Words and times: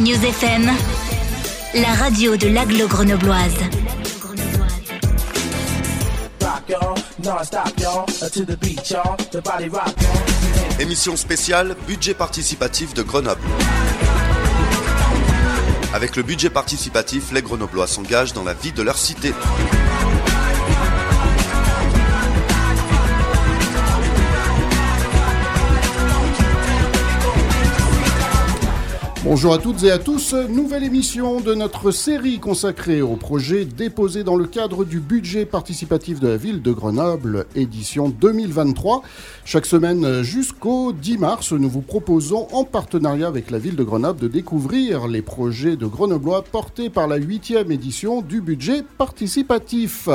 News 0.00 0.24
FM, 0.24 0.68
la 1.74 1.94
radio 1.94 2.36
de 2.36 2.48
l'aglo 2.48 2.88
grenobloise. 2.88 3.54
Émission 10.80 11.16
spéciale 11.16 11.76
Budget 11.86 12.14
participatif 12.14 12.92
de 12.94 13.02
Grenoble. 13.02 13.40
Avec 15.94 16.16
le 16.16 16.24
budget 16.24 16.50
participatif, 16.50 17.30
les 17.30 17.42
Grenoblois 17.42 17.86
s'engagent 17.86 18.32
dans 18.32 18.42
la 18.42 18.54
vie 18.54 18.72
de 18.72 18.82
leur 18.82 18.98
cité. 18.98 19.32
Bonjour 29.24 29.54
à 29.54 29.58
toutes 29.58 29.82
et 29.84 29.90
à 29.90 29.96
tous, 29.96 30.34
nouvelle 30.34 30.84
émission 30.84 31.40
de 31.40 31.54
notre 31.54 31.92
série 31.92 32.38
consacrée 32.40 33.00
au 33.00 33.16
projet 33.16 33.64
déposé 33.64 34.22
dans 34.22 34.36
le 34.36 34.44
cadre 34.44 34.84
du 34.84 35.00
budget 35.00 35.46
participatif 35.46 36.20
de 36.20 36.28
la 36.28 36.36
ville 36.36 36.60
de 36.60 36.72
Grenoble, 36.72 37.46
édition 37.56 38.10
2023. 38.10 39.02
Chaque 39.46 39.64
semaine 39.64 40.22
jusqu'au 40.22 40.92
10 40.92 41.16
mars, 41.16 41.52
nous 41.54 41.70
vous 41.70 41.80
proposons 41.80 42.48
en 42.52 42.64
partenariat 42.64 43.26
avec 43.26 43.50
la 43.50 43.58
ville 43.58 43.76
de 43.76 43.82
Grenoble 43.82 44.20
de 44.20 44.28
découvrir 44.28 45.08
les 45.08 45.22
projets 45.22 45.76
de 45.76 45.86
Grenoblois 45.86 46.44
portés 46.44 46.90
par 46.90 47.08
la 47.08 47.16
huitième 47.16 47.72
édition 47.72 48.20
du 48.20 48.42
budget 48.42 48.82
participatif. 48.98 50.10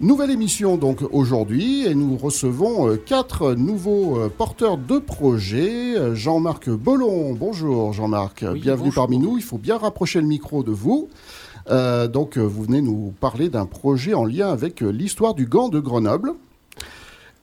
Nouvelle 0.00 0.30
émission 0.30 0.76
donc 0.76 0.98
aujourd'hui 1.12 1.86
et 1.86 1.94
nous 1.94 2.16
recevons 2.16 2.88
euh, 2.88 2.96
quatre 2.96 3.54
nouveaux 3.54 4.18
euh, 4.18 4.28
porteurs 4.28 4.76
de 4.76 4.98
projets. 4.98 5.96
Euh, 5.96 6.14
Jean-Marc 6.14 6.68
Bollon, 6.68 7.32
bonjour 7.32 7.92
Jean-Marc, 7.92 8.43
bienvenue 8.52 8.92
parmi 8.92 9.18
nous. 9.18 9.36
Il 9.38 9.42
faut 9.42 9.58
bien 9.58 9.78
rapprocher 9.78 10.20
le 10.20 10.26
micro 10.26 10.62
de 10.62 10.70
vous. 10.70 11.08
donc 11.68 12.36
vous 12.38 12.62
venez 12.62 12.82
nous 12.82 13.14
parler 13.20 13.48
d'un 13.48 13.66
projet 13.66 14.14
en 14.14 14.24
lien 14.24 14.50
avec 14.50 14.80
l'histoire 14.80 15.34
du 15.34 15.46
gant 15.46 15.68
de 15.68 15.80
Grenoble. 15.80 16.34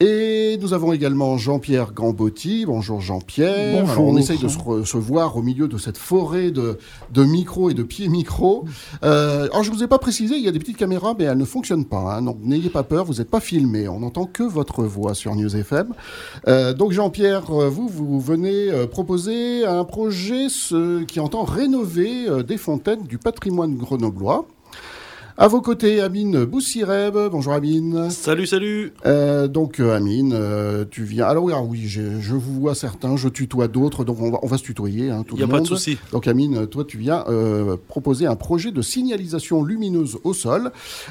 Et 0.04 0.58
nous 0.60 0.74
avons 0.74 0.92
également 0.92 1.38
Jean-Pierre 1.38 1.92
Gambotti. 1.92 2.66
Bonjour 2.66 3.00
Jean-Pierre. 3.00 3.84
Bonjour. 3.84 4.08
on 4.08 4.16
essaye 4.16 4.36
de 4.36 4.48
se, 4.48 4.96
voir 4.96 5.36
au 5.36 5.42
milieu 5.42 5.68
de 5.68 5.78
cette 5.78 5.96
forêt 5.96 6.50
de, 6.50 6.76
micros 7.16 7.70
et 7.70 7.74
de 7.74 7.84
pieds 7.84 8.08
micros. 8.08 8.64
Euh, 9.04 9.44
alors 9.52 9.62
je 9.62 9.70
ne 9.70 9.76
vous 9.76 9.84
ai 9.84 9.86
pas 9.86 10.00
précisé, 10.00 10.34
il 10.34 10.42
y 10.42 10.48
a 10.48 10.50
des 10.50 10.58
petites 10.58 10.76
caméras, 10.76 11.14
mais 11.16 11.26
elles 11.26 11.38
ne 11.38 11.44
fonctionnent 11.44 11.84
pas. 11.84 12.16
Hein. 12.16 12.22
donc 12.22 12.38
n'ayez 12.42 12.68
pas 12.68 12.82
peur, 12.82 13.04
vous 13.04 13.14
n'êtes 13.14 13.30
pas 13.30 13.38
filmé. 13.38 13.86
On 13.86 14.00
n'entend 14.00 14.24
que 14.24 14.42
votre 14.42 14.82
voix 14.82 15.14
sur 15.14 15.36
News 15.36 15.54
FM. 15.54 15.94
Euh, 16.48 16.74
donc 16.74 16.90
Jean-Pierre, 16.90 17.44
vous, 17.52 17.86
vous 17.86 18.18
venez 18.18 18.72
euh, 18.72 18.88
proposer 18.88 19.64
un 19.64 19.84
projet 19.84 20.48
qui 21.06 21.20
entend 21.20 21.44
rénover 21.44 22.42
des 22.42 22.56
fontaines 22.56 23.04
du 23.04 23.18
patrimoine 23.18 23.76
grenoblois. 23.76 24.48
À 25.38 25.48
vos 25.48 25.62
côtés, 25.62 26.02
Amine 26.02 26.44
Boussireb. 26.44 27.16
Bonjour 27.30 27.54
Amine. 27.54 28.10
Salut, 28.10 28.46
salut. 28.46 28.92
Euh, 29.06 29.48
donc 29.48 29.80
euh, 29.80 29.96
Amine, 29.96 30.34
euh, 30.34 30.84
tu 30.90 31.04
viens. 31.04 31.24
Alors 31.24 31.44
oui, 31.44 31.54
oui 31.70 31.86
je 31.86 32.34
vous 32.34 32.60
vois 32.60 32.74
certains, 32.74 33.16
je 33.16 33.28
tutoie 33.28 33.66
d'autres, 33.66 34.04
donc 34.04 34.20
on 34.20 34.30
va, 34.30 34.38
on 34.42 34.46
va 34.46 34.58
se 34.58 34.62
tutoyer. 34.62 35.10
Hein, 35.10 35.24
tout 35.26 35.36
Il 35.36 35.38
n'y 35.38 35.44
a 35.44 35.48
pas 35.48 35.60
de 35.60 35.66
souci. 35.66 35.96
Donc 36.12 36.28
Amine, 36.28 36.66
toi 36.66 36.84
tu 36.84 36.98
viens 36.98 37.24
proposer 37.88 38.26
un 38.26 38.36
projet 38.36 38.72
de 38.72 38.82
signalisation 38.82 39.64
lumineuse 39.64 40.18
au 40.22 40.34
sol. 40.34 40.70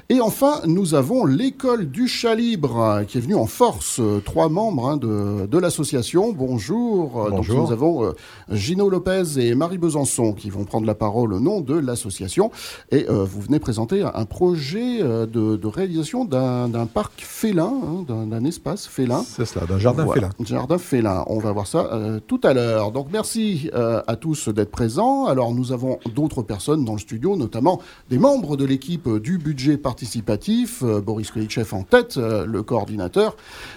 Et 0.09 0.21
enfin, 0.21 0.61
nous 0.67 0.93
avons 0.93 1.25
l'école 1.25 1.89
du 1.89 2.07
chat 2.07 2.35
libre 2.35 3.01
qui 3.07 3.17
est 3.17 3.21
venue 3.21 3.33
en 3.33 3.47
force, 3.47 3.99
trois 4.23 4.49
membres 4.49 4.87
hein, 4.87 4.97
de, 4.97 5.47
de 5.47 5.57
l'association. 5.57 6.31
Bonjour. 6.31 7.27
Bonjour. 7.31 7.55
Donc 7.55 7.69
nous 7.69 7.71
avons 7.71 8.13
Gino 8.51 8.87
Lopez 8.87 9.39
et 9.39 9.55
Marie 9.55 9.79
Besançon 9.79 10.33
qui 10.33 10.51
vont 10.51 10.63
prendre 10.63 10.85
la 10.85 10.95
parole 10.95 11.33
au 11.33 11.39
nom 11.39 11.59
de 11.59 11.73
l'association. 11.73 12.51
Et 12.91 13.07
vous 13.09 13.41
venez 13.41 13.57
présenter 13.57 14.03
un 14.15 14.25
projet 14.25 15.01
euh, 15.01 15.25
de, 15.25 15.67
réalisation 15.67 16.25
d'un 16.25 16.85
parc 16.85 17.21
félin, 17.21 17.71
hein, 17.71 18.05
d'un 18.07 18.45
espace 18.45 18.87
félin. 18.87 19.23
C'est 19.25 19.45
cela, 19.45 19.65
d'un 19.65 19.79
jardin 19.79 20.07
félin. 20.07 20.29
Jardin 20.43 20.77
félin. 20.77 21.23
On 21.27 21.39
va 21.39 21.51
voir 21.51 21.67
ça 21.67 21.89
euh, 21.93 22.19
tout 22.25 22.41
à 22.43 22.53
l'heure. 22.53 22.91
Donc 22.91 23.07
merci 23.11 23.69
euh, 23.73 24.01
à 24.07 24.15
tous 24.15 24.49
d'être 24.49 24.71
présents. 24.71 25.25
Alors 25.25 25.53
nous 25.53 25.71
avons 25.71 25.99
d'autres 26.13 26.41
personnes 26.41 26.85
dans 26.85 26.93
le 26.93 26.99
studio, 26.99 27.35
notamment 27.35 27.81
des 28.09 28.17
membres 28.17 28.57
de 28.57 28.65
l'équipe 28.65 29.07
du 29.17 29.37
budget 29.37 29.77
participatif, 29.77 30.83
Boris 30.83 31.31
Kolichev 31.31 31.73
en 31.73 31.83
tête, 31.83 32.17
le 32.17 32.63
coordinateur 32.63 33.35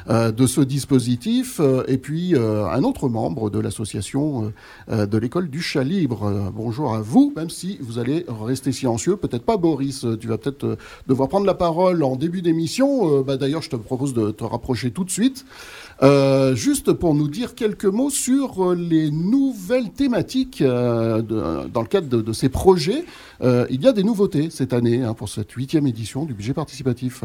de 0.08 0.46
ce 0.46 0.60
dispositif, 0.60 1.60
et 1.86 1.98
puis 1.98 2.34
un 2.36 2.82
autre 2.82 3.08
membre 3.08 3.50
de 3.50 3.58
l'association 3.58 4.52
de 4.88 5.18
l'école 5.18 5.48
du 5.48 5.60
chat 5.60 5.84
libre. 5.84 6.50
bonjour 6.54 6.94
à 6.94 7.00
vous, 7.00 7.32
même 7.36 7.50
si 7.50 7.78
vous 7.80 7.98
allez 7.98 8.26
rester 8.28 8.72
silencieux, 8.72 9.16
peut-être 9.16 9.44
pas 9.44 9.56
Boris, 9.56 10.04
tu 10.24 10.28
vas 10.28 10.38
peut-être 10.38 10.64
euh, 10.64 10.76
devoir 11.06 11.28
prendre 11.28 11.44
la 11.44 11.52
parole 11.52 12.02
en 12.02 12.16
début 12.16 12.40
d'émission. 12.40 13.18
Euh, 13.18 13.22
bah, 13.22 13.36
d'ailleurs, 13.36 13.60
je 13.60 13.68
te 13.68 13.76
propose 13.76 14.14
de 14.14 14.30
te 14.30 14.42
rapprocher 14.42 14.90
tout 14.90 15.04
de 15.04 15.10
suite. 15.10 15.44
Euh, 16.02 16.54
juste 16.54 16.94
pour 16.94 17.14
nous 17.14 17.28
dire 17.28 17.54
quelques 17.54 17.84
mots 17.84 18.08
sur 18.08 18.74
les 18.74 19.10
nouvelles 19.10 19.90
thématiques 19.90 20.62
dans 20.62 21.82
le 21.82 21.86
cadre 21.86 22.22
de, 22.22 22.32
ces 22.32 22.48
projets. 22.48 23.04
il 23.42 23.82
y 23.82 23.86
a 23.86 23.92
des 23.92 24.02
nouveautés 24.02 24.48
cette 24.50 24.72
année 24.72 25.02
hein, 25.02 25.14
pour 25.14 25.28
cette 25.28 25.52
huitième 25.52 25.86
édition 25.86 26.24
du 26.24 26.32
budget 26.32 26.54
participatif. 26.54 27.22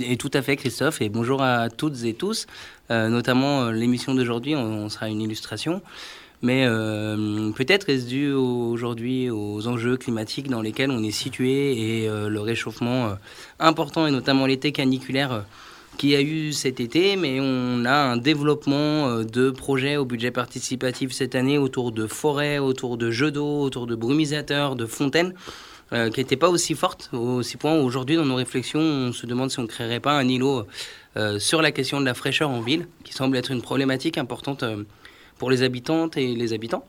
Et 0.00 0.16
tout 0.16 0.30
à 0.32 0.40
fait, 0.40 0.56
Christophe, 0.56 1.02
et 1.02 1.08
bonjour 1.08 1.42
à 1.42 1.68
toutes 1.68 2.04
et 2.04 2.14
tous. 2.14 2.46
notamment 2.88 3.70
l'émission 3.70 4.14
d'aujourd'hui, 4.14 4.54
on, 4.54 4.88
sera 4.88 5.08
une 5.08 5.20
illustration. 5.20 5.82
Mais 6.40 6.64
euh, 6.66 7.50
peut-être 7.50 7.88
est-ce 7.88 8.06
dû 8.06 8.30
aujourd'hui 8.32 9.28
aux 9.28 9.66
enjeux 9.66 9.96
climatiques 9.96 10.48
dans 10.48 10.62
lesquels 10.62 10.90
on 10.90 11.02
est 11.02 11.10
situé 11.10 12.02
et 12.02 12.08
euh, 12.08 12.28
le 12.28 12.40
réchauffement 12.40 13.06
euh, 13.06 13.14
important, 13.58 14.06
et 14.06 14.12
notamment 14.12 14.46
l'été 14.46 14.70
caniculaire 14.70 15.44
qu'il 15.96 16.10
y 16.10 16.14
a 16.14 16.20
eu 16.20 16.52
cet 16.52 16.78
été, 16.78 17.16
mais 17.16 17.40
on 17.40 17.84
a 17.84 17.92
un 17.92 18.16
développement 18.16 19.24
de 19.24 19.50
projets 19.50 19.96
au 19.96 20.04
budget 20.04 20.30
participatif 20.30 21.10
cette 21.10 21.34
année 21.34 21.58
autour 21.58 21.90
de 21.90 22.06
forêts, 22.06 22.58
autour 22.58 22.98
de 22.98 23.10
jeux 23.10 23.32
d'eau, 23.32 23.62
autour 23.62 23.88
de 23.88 23.96
brumisateurs, 23.96 24.76
de 24.76 24.86
fontaines, 24.86 25.34
qui 25.90 26.20
n'étaient 26.20 26.36
pas 26.36 26.50
aussi 26.50 26.74
fortes, 26.74 27.10
aussi 27.12 27.56
point 27.56 27.74
aujourd'hui 27.74 28.14
dans 28.14 28.26
nos 28.26 28.36
réflexions, 28.36 28.78
on 28.78 29.12
se 29.12 29.26
demande 29.26 29.50
si 29.50 29.58
on 29.58 29.62
ne 29.62 29.66
créerait 29.66 29.98
pas 29.98 30.12
un 30.12 30.28
îlot 30.28 30.68
sur 31.38 31.62
la 31.62 31.72
question 31.72 31.98
de 31.98 32.04
la 32.04 32.14
fraîcheur 32.14 32.50
en 32.50 32.60
ville, 32.60 32.86
qui 33.02 33.12
semble 33.12 33.36
être 33.36 33.50
une 33.50 33.62
problématique 33.62 34.18
importante 34.18 34.62
pour 35.38 35.50
les 35.50 35.62
habitantes 35.62 36.16
et 36.16 36.34
les 36.34 36.52
habitants. 36.52 36.84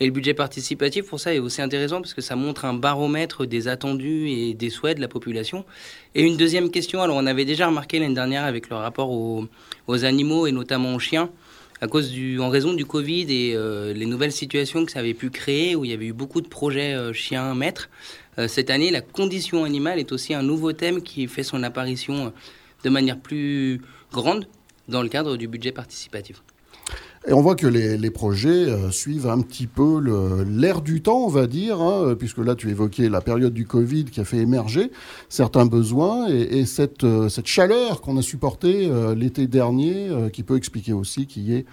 Et 0.00 0.06
le 0.06 0.10
budget 0.10 0.34
participatif, 0.34 1.06
pour 1.06 1.20
ça, 1.20 1.34
est 1.34 1.38
aussi 1.38 1.62
intéressant 1.62 2.00
parce 2.00 2.14
que 2.14 2.22
ça 2.22 2.34
montre 2.34 2.64
un 2.64 2.74
baromètre 2.74 3.46
des 3.46 3.68
attendus 3.68 4.28
et 4.30 4.54
des 4.54 4.70
souhaits 4.70 4.96
de 4.96 5.00
la 5.00 5.08
population. 5.08 5.64
Et 6.14 6.22
une 6.22 6.36
deuxième 6.36 6.70
question, 6.70 7.02
alors 7.02 7.16
on 7.16 7.26
avait 7.26 7.44
déjà 7.44 7.68
remarqué 7.68 7.98
l'année 7.98 8.14
dernière 8.14 8.44
avec 8.44 8.68
le 8.68 8.76
rapport 8.76 9.10
aux, 9.10 9.48
animaux 10.04 10.46
et 10.46 10.52
notamment 10.52 10.94
aux 10.94 10.98
chiens, 10.98 11.30
en 11.82 12.48
raison 12.48 12.72
du 12.72 12.86
Covid 12.86 13.26
et 13.28 13.54
euh, 13.54 13.92
les 13.92 14.06
nouvelles 14.06 14.32
situations 14.32 14.84
que 14.84 14.92
ça 14.92 15.00
avait 15.00 15.14
pu 15.14 15.30
créer, 15.30 15.76
où 15.76 15.84
il 15.84 15.90
y 15.90 15.94
avait 15.94 16.06
eu 16.06 16.12
beaucoup 16.12 16.40
de 16.40 16.48
projets 16.48 16.94
euh, 16.94 17.12
chiens-maîtres. 17.12 17.90
Euh, 18.38 18.48
cette 18.48 18.70
année, 18.70 18.90
la 18.90 19.02
condition 19.02 19.64
animale 19.64 19.98
est 19.98 20.10
aussi 20.10 20.32
un 20.32 20.42
nouveau 20.42 20.72
thème 20.72 21.02
qui 21.02 21.26
fait 21.28 21.42
son 21.42 21.62
apparition 21.62 22.32
de 22.82 22.90
manière 22.90 23.20
plus 23.20 23.80
grande 24.10 24.48
dans 24.88 25.02
le 25.02 25.08
cadre 25.08 25.36
du 25.36 25.46
budget 25.48 25.70
participatif. 25.70 26.42
Et 27.28 27.32
on 27.32 27.40
voit 27.40 27.54
que 27.54 27.68
les, 27.68 28.10
projets 28.10 28.48
euh, 28.48 28.90
suivent 28.90 29.28
un 29.28 29.40
petit 29.42 29.68
peu 29.68 30.02
l'air 30.44 30.82
du 30.82 31.02
temps, 31.02 31.24
on 31.24 31.28
va 31.28 31.46
dire, 31.46 31.80
hein, 31.80 32.02
euh, 32.02 32.14
puisque 32.16 32.38
là 32.38 32.56
tu 32.56 32.68
évoquais 32.68 33.08
la 33.08 33.20
période 33.20 33.54
du 33.54 33.64
Covid 33.64 34.06
qui 34.06 34.20
a 34.20 34.24
fait 34.24 34.38
émerger 34.38 34.90
certains 35.28 35.64
besoins 35.64 36.28
et, 36.28 36.66
cette, 36.66 37.04
euh, 37.04 37.28
cette 37.28 37.46
chaleur 37.46 38.00
qu'on 38.00 38.16
a 38.16 38.22
supportée 38.22 38.90
l'été 39.16 39.46
dernier, 39.46 40.10
qui 40.32 40.42
peut 40.42 40.56
expliquer 40.56 40.92
aussi 40.92 41.26
qu'il 41.26 41.44
y 41.44 41.54
ait 41.54 41.64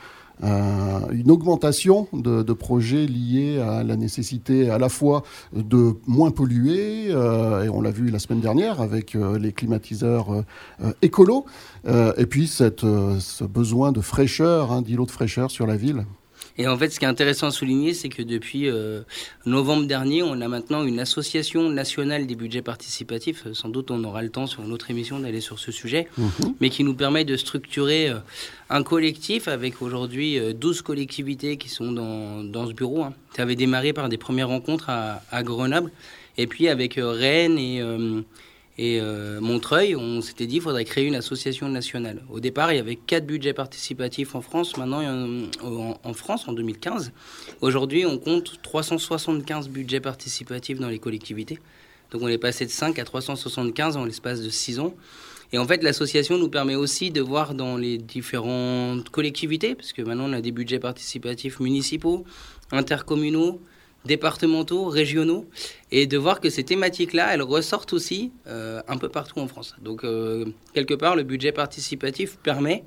euh, 0.43 0.99
une 1.11 1.31
augmentation 1.31 2.07
de, 2.13 2.53
projets 2.53 3.05
liés 3.05 3.59
à 3.59 3.83
la 3.83 3.95
nécessité 3.95 4.69
à 4.69 4.77
la 4.77 4.89
fois 4.89 5.23
de 5.53 5.93
moins 6.07 6.31
polluer, 6.31 7.07
euh, 7.09 7.63
et 7.63 7.69
on 7.69 7.81
l'a 7.81 7.91
vu 7.91 8.09
la 8.09 8.19
semaine 8.19 8.41
dernière 8.41 8.81
avec 8.81 9.15
euh, 9.15 9.37
les 9.37 9.53
climatiseurs 9.53 10.43
écolos, 11.01 11.45
et 11.87 12.25
puis 12.25 12.47
ce 12.47 13.43
besoin 13.43 13.91
de 13.91 14.01
fraîcheur, 14.01 14.71
hein, 14.71 14.81
d'îlots 14.81 15.05
de 15.05 15.11
fraîcheur 15.11 15.51
sur 15.51 15.65
la 15.67 15.77
ville. 15.77 16.05
Et 16.59 16.67
en 16.67 16.77
fait, 16.77 16.89
ce 16.89 16.99
qui 16.99 17.05
est 17.05 17.07
intéressant 17.07 17.47
à 17.47 17.51
souligner, 17.51 17.93
c'est 17.93 18.09
que 18.09 18.21
depuis 18.21 18.67
euh, 18.67 18.99
novembre 19.45 19.87
dernier, 19.87 20.23
on 20.23 20.41
a 20.41 20.47
maintenant 20.49 20.83
une 20.83 20.99
association 20.99 21.69
nationale 21.69 22.27
des 22.27 22.35
budgets 22.35 22.61
participatifs. 22.61 23.45
Sans 23.53 23.69
doute, 23.69 23.91
on 23.91 24.03
aura 24.03 24.21
le 24.21 24.29
temps 24.29 24.45
sur 24.45 24.63
une 24.63 24.73
autre 24.73 24.91
émission 24.91 25.19
d'aller 25.19 25.39
sur 25.39 25.57
ce 25.57 25.71
sujet, 25.71 26.09
mhm. 26.17 26.55
mais 26.59 26.69
qui 26.69 26.83
nous 26.83 26.93
permet 26.93 27.23
de 27.23 27.37
structurer 27.37 28.09
euh, 28.09 28.15
un 28.69 28.83
collectif 28.83 29.47
avec 29.47 29.81
aujourd'hui 29.81 30.37
12 30.53 30.79
euh, 30.79 30.83
collectivités 30.83 31.55
qui 31.55 31.69
sont 31.69 31.93
dans, 31.93 32.43
dans 32.43 32.67
ce 32.67 32.73
bureau. 32.73 33.03
Hein. 33.03 33.13
Ça 33.37 33.43
avait 33.43 33.55
démarré 33.55 33.93
par 33.93 34.09
des 34.09 34.17
premières 34.17 34.49
rencontres 34.49 34.89
à, 34.89 35.23
à 35.31 35.43
Grenoble, 35.43 35.91
et 36.37 36.45
puis 36.45 36.67
avec 36.67 36.95
Rennes 36.97 37.57
et 37.57 37.81
et 38.81 39.01
euh, 39.01 39.41
Montreuil, 39.41 39.93
on 39.97 40.21
s'était 40.21 40.47
dit 40.47 40.53
qu'il 40.53 40.61
faudrait 40.61 40.85
créer 40.85 41.05
une 41.05 41.15
association 41.15 41.67
nationale. 41.67 42.23
Au 42.29 42.39
départ, 42.39 42.71
il 42.71 42.77
y 42.77 42.79
avait 42.79 42.95
quatre 42.95 43.25
budgets 43.25 43.51
participatifs 43.51 44.35
en 44.35 44.41
France. 44.41 44.77
Maintenant, 44.77 45.01
en, 45.61 45.99
en 46.01 46.13
France, 46.13 46.47
en 46.47 46.53
2015, 46.53 47.11
aujourd'hui, 47.59 48.05
on 48.05 48.17
compte 48.17 48.61
375 48.61 49.67
budgets 49.67 49.99
participatifs 49.99 50.79
dans 50.79 50.87
les 50.87 50.97
collectivités. 50.97 51.59
Donc 52.11 52.21
on 52.21 52.29
est 52.29 52.37
passé 52.37 52.65
de 52.65 52.71
5 52.71 52.97
à 52.99 53.03
375 53.03 53.97
en 53.97 54.05
l'espace 54.05 54.41
de 54.41 54.49
6 54.49 54.79
ans. 54.79 54.93
Et 55.51 55.57
en 55.57 55.67
fait, 55.67 55.83
l'association 55.83 56.37
nous 56.37 56.47
permet 56.47 56.75
aussi 56.75 57.11
de 57.11 57.19
voir 57.19 57.55
dans 57.55 57.75
les 57.75 57.97
différentes 57.97 59.09
collectivités, 59.09 59.75
parce 59.75 59.91
que 59.91 60.03
maintenant 60.03 60.29
on 60.29 60.33
a 60.33 60.39
des 60.39 60.53
budgets 60.53 60.79
participatifs 60.79 61.59
municipaux, 61.59 62.23
intercommunaux, 62.71 63.59
départementaux, 64.05 64.85
régionaux, 64.85 65.45
et 65.91 66.07
de 66.07 66.17
voir 66.17 66.39
que 66.39 66.49
ces 66.49 66.63
thématiques-là, 66.63 67.33
elles 67.33 67.41
ressortent 67.41 67.93
aussi 67.93 68.31
euh, 68.47 68.81
un 68.87 68.97
peu 68.97 69.09
partout 69.09 69.39
en 69.39 69.47
France. 69.47 69.75
Donc, 69.81 70.03
euh, 70.03 70.45
quelque 70.73 70.93
part, 70.93 71.15
le 71.15 71.23
budget 71.23 71.51
participatif 71.51 72.37
permet 72.37 72.83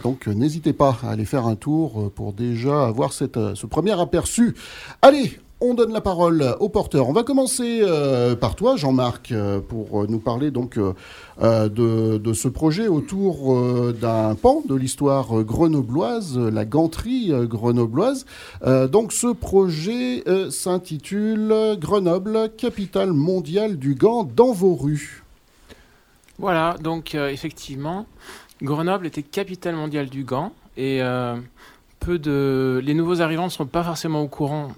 donc, 0.04 0.28
n'hésitez 0.28 0.74
pas 0.74 1.00
à 1.04 1.12
aller 1.12 1.24
faire 1.26 1.48
un 1.48 1.56
tour 1.56 2.12
pour 2.14 2.34
déjà 2.34 2.86
avoir 2.86 3.14
cette, 3.14 3.40
ce 3.56 3.66
premier 3.66 4.00
aperçu. 4.00 4.54
Allez, 5.02 5.40
on 5.60 5.74
donne 5.74 5.92
la 5.92 6.02
parole 6.02 6.56
au 6.60 6.70
porteur. 6.70 7.10
On 7.10 7.14
va 7.14 7.24
commencer 7.24 7.80
euh, 7.82 8.36
par 8.36 8.56
toi, 8.56 8.76
Jean-Marc, 8.76 9.32
euh, 9.32 9.60
pour 9.60 10.08
nous 10.08 10.20
parler 10.20 10.52
donc 10.52 10.78
euh, 10.78 11.70
de, 11.70 12.34
ce 12.34 12.48
projet 12.48 12.88
autour 12.88 13.56
d'un 13.94 14.36
pan 14.36 14.62
de 14.68 14.76
l'histoire 14.76 15.44
grenobloise, 15.44 16.38
la 16.38 16.66
ganterie 16.66 17.32
grenobloise. 17.44 18.26
donc 18.64 19.14
ce 19.14 19.28
projet 19.28 20.24
s'intitule 20.52 21.78
Grenoble, 21.80 22.52
capitale 22.58 23.14
mondiale 23.14 23.78
du 23.78 23.96
gant 23.96 24.24
dans 24.24 24.52
vos 24.52 24.76
rues. 24.76 25.24
Voilà, 26.38 26.76
donc 26.82 27.16
effectivement, 27.16 28.06
Grenoble 28.62 29.08
était 29.08 29.24
capitale 29.24 29.76
mondiale 29.76 30.10
du 30.10 30.24
gant 30.24 30.52
et 30.76 31.02
les 32.14 32.94
nouveaux 32.94 33.22
arrivants 33.22 33.46
ne 33.46 33.52
sont 33.52 33.66
pas 33.66 33.84
forcément 33.84 34.22
au 34.22 34.28
courant 34.28 34.70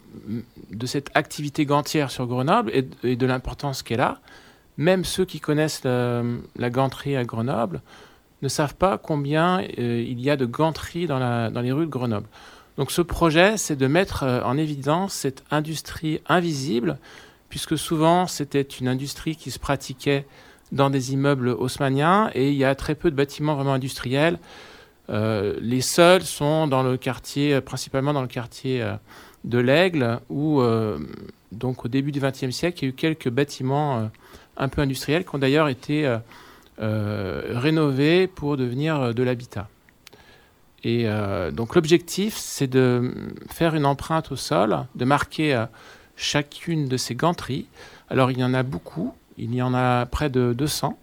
de 0.71 0.85
cette 0.85 1.09
activité 1.13 1.65
gantière 1.65 2.11
sur 2.11 2.27
Grenoble 2.27 2.71
et, 3.03 3.15
de 3.15 3.25
l'importance 3.25 3.83
qu'elle 3.83 4.01
a. 4.01 4.19
Même 4.77 5.03
ceux 5.03 5.25
qui 5.25 5.39
connaissent 5.39 5.83
la, 5.83 6.69
ganterie 6.69 7.15
à 7.15 7.23
Grenoble 7.23 7.81
ne 8.41 8.47
savent 8.47 8.75
pas 8.75 8.97
combien 8.97 9.61
euh, 9.77 10.01
il 10.07 10.21
y 10.21 10.29
a 10.29 10.37
de 10.37 10.45
ganteries 10.45 11.07
dans, 11.07 11.51
dans, 11.51 11.61
les 11.61 11.73
rues 11.73 11.85
de 11.85 11.91
Grenoble. 11.91 12.27
Donc 12.77 12.91
ce 12.91 13.01
projet, 13.01 13.57
c'est 13.57 13.75
de 13.75 13.87
mettre 13.87 14.23
euh, 14.23 14.41
en 14.43 14.57
évidence 14.57 15.13
cette 15.13 15.43
industrie 15.51 16.21
invisible, 16.29 16.97
puisque 17.49 17.77
souvent 17.77 18.27
c'était 18.27 18.61
une 18.61 18.87
industrie 18.87 19.35
qui 19.35 19.51
se 19.51 19.59
pratiquait 19.59 20.25
dans 20.71 20.89
des 20.89 21.11
immeubles 21.11 21.49
haussmanniens 21.49 22.29
et 22.33 22.49
il 22.49 22.55
y 22.55 22.63
a 22.63 22.75
très 22.75 22.95
peu 22.95 23.11
de 23.11 23.15
bâtiments 23.15 23.55
vraiment 23.55 23.73
industriels 23.73 24.35
euh, 24.35 24.68
les 25.09 25.81
seuls 25.81 26.23
sont 26.23 26.67
dans 26.67 26.83
le 26.83 26.97
quartier, 26.97 27.55
euh, 27.55 27.61
principalement 27.61 28.13
dans 28.13 28.21
le 28.21 28.27
quartier 28.27 28.81
euh, 28.81 28.93
de 29.43 29.57
l'Aigle, 29.57 30.19
où 30.29 30.61
donc 31.51 31.85
au 31.85 31.87
début 31.87 32.11
du 32.11 32.19
XXe 32.19 32.51
siècle, 32.51 32.79
il 32.79 32.83
y 32.83 32.85
a 32.87 32.89
eu 32.89 32.93
quelques 32.93 33.29
bâtiments 33.29 34.11
un 34.57 34.67
peu 34.67 34.81
industriels 34.81 35.23
qui 35.23 35.33
ont 35.33 35.39
d'ailleurs 35.39 35.69
été 35.69 36.13
rénovés 36.77 38.27
pour 38.27 38.57
devenir 38.57 39.13
de 39.13 39.23
l'habitat. 39.23 39.69
Et 40.83 41.07
donc 41.53 41.75
l'objectif, 41.75 42.35
c'est 42.35 42.67
de 42.67 43.13
faire 43.49 43.75
une 43.75 43.85
empreinte 43.85 44.33
au 44.33 44.35
sol, 44.35 44.85
de 44.95 45.05
marquer 45.05 45.65
chacune 46.17 46.89
de 46.89 46.97
ces 46.97 47.15
ganteries. 47.15 47.67
Alors 48.09 48.31
il 48.31 48.39
y 48.39 48.43
en 48.43 48.53
a 48.53 48.63
beaucoup, 48.63 49.13
il 49.37 49.55
y 49.55 49.61
en 49.61 49.73
a 49.73 50.05
près 50.05 50.29
de 50.29 50.51
200. 50.51 50.99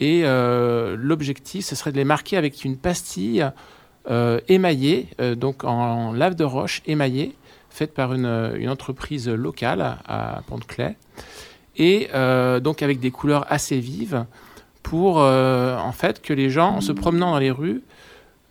Et 0.00 0.22
euh, 0.24 0.96
l'objectif, 0.98 1.66
ce 1.66 1.76
serait 1.76 1.92
de 1.92 1.98
les 1.98 2.04
marquer 2.04 2.38
avec 2.38 2.64
une 2.64 2.78
pastille 2.78 3.46
euh, 4.10 4.40
émaillée, 4.48 5.08
euh, 5.20 5.34
donc 5.34 5.62
en 5.62 6.12
lave 6.12 6.34
de 6.34 6.44
roche 6.44 6.82
émaillée, 6.86 7.34
faite 7.68 7.92
par 7.92 8.14
une, 8.14 8.26
entreprise 8.68 9.28
locale 9.28 9.98
à 10.08 10.42
Pont-de-Clay. 10.46 10.96
Et 11.76 12.08
donc 12.60 12.82
avec 12.82 13.00
des 13.00 13.10
couleurs 13.10 13.46
assez 13.50 13.78
vives 13.78 14.26
pour 14.82 15.18
en 15.18 15.92
fait 15.92 16.20
que 16.20 16.34
les 16.34 16.50
gens, 16.50 16.76
en 16.76 16.80
se 16.80 16.92
promenant 16.92 17.30
dans 17.30 17.38
les 17.38 17.52
rues, 17.52 17.82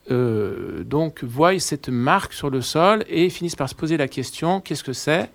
donc 0.10 1.24
voient 1.24 1.60
cette 1.60 1.90
marque 1.90 2.34
sur 2.34 2.50
le 2.50 2.62
sol 2.62 3.04
et 3.10 3.30
finissent 3.30 3.58
par 3.58 3.70
se 3.70 3.76
poser 3.76 3.98
la 3.98 4.08
question 4.08 4.62
qu'est-ce 4.62 4.86
que 4.86 4.94
c'est? 4.94 5.30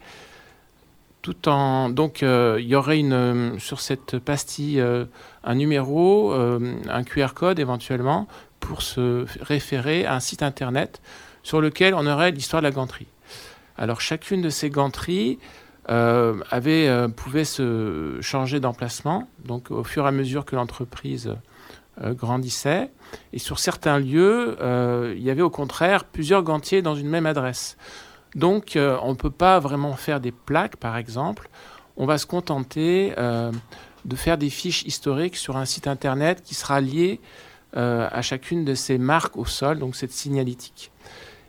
Tout 1.24 1.48
en 1.48 1.88
donc 1.88 2.22
euh, 2.22 2.58
il 2.60 2.68
y 2.68 2.74
aurait 2.74 3.02
euh, 3.02 3.58
sur 3.58 3.80
cette 3.80 4.18
pastille 4.18 4.78
euh, 4.78 5.06
un 5.42 5.54
numéro, 5.54 6.32
un 6.32 7.02
QR 7.02 7.28
code 7.34 7.58
éventuellement 7.58 8.28
pour 8.60 8.82
se 8.82 9.24
référer 9.40 10.04
à 10.04 10.14
un 10.14 10.20
site 10.20 10.42
internet 10.42 11.00
sur 11.42 11.62
lequel 11.62 11.94
on 11.94 12.06
aurait 12.06 12.30
l'histoire 12.30 12.60
de 12.60 12.66
la 12.66 12.72
ganterie. 12.72 13.06
Alors 13.78 14.02
chacune 14.02 14.42
de 14.42 14.50
ces 14.50 14.68
ganteries 14.68 15.38
avait 15.86 16.90
pouvait 17.16 17.44
se 17.44 18.18
changer 18.20 18.60
d'emplacement 18.60 19.28
donc 19.44 19.70
au 19.70 19.84
fur 19.84 20.04
et 20.04 20.08
à 20.08 20.12
mesure 20.12 20.44
que 20.46 20.56
l'entreprise 20.56 21.34
grandissait 22.00 22.90
et 23.34 23.38
sur 23.38 23.58
certains 23.58 23.98
lieux 23.98 24.56
il 25.14 25.22
y 25.22 25.30
avait 25.30 25.42
au 25.42 25.50
contraire 25.50 26.04
plusieurs 26.04 26.42
gantiers 26.42 26.80
dans 26.80 26.94
une 26.94 27.08
même 27.08 27.26
adresse. 27.26 27.76
Donc, 28.34 28.76
euh, 28.76 28.98
on 29.02 29.10
ne 29.10 29.14
peut 29.14 29.30
pas 29.30 29.60
vraiment 29.60 29.94
faire 29.94 30.20
des 30.20 30.32
plaques, 30.32 30.76
par 30.76 30.96
exemple. 30.96 31.48
On 31.96 32.06
va 32.06 32.18
se 32.18 32.26
contenter 32.26 33.14
euh, 33.18 33.52
de 34.04 34.16
faire 34.16 34.38
des 34.38 34.50
fiches 34.50 34.82
historiques 34.82 35.36
sur 35.36 35.56
un 35.56 35.64
site 35.64 35.86
internet 35.86 36.42
qui 36.42 36.54
sera 36.54 36.80
lié 36.80 37.20
euh, 37.76 38.08
à 38.10 38.22
chacune 38.22 38.64
de 38.64 38.74
ces 38.74 38.98
marques 38.98 39.36
au 39.36 39.44
sol, 39.44 39.78
donc 39.78 39.94
cette 39.94 40.12
signalétique. 40.12 40.90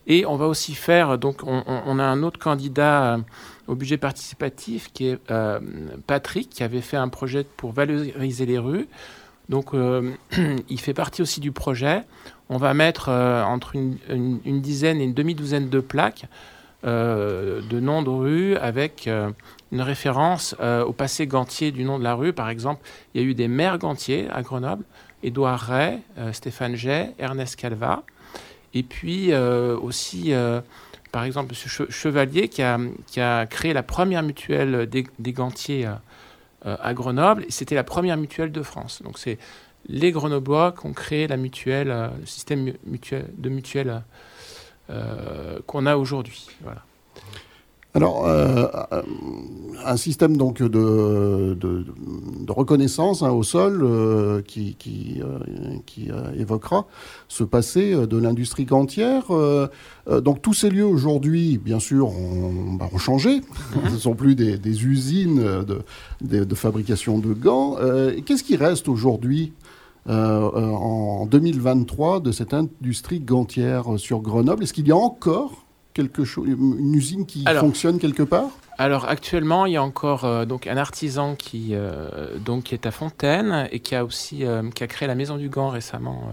Et 0.07 0.25
on 0.27 0.35
va 0.35 0.45
aussi 0.45 0.75
faire, 0.75 1.17
donc 1.17 1.41
on, 1.43 1.97
a 1.97 2.03
un 2.03 2.21
autre 2.21 2.39
candidat 2.39 3.17
au 3.65 3.73
budget 3.73 3.97
participatif 3.97 4.93
qui 4.93 5.07
est 5.07 5.19
Patrick, 6.05 6.47
qui 6.51 6.61
avait 6.61 6.81
fait 6.81 6.95
un 6.95 7.09
projet 7.09 7.43
pour 7.43 7.71
valoriser 7.71 8.45
les 8.45 8.59
rues. 8.59 8.87
Donc 9.49 9.71
il 10.69 10.79
fait 10.79 10.93
partie 10.93 11.23
aussi 11.23 11.39
du 11.39 11.51
projet. 11.51 12.03
On 12.49 12.57
va 12.57 12.75
mettre 12.75 13.09
entre 13.09 13.75
une, 13.75 14.61
dizaine 14.61 15.01
et 15.01 15.05
une 15.05 15.15
demi-douzaine 15.15 15.69
de 15.69 15.79
plaques 15.79 16.27
de 16.85 17.79
noms 17.79 18.03
de 18.03 18.09
rues 18.09 18.55
avec 18.57 19.07
euh, 19.07 19.31
une 19.71 19.81
référence 19.81 20.55
euh, 20.59 20.83
au 20.83 20.93
passé 20.93 21.27
gantier 21.27 21.71
du 21.71 21.83
nom 21.83 21.97
de 21.99 22.03
la 22.03 22.13
rue. 22.13 22.33
Par 22.33 22.49
exemple, 22.49 22.81
il 23.13 23.21
y 23.21 23.23
a 23.23 23.27
eu 23.27 23.33
des 23.33 23.47
maires 23.47 23.77
gantiers 23.77 24.27
à 24.31 24.41
Grenoble, 24.41 24.83
Édouard 25.23 25.59
Ray, 25.59 25.99
Stéphane 26.31 26.75
Jay, 26.75 27.11
Ernest 27.17 27.55
Calva. 27.55 28.03
Et 28.73 28.83
puis 28.83 29.33
aussi, 29.33 30.33
par 31.11 31.23
exemple, 31.23 31.55
M. 31.55 31.87
Chevalier 31.89 32.47
qui 32.49 32.61
a, 32.61 33.45
créé 33.47 33.73
la 33.73 33.81
première 33.81 34.21
mutuelle 34.21 34.87
des, 34.87 35.33
gantiers 35.33 35.89
à 36.63 36.93
Grenoble. 36.93 37.45
C'était 37.49 37.73
la 37.73 37.83
première 37.83 38.17
mutuelle 38.17 38.51
de 38.51 38.61
France. 38.61 39.01
Donc 39.01 39.17
c'est 39.17 39.39
les 39.87 40.11
Grenoblois 40.11 40.73
qui 40.79 40.85
ont 40.85 40.93
créé 40.93 41.27
la 41.27 41.37
mutuelle, 41.37 41.87
le 41.87 42.25
système 42.25 42.73
mutuel, 42.85 43.27
de 43.37 43.49
mutuelle 43.49 43.89
euh, 43.89 43.99
qu'on 45.65 45.85
a 45.85 45.97
aujourd'hui. 45.97 46.47
Voilà. 46.61 46.83
Alors, 47.95 48.27
euh, 48.27 48.67
un 49.85 49.95
système 49.95 50.35
donc 50.35 50.61
de, 50.61 51.55
de, 51.57 51.85
reconnaissance 52.49 53.23
hein, 53.23 53.31
au 53.31 53.41
sol 53.41 53.83
euh, 53.83 54.41
qui, 54.41 54.75
qui, 54.77 55.21
qui 55.85 56.09
évoquera 56.37 56.87
ce 57.29 57.45
passé 57.45 57.95
de 57.95 58.17
l'industrie 58.17 58.65
gantière. 58.65 59.27
donc, 60.07 60.41
tous 60.41 60.53
ces 60.53 60.69
lieux 60.69 60.85
aujourd'hui, 60.85 61.57
bien 61.57 61.79
sûr, 61.79 62.09
ont, 62.09 62.73
bah, 62.73 62.89
ont 62.91 62.97
changé. 62.97 63.37
Mhm. 63.37 63.81
Ce 63.87 63.93
ne 63.93 63.97
sont 63.97 64.15
plus 64.15 64.35
des, 64.35 64.57
des 64.57 64.83
usines 64.83 65.63
de, 65.63 66.43
de, 66.43 66.55
fabrication 66.55 67.17
de 67.17 67.33
gants. 67.33 67.77
Qu'est-ce 68.25 68.43
qui 68.43 68.57
reste 68.57 68.89
aujourd'hui 68.89 69.53
euh, 69.53 69.64
en 70.07 71.25
2023 71.25 72.19
de 72.19 72.31
cette 72.31 72.53
industrie 72.53 73.19
gantière 73.19 73.85
sur 73.97 74.19
Grenoble. 74.19 74.63
Est-ce 74.63 74.73
qu'il 74.73 74.87
y 74.87 74.91
a 74.91 74.95
encore 74.95 75.65
quelque 75.93 76.23
chose, 76.23 76.47
une 76.47 76.93
usine 76.93 77.25
qui 77.25 77.43
fonctionne 77.59 77.99
quelque 77.99 78.23
part? 78.23 78.49
alors 78.77 79.05
actuellement, 79.05 79.65
il 79.65 79.71
y 79.73 79.77
a 79.77 79.83
encore 79.83 80.45
donc 80.45 80.67
un 80.67 80.75
artisan 80.75 81.35
qui 81.35 81.73
donc 82.45 82.65
qui 82.65 82.73
est 82.73 82.85
à 82.85 82.91
Fontaine 82.91 83.69
et 83.71 83.79
qui 83.79 83.95
a 83.95 84.03
aussi 84.03 84.43
qui 84.75 84.83
a 84.83 84.87
créé 84.87 85.07
la 85.07 85.15
Maison 85.15 85.37
du 85.37 85.49
Gant 85.49 85.69
récemment 85.69 86.29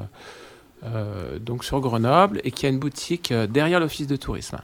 donc 1.40 1.64
sur 1.64 1.80
Grenoble 1.80 2.40
et 2.42 2.50
qui 2.50 2.66
a 2.66 2.68
une 2.68 2.80
boutique 2.80 3.32
derrière 3.32 3.78
l'office 3.78 4.08
de 4.08 4.16
tourisme. 4.16 4.58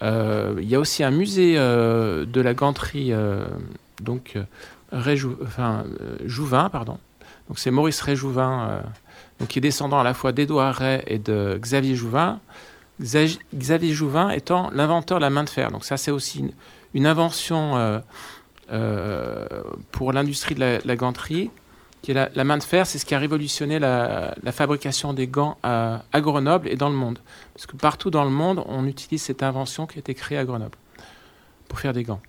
il 0.00 0.64
y 0.64 0.74
a 0.74 0.80
aussi 0.80 1.04
un 1.04 1.10
musée 1.10 1.56
de 1.56 2.40
la 2.40 2.54
ganterie 2.54 3.12
donc 4.02 4.38
enfin, 4.90 5.84
Jouvin 6.24 6.70
pardon 6.70 6.98
c'est 7.58 7.70
Maurice 7.70 8.00
Réjouvin, 8.00 8.68
euh, 8.68 8.80
donc 9.38 9.48
qui 9.48 9.58
est 9.58 9.62
descendant 9.62 10.00
à 10.00 10.04
la 10.04 10.14
fois 10.14 10.32
d'Édouard 10.32 10.74
Ray 10.74 11.02
et 11.06 11.18
de 11.18 11.58
Xavier 11.60 11.96
Jouvin. 11.96 12.40
Xavier 13.00 13.92
Jouvin 13.92 14.30
étant 14.30 14.70
l'inventeur 14.70 15.18
de 15.18 15.22
la 15.22 15.30
main 15.30 15.44
de 15.44 15.48
fer. 15.48 15.70
Donc 15.70 15.84
ça 15.84 15.96
c'est 15.96 16.10
aussi 16.10 16.44
une, 16.94 17.06
invention 17.06 17.76
euh, 17.76 17.98
euh, 18.70 19.46
pour 19.90 20.12
l'industrie 20.12 20.54
de 20.54 20.78
la, 20.84 20.96
ganterie. 20.96 21.50
Qui 22.02 22.12
est 22.12 22.34
la, 22.34 22.44
main 22.44 22.56
de 22.56 22.62
fer, 22.62 22.86
c'est 22.86 22.98
ce 22.98 23.04
qui 23.04 23.14
a 23.14 23.18
révolutionné 23.18 23.78
la, 23.78 24.34
fabrication 24.52 25.12
des 25.12 25.26
gants 25.26 25.58
à, 25.62 26.02
Grenoble 26.14 26.68
et 26.68 26.76
dans 26.76 26.88
le 26.88 26.94
monde. 26.94 27.18
Parce 27.54 27.66
que 27.66 27.76
partout 27.76 28.10
dans 28.10 28.24
le 28.24 28.30
monde, 28.30 28.62
on 28.66 28.86
utilise 28.86 29.22
cette 29.22 29.42
invention 29.42 29.86
qui 29.86 29.98
a 29.98 30.00
été 30.00 30.14
créée 30.14 30.38
à 30.38 30.44
Grenoble 30.44 30.76
pour 31.68 31.78
faire 31.78 31.92
des 31.92 32.02
gants. 32.02 32.20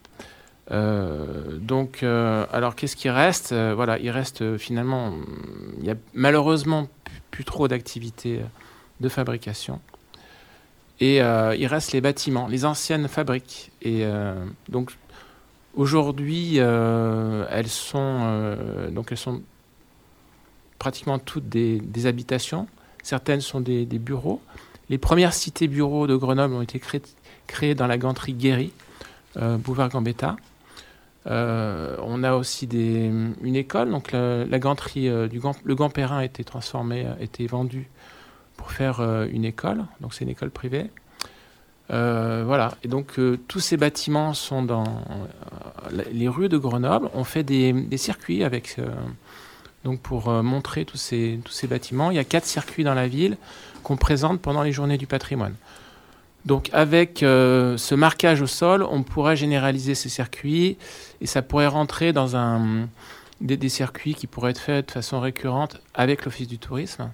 Euh, 0.71 1.57
donc, 1.57 2.03
euh, 2.03 2.45
alors 2.51 2.75
qu'est-ce 2.75 2.95
qui 2.95 3.09
reste? 3.09 3.51
Euh, 3.51 3.73
Voilà, 3.75 3.99
il 3.99 4.09
reste 4.09 4.57
finalement, 4.57 5.13
il 5.79 5.85
y 5.85 5.91
a 5.91 5.95
malheureusement 6.13 6.87
plus, 7.29 7.43
trop 7.43 7.67
d'activités 7.67 8.41
de 8.99 9.09
fabrication. 9.09 9.81
Et 10.99 11.17
il 11.17 11.65
reste 11.65 11.93
les 11.93 12.01
bâtiments, 12.01 12.47
les 12.47 12.65
anciennes 12.65 13.07
fabriques. 13.07 13.71
Et 13.81 14.05
donc, 14.69 14.91
aujourd'hui, 15.73 16.57
elles 16.57 17.67
sont 17.67 18.55
donc 18.91 19.11
elles 19.11 19.17
sont 19.17 19.41
pratiquement 20.77 21.17
toutes 21.17 21.49
des, 21.49 22.05
habitations. 22.05 22.67
Certaines 23.01 23.41
sont 23.41 23.61
des, 23.61 23.85
bureaux. 23.85 24.41
Les 24.89 24.99
premières 24.99 25.33
cités 25.33 25.67
bureaux 25.67 26.05
de 26.05 26.15
Grenoble 26.15 26.53
ont 26.53 26.61
été 26.61 26.79
créées, 27.47 27.73
dans 27.73 27.87
la 27.87 27.97
ganterie 27.97 28.33
Guéry, 28.33 28.71
Bouvard-Gambetta. 29.35 30.35
Euh, 31.27 31.95
on 32.01 32.23
a 32.23 32.33
aussi 32.33 32.65
une 32.65 33.55
école, 33.55 33.91
donc 33.91 34.11
la, 34.11 34.59
ganterie 34.59 35.07
euh, 35.07 35.27
le 35.63 35.75
Gant 35.75 35.89
Perrin 35.89 36.19
a 36.19 36.25
été 36.25 36.43
transformé, 36.43 37.05
a 37.05 37.21
été 37.21 37.45
vendu 37.45 37.87
pour 38.57 38.71
faire 38.71 39.01
euh, 39.01 39.27
une 39.31 39.45
école, 39.45 39.85
donc 39.99 40.13
c'est 40.13 40.23
une 40.23 40.31
école 40.31 40.49
privée. 40.49 40.89
voilà, 41.89 42.73
et 42.83 42.87
donc 42.87 43.19
tous 43.47 43.59
ces 43.59 43.77
bâtiments 43.77 44.33
sont 44.33 44.63
dans 44.63 44.85
les 46.11 46.27
rues 46.27 46.49
de 46.49 46.57
Grenoble. 46.57 47.09
On 47.13 47.23
fait 47.23 47.43
des, 47.43 47.97
circuits 47.97 48.43
avec, 48.43 48.77
donc 49.83 49.99
pour 49.99 50.31
montrer 50.41 50.85
tous 50.85 50.97
ces 50.97 51.67
bâtiments. 51.69 52.09
Il 52.09 52.15
y 52.15 52.19
a 52.19 52.23
quatre 52.23 52.45
circuits 52.45 52.83
dans 52.83 52.95
la 52.95 53.07
ville 53.07 53.37
qu'on 53.83 53.97
présente 53.97 54.41
pendant 54.41 54.63
les 54.63 54.71
journées 54.71 54.97
du 54.97 55.07
patrimoine. 55.07 55.55
Donc 56.45 56.69
avec 56.73 57.21
euh, 57.21 57.77
ce 57.77 57.93
marquage 57.93 58.41
au 58.41 58.47
sol, 58.47 58.83
on 58.83 59.03
pourrait 59.03 59.35
généraliser 59.35 59.95
ces 59.95 60.09
circuits 60.09 60.77
et 61.21 61.27
ça 61.27 61.41
pourrait 61.41 61.67
rentrer 61.67 62.13
dans 62.13 62.35
un, 62.35 62.87
des, 63.41 63.69
circuits 63.69 64.15
qui 64.15 64.27
pourraient 64.27 64.51
être 64.51 64.59
faits 64.59 64.87
de 64.87 64.91
façon 64.91 65.19
récurrente 65.19 65.79
avec 65.93 66.25
l'Office 66.25 66.47
du 66.47 66.57
tourisme. 66.57 67.11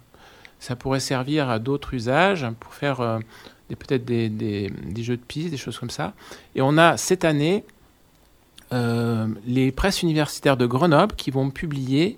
Ça 0.59 0.75
pourrait 0.75 1.01
servir 1.01 1.49
à 1.49 1.59
d'autres 1.59 1.93
usages 1.93 2.47
pour 2.59 2.73
faire 2.73 3.01
euh, 3.01 3.19
peut-être 3.67 4.05
des, 4.05 4.71
jeux 4.97 5.17
de 5.17 5.21
piste, 5.21 5.51
des 5.51 5.57
choses 5.57 5.77
comme 5.77 5.89
ça. 5.89 6.13
Et 6.55 6.61
on 6.61 6.77
a 6.77 6.95
cette 6.95 7.25
année 7.25 7.65
euh, 8.73 9.27
les 9.45 9.71
presses 9.71 10.03
universitaires 10.03 10.57
de 10.57 10.65
Grenoble 10.65 11.15
qui 11.15 11.31
vont 11.31 11.49
publier 11.49 12.17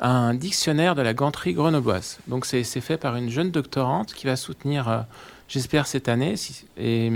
un 0.00 0.34
dictionnaire 0.34 0.94
de 0.94 1.00
la 1.00 1.14
ganterie 1.14 1.54
grenobloise. 1.54 2.18
Donc 2.28 2.44
c'est 2.44 2.62
fait 2.64 2.98
par 2.98 3.16
une 3.16 3.30
jeune 3.30 3.50
doctorante 3.50 4.12
qui 4.12 4.26
va 4.26 4.36
soutenir 4.36 5.06
j'espère 5.48 5.86
cette 5.86 6.08
année. 6.08 6.34
Et 6.78 7.10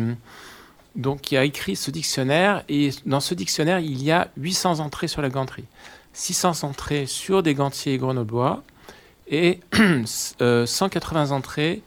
donc, 0.96 1.20
qui 1.20 1.37
a 1.37 1.44
écrit 1.44 1.76
ce 1.76 1.90
dictionnaire. 1.90 2.64
Et 2.68 2.90
dans 3.06 3.20
ce 3.20 3.34
dictionnaire, 3.34 3.78
il 3.78 4.02
y 4.02 4.10
a 4.10 4.30
800 4.37 4.80
entrées 4.80 5.08
sur 5.08 5.22
la 5.22 5.28
ganterie, 5.28 5.64
600 6.12 6.64
entrées 6.64 7.06
sur 7.06 7.42
des 7.42 7.54
gantiers 7.54 7.99
grenoblois 7.99 8.62
et 9.28 9.60
180 10.04 10.40
euh, 10.40 11.34
entrées 11.34 11.82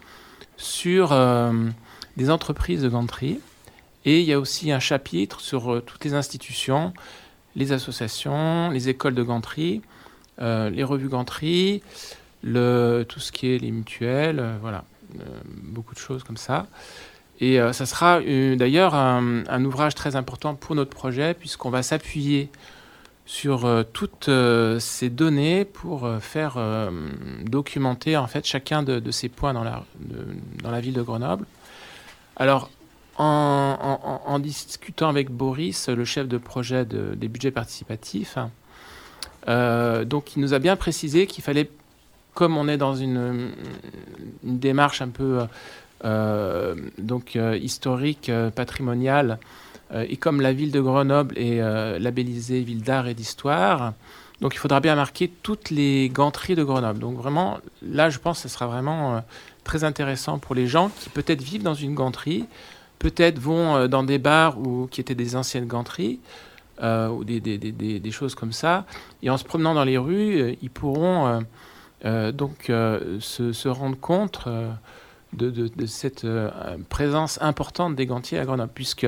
sur 0.55 1.12
euh, 1.12 1.69
des 2.17 2.29
entreprises 2.29 2.81
de 2.81 2.89
ganterie. 2.89 3.39
Et 4.05 4.19
il 4.19 4.25
y 4.25 4.33
a 4.33 4.39
aussi 4.39 4.71
un 4.71 4.79
chapitre 4.79 5.39
sur 5.41 5.73
euh, 5.73 5.81
toutes 5.81 6.03
les 6.05 6.13
institutions, 6.13 6.93
les 7.55 7.71
associations, 7.71 8.69
les 8.69 8.89
écoles 8.89 9.15
de 9.15 9.23
ganterie, 9.23 9.81
les 10.39 10.83
revues 10.83 11.09
ganterie, 11.09 11.83
tout 12.43 13.19
ce 13.19 13.31
qui 13.31 13.47
est 13.47 13.59
les 13.59 13.71
mutuelles, 13.71 14.43
voilà. 14.62 14.83
Euh, 15.20 15.25
beaucoup 15.46 15.93
de 15.93 16.00
choses 16.00 16.24
comme 16.24 16.38
ça. 16.38 16.67
Et 17.39 17.60
euh, 17.60 17.74
ça 17.74 17.86
sera 17.86 18.20
euh, 18.20 18.55
d'ailleurs 18.55 18.96
un, 18.96 19.65
ouvrage 19.65 19.96
très 19.96 20.15
important 20.15 20.55
pour 20.55 20.75
notre 20.75 20.91
projet, 20.91 21.34
puisqu'on 21.34 21.70
va 21.70 21.84
s'appuyer 21.84 22.50
sur 23.25 23.86
toutes 23.93 24.29
ces 24.79 25.10
données 25.10 25.63
pour 25.63 26.10
faire 26.20 26.58
documenter 27.46 28.17
en 28.17 28.27
fait 28.27 28.46
chacun 28.46 28.84
de, 28.84 29.12
ces 29.12 29.29
points 29.29 29.53
dans 29.53 29.63
la, 29.63 29.86
dans 30.62 30.72
la 30.72 30.82
ville 30.82 30.93
de 30.93 31.01
Grenoble. 31.01 31.46
Alors, 32.36 32.70
en, 33.15 34.39
discutant 34.39 35.08
avec 35.08 35.32
Boris, 35.32 35.88
le 35.88 36.03
chef 36.03 36.27
de 36.27 36.38
projet 36.38 36.84
des 36.84 37.29
budgets 37.29 37.51
participatifs, 37.51 38.38
donc 39.48 40.36
il 40.36 40.41
nous 40.41 40.53
a 40.53 40.60
bien 40.60 40.75
précisé 40.75 41.25
qu'il 41.25 41.46
fallait 41.46 41.70
comme 42.33 42.57
on 42.57 42.67
est 42.67 42.77
dans 42.77 42.95
une, 42.95 43.51
démarche 44.43 45.01
un 45.01 45.09
peu 45.09 45.41
euh, 46.05 46.75
donc, 46.97 47.35
euh, 47.35 47.57
historique, 47.57 48.29
euh, 48.29 48.49
patrimoniale, 48.49 49.39
et 50.09 50.17
comme 50.17 50.41
la 50.41 50.53
ville 50.53 50.71
de 50.71 50.81
Grenoble 50.81 51.37
est 51.37 51.59
labellisée 51.99 52.61
ville 52.61 52.81
d'art 52.81 53.07
et 53.07 53.13
d'histoire, 53.13 53.93
donc 54.41 54.55
il 54.55 54.57
faudra 54.57 54.79
bien 54.79 54.95
marquer 54.95 55.31
toutes 55.43 55.69
les 55.69 56.09
ganteries 56.09 56.55
de 56.55 56.63
Grenoble. 56.63 56.97
Donc 56.97 57.15
vraiment, 57.15 57.59
là, 57.83 58.09
je 58.09 58.17
pense 58.17 58.41
que 58.41 58.49
ce 58.49 58.55
sera 58.55 58.65
vraiment 58.65 59.23
très 59.63 59.83
intéressant 59.83 60.39
pour 60.39 60.55
les 60.55 60.65
gens 60.65 60.89
qui 60.99 61.11
peut-être 61.11 61.43
vivent 61.43 61.61
dans 61.61 61.75
une 61.75 61.93
ganterie, 61.93 62.47
peut-être 62.97 63.37
vont 63.37 63.87
dans 63.87 64.01
des 64.01 64.17
bars 64.17 64.57
ou 64.57 64.87
qui 64.89 64.99
étaient 64.99 65.13
des 65.13 65.35
anciennes 65.35 65.67
ganteries. 65.67 66.19
ou 66.81 67.23
des, 67.23 68.11
choses 68.11 68.33
comme 68.33 68.51
ça. 68.51 68.85
Et 69.21 69.29
en 69.29 69.37
se 69.37 69.43
promenant 69.43 69.75
dans 69.75 69.83
les 69.83 69.99
rues, 69.99 70.57
ils 70.63 70.71
pourront 70.71 71.27
euh, 71.27 71.39
donc 72.03 72.69
euh, 72.69 73.19
se, 73.19 73.67
rendre 73.67 73.98
compte 73.98 74.41
euh, 74.48 74.72
de, 75.33 75.86
cette 75.86 76.27
présence 76.89 77.39
importante 77.41 77.95
des 77.95 78.05
gantiers 78.05 78.39
à 78.39 78.45
Grenoble, 78.45 78.72
puisque 78.74 79.07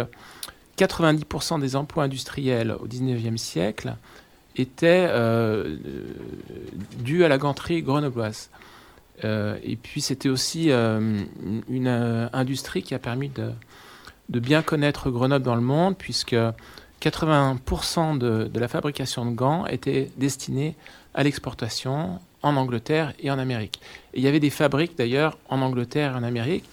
90% 0.77 1.59
des 1.59 1.75
emplois 1.75 2.05
industriels 2.05 2.71
au 2.79 2.87
19e 2.87 3.37
siècle 3.37 3.95
étaient 4.55 5.07
dus 6.97 7.23
à 7.23 7.27
la 7.27 7.37
ganterie 7.37 7.81
grenobloise. 7.83 8.49
et 9.23 9.77
puis 9.81 10.01
c'était 10.01 10.29
aussi 10.29 10.71
une 10.71 12.29
industrie 12.33 12.81
qui 12.81 12.95
a 12.95 12.99
permis 12.99 13.29
de, 13.29 14.39
bien 14.39 14.63
connaître 14.63 15.11
Grenoble 15.11 15.45
dans 15.45 15.55
le 15.55 15.61
monde, 15.61 15.95
puisque 15.95 16.35
80% 17.01 18.17
de, 18.17 18.45
de, 18.51 18.59
la 18.59 18.67
fabrication 18.67 19.25
de 19.25 19.35
gants 19.35 19.67
était 19.67 20.09
destinée 20.17 20.75
à 21.13 21.23
l'exportation 21.23 22.19
en 22.45 22.55
Angleterre 22.57 23.13
et 23.19 23.31
en 23.31 23.39
Amérique. 23.39 23.81
Et 24.13 24.19
il 24.19 24.23
y 24.23 24.27
avait 24.27 24.39
des 24.39 24.51
fabriques 24.51 24.97
d'ailleurs 24.97 25.37
en 25.49 25.61
Angleterre 25.61 26.13
et 26.13 26.15
en 26.15 26.23
Amérique 26.23 26.63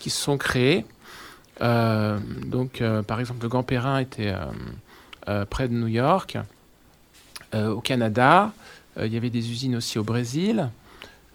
qui 0.00 0.10
se 0.10 0.20
sont 0.20 0.36
créées. 0.36 0.84
Euh, 1.60 2.18
donc, 2.46 2.82
euh, 2.82 3.02
par 3.02 3.20
exemple, 3.20 3.44
le 3.44 3.48
Grand 3.48 3.62
Perrin 3.62 4.00
était 4.00 4.34
euh, 5.28 5.44
près 5.46 5.68
de 5.68 5.72
New 5.72 5.86
York. 5.86 6.36
au 7.54 7.80
Canada, 7.80 8.52
il 9.00 9.12
y 9.12 9.16
avait 9.16 9.30
des 9.30 9.50
usines 9.52 9.76
aussi 9.76 9.98
au 10.00 10.02
Brésil. 10.04 10.68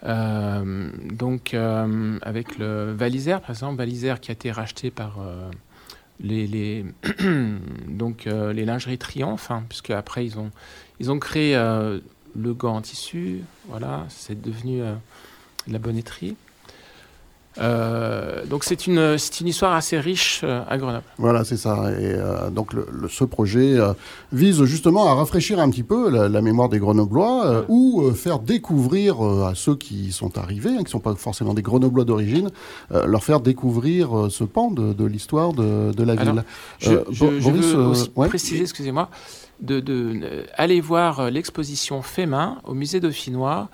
donc, 0.04 1.54
avec 1.54 2.58
le 2.58 2.92
Valisaire, 2.92 3.40
par 3.40 3.52
exemple, 3.52 3.78
Valisaire 3.78 4.20
qui 4.20 4.32
a 4.32 4.34
été 4.34 4.52
racheté 4.52 4.92
par 4.92 5.20
les, 6.20 6.46
les 6.48 6.86
donc, 7.88 8.26
les 8.26 8.66
lingeries 8.66 8.98
Triomphe, 8.98 9.50
hein, 9.50 9.64
puisque 9.70 9.92
après 9.92 10.26
ils 10.26 10.38
ont, 10.38 10.52
ils 11.00 11.10
ont 11.10 11.20
créé 11.20 11.56
le 12.36 12.54
gant 12.54 12.78
en 12.78 12.82
tissu, 12.82 13.42
voilà, 13.68 14.06
c'est 14.10 14.42
devenu 14.42 14.82
euh, 14.82 14.96
la 15.68 15.80
bonnetterie. 15.80 16.36
Euh, 17.60 18.46
donc 18.46 18.64
c'est 18.64 18.88
une, 18.88 19.18
une 19.42 19.48
histoire 19.48 19.74
assez 19.74 20.00
riche 20.00 20.42
euh, 20.44 20.62
à 20.70 20.78
Grenoble. 20.78 21.04
Voilà, 21.18 21.44
c'est 21.44 21.58
ça. 21.58 21.92
Et 22.00 22.14
euh, 22.16 22.50
donc 22.50 22.74
le, 22.74 22.88
le- 22.92 23.10
ce 23.10 23.24
projet 23.26 23.76
vise 24.32 24.64
justement 24.64 25.10
à 25.12 25.14
rafraîchir 25.16 25.60
un 25.60 25.70
petit 25.70 25.84
peu 25.84 26.10
la, 26.10 26.30
la 26.30 26.42
mémoire 26.42 26.70
des 26.70 26.80
Grenoblois 26.80 27.66
ou 27.68 28.12
faire 28.14 28.40
découvrir 28.40 29.22
à 29.22 29.54
ceux 29.56 29.76
qui 29.76 30.12
sont 30.12 30.38
arrivés, 30.38 30.70
hein, 30.72 30.78
qui 30.80 30.84
ne 30.86 30.90
sont 30.90 31.00
pas 31.00 31.16
forcément 31.16 31.54
des 31.54 31.62
Grenoblois 31.62 32.06
d'origine, 32.06 32.50
leur 32.92 33.24
faire 33.24 33.40
découvrir 33.42 34.28
ce 34.30 34.44
pan 34.44 34.72
de, 34.72 34.94
de 34.94 35.06
l'histoire 35.06 35.54
de, 35.54 35.92
de 35.92 36.04
la 36.04 36.14
Alors, 36.14 36.34
ville. 36.36 36.44
Je, 36.80 36.92
je- 37.12 37.26
Bo- 37.26 37.32
je 37.40 37.50
Boris, 37.50 37.66
veux 37.66 37.84
aussi 37.86 38.12
ouais. 38.16 38.28
préciser, 38.28 38.62
excusez-moi, 38.62 39.10
de, 39.62 39.80
de, 39.80 40.46
aller 40.56 40.80
voir 40.82 41.30
l'exposition 41.30 42.02
Fait 42.02 42.26
main 42.26 42.58
au 42.64 42.74
musée 42.74 43.00
dauphinois. 43.00 43.68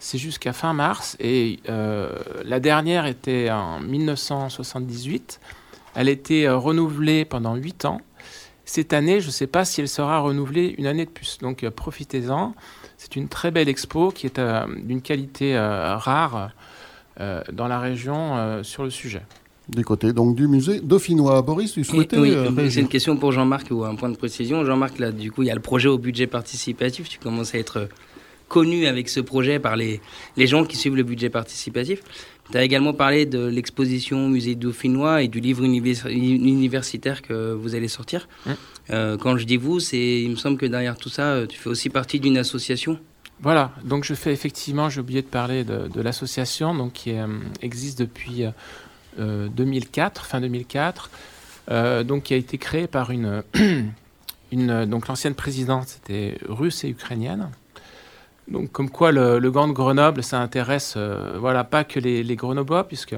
C'est 0.00 0.18
jusqu'à 0.18 0.52
fin 0.52 0.72
mars 0.72 1.16
et 1.18 1.58
euh, 1.68 2.10
la 2.44 2.60
dernière 2.60 3.06
était 3.06 3.50
en 3.50 3.80
1978. 3.80 5.40
Elle 5.94 6.08
a 6.08 6.10
été 6.10 6.46
euh, 6.46 6.56
renouvelée 6.56 7.24
pendant 7.24 7.56
8 7.56 7.84
ans. 7.84 8.00
Cette 8.64 8.92
année, 8.92 9.20
je 9.20 9.26
ne 9.26 9.32
sais 9.32 9.46
pas 9.46 9.64
si 9.64 9.80
elle 9.80 9.88
sera 9.88 10.20
renouvelée 10.20 10.74
une 10.78 10.86
année 10.86 11.06
de 11.06 11.10
plus. 11.10 11.38
Donc 11.38 11.64
euh, 11.64 11.70
profitez-en. 11.70 12.54
C'est 12.96 13.16
une 13.16 13.28
très 13.28 13.50
belle 13.50 13.68
expo 13.68 14.10
qui 14.10 14.26
est 14.26 14.38
euh, 14.38 14.66
d'une 14.82 15.02
qualité 15.02 15.56
euh, 15.56 15.96
rare 15.96 16.50
euh, 17.20 17.42
dans 17.52 17.66
la 17.66 17.80
région 17.80 18.36
euh, 18.36 18.62
sur 18.62 18.84
le 18.84 18.90
sujet. 18.90 19.22
Du 19.68 19.84
côté 19.84 20.12
donc 20.12 20.36
du 20.36 20.46
musée 20.46 20.80
dauphinois. 20.80 21.42
Boris, 21.42 21.72
tu 21.72 21.82
souhaitais 21.82 22.16
oui, 22.16 22.30
euh, 22.30 22.70
c'est 22.70 22.80
une 22.80 22.88
question 22.88 23.16
pour 23.16 23.32
Jean-Marc 23.32 23.66
ou 23.70 23.84
un 23.84 23.96
point 23.96 24.08
de 24.08 24.16
précision. 24.16 24.64
Jean-Marc, 24.64 24.98
là, 24.98 25.10
du 25.10 25.32
coup, 25.32 25.42
il 25.42 25.46
y 25.46 25.50
a 25.50 25.54
le 25.54 25.60
projet 25.60 25.88
au 25.88 25.98
budget 25.98 26.26
participatif. 26.26 27.08
Tu 27.08 27.18
commences 27.18 27.54
à 27.54 27.58
être 27.58 27.88
connu 28.48 28.86
avec 28.86 29.08
ce 29.08 29.20
projet 29.20 29.58
par 29.58 29.76
les, 29.76 30.00
les 30.36 30.46
gens 30.46 30.64
qui 30.64 30.76
suivent 30.76 30.96
le 30.96 31.02
budget 31.02 31.30
participatif. 31.30 32.00
Tu 32.50 32.56
as 32.56 32.64
également 32.64 32.94
parlé 32.94 33.26
de 33.26 33.44
l'exposition 33.46 34.24
au 34.24 34.28
musée 34.28 34.54
dauphinois 34.54 35.22
et 35.22 35.28
du 35.28 35.38
livre 35.40 35.62
univers- 35.64 36.06
universitaire 36.08 37.20
que 37.20 37.52
vous 37.52 37.74
allez 37.74 37.88
sortir. 37.88 38.26
Euh, 38.90 39.18
quand 39.18 39.36
je 39.36 39.44
dis 39.44 39.58
vous, 39.58 39.80
c'est, 39.80 40.22
il 40.22 40.30
me 40.30 40.36
semble 40.36 40.56
que 40.56 40.64
derrière 40.64 40.96
tout 40.96 41.10
ça, 41.10 41.24
euh, 41.32 41.46
tu 41.46 41.58
fais 41.58 41.68
aussi 41.68 41.90
partie 41.90 42.20
d'une 42.20 42.38
association. 42.38 42.98
Voilà, 43.40 43.72
donc 43.84 44.04
je 44.04 44.14
fais 44.14 44.32
effectivement, 44.32 44.88
j'ai 44.88 45.00
oublié 45.00 45.20
de 45.22 45.26
parler 45.26 45.62
de, 45.62 45.88
de 45.88 46.00
l'association 46.00 46.74
donc 46.74 46.94
qui 46.94 47.12
euh, 47.12 47.26
existe 47.62 47.98
depuis 47.98 48.44
euh, 49.20 49.48
2004, 49.48 50.24
fin 50.24 50.40
2004, 50.40 51.10
euh, 51.70 52.02
donc 52.02 52.24
qui 52.24 52.34
a 52.34 52.36
été 52.36 52.56
créée 52.58 52.86
par 52.88 53.10
une, 53.10 53.42
une 54.52 54.86
donc 54.86 55.06
l'ancienne 55.06 55.34
présidente 55.34 55.84
c'était 55.86 56.38
russe 56.48 56.82
et 56.84 56.88
ukrainienne. 56.88 57.50
Donc 58.50 58.72
comme 58.72 58.90
quoi 58.90 59.12
le, 59.12 59.38
le 59.38 59.50
Gant 59.50 59.68
de 59.68 59.72
Grenoble, 59.72 60.22
ça 60.22 60.40
intéresse 60.40 60.94
euh, 60.96 61.36
voilà 61.38 61.64
pas 61.64 61.84
que 61.84 62.00
les, 62.00 62.36
Grenoblois 62.36 62.88
puisque 62.88 63.14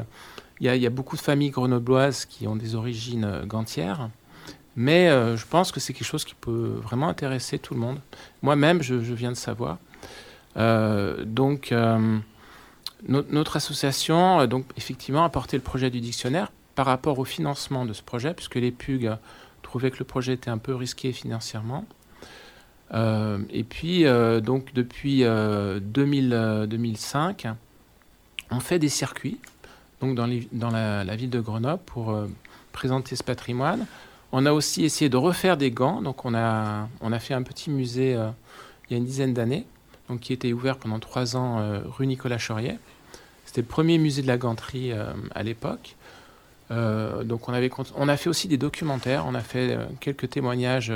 il 0.60 0.72
y, 0.72 0.78
y 0.78 0.86
a 0.86 0.90
beaucoup 0.90 1.16
de 1.16 1.20
familles 1.20 1.50
grenobloises 1.50 2.24
qui 2.26 2.46
ont 2.46 2.56
des 2.56 2.74
origines 2.74 3.24
euh, 3.24 3.46
gantières. 3.46 4.10
Mais 4.76 5.08
euh, 5.08 5.36
je 5.36 5.46
pense 5.46 5.72
que 5.72 5.80
c'est 5.80 5.92
quelque 5.92 6.06
chose 6.06 6.24
qui 6.24 6.34
peut 6.34 6.78
vraiment 6.82 7.08
intéresser 7.08 7.58
tout 7.58 7.74
le 7.74 7.80
monde. 7.80 7.98
Moi-même, 8.42 8.82
je, 8.82 8.94
viens 8.94 9.30
de 9.30 9.36
savoir. 9.36 9.78
Donc, 10.56 11.72
no- 11.72 13.24
notre 13.30 13.56
association, 13.56 14.46
donc 14.46 14.64
effectivement, 14.76 15.24
a 15.24 15.28
porté 15.28 15.56
le 15.56 15.62
projet 15.62 15.90
du 15.90 16.00
dictionnaire 16.00 16.52
par 16.74 16.86
rapport 16.86 17.18
au 17.18 17.24
financement 17.24 17.84
de 17.84 17.92
ce 17.92 18.02
projet, 18.02 18.32
puisque 18.32 18.54
les 18.56 18.70
PUG 18.70 19.10
trouvaient 19.62 19.90
que 19.90 19.98
le 19.98 20.04
projet 20.04 20.34
était 20.34 20.50
un 20.50 20.58
peu 20.58 20.74
risqué 20.74 21.12
financièrement. 21.12 21.84
Euh, 22.92 23.38
et 23.50 23.64
puis, 23.64 24.04
euh, 24.04 24.40
donc, 24.40 24.72
depuis 24.74 25.24
euh, 25.24 25.80
2000, 25.80 26.32
euh, 26.32 26.66
2005, 26.66 27.46
on 28.50 28.60
fait 28.60 28.78
des 28.78 28.88
circuits 28.88 29.38
donc 30.00 30.14
dans, 30.14 30.26
la, 30.70 31.16
ville 31.16 31.28
de 31.28 31.40
Grenoble 31.40 31.82
pour 31.84 32.18
présenter 32.72 33.16
ce 33.16 33.22
patrimoine. 33.22 33.84
On 34.32 34.46
a 34.46 34.52
aussi 34.52 34.82
essayé 34.82 35.10
de 35.10 35.16
refaire 35.18 35.58
des 35.58 35.70
gants. 35.70 36.00
Donc, 36.00 36.24
on 36.24 36.32
a, 36.32 36.88
fait 37.18 37.34
un 37.34 37.42
petit 37.42 37.68
musée 37.68 38.12
il 38.12 38.92
y 38.92 38.94
a 38.94 38.96
une 38.96 39.04
dizaine 39.04 39.34
d'années, 39.34 39.66
donc 40.08 40.20
qui 40.20 40.32
était 40.32 40.54
ouvert 40.54 40.78
pendant 40.78 40.98
trois 41.00 41.36
ans 41.36 41.82
rue 41.84 42.06
Nicolas 42.06 42.38
Chaurier. 42.38 42.78
C'était 43.44 43.60
le 43.60 43.66
premier 43.66 43.98
musée 43.98 44.22
de 44.22 44.26
la 44.26 44.38
ganterie 44.38 44.90
à 45.34 45.42
l'époque. 45.42 45.96
Donc, 46.70 47.50
on, 47.50 47.52
avait, 47.52 47.70
on 47.94 48.08
a 48.08 48.16
fait 48.16 48.30
aussi 48.30 48.48
des 48.48 48.56
documentaires. 48.56 49.26
On 49.26 49.34
a 49.34 49.42
fait 49.42 49.76
quelques 50.00 50.30
témoignages. 50.30 50.90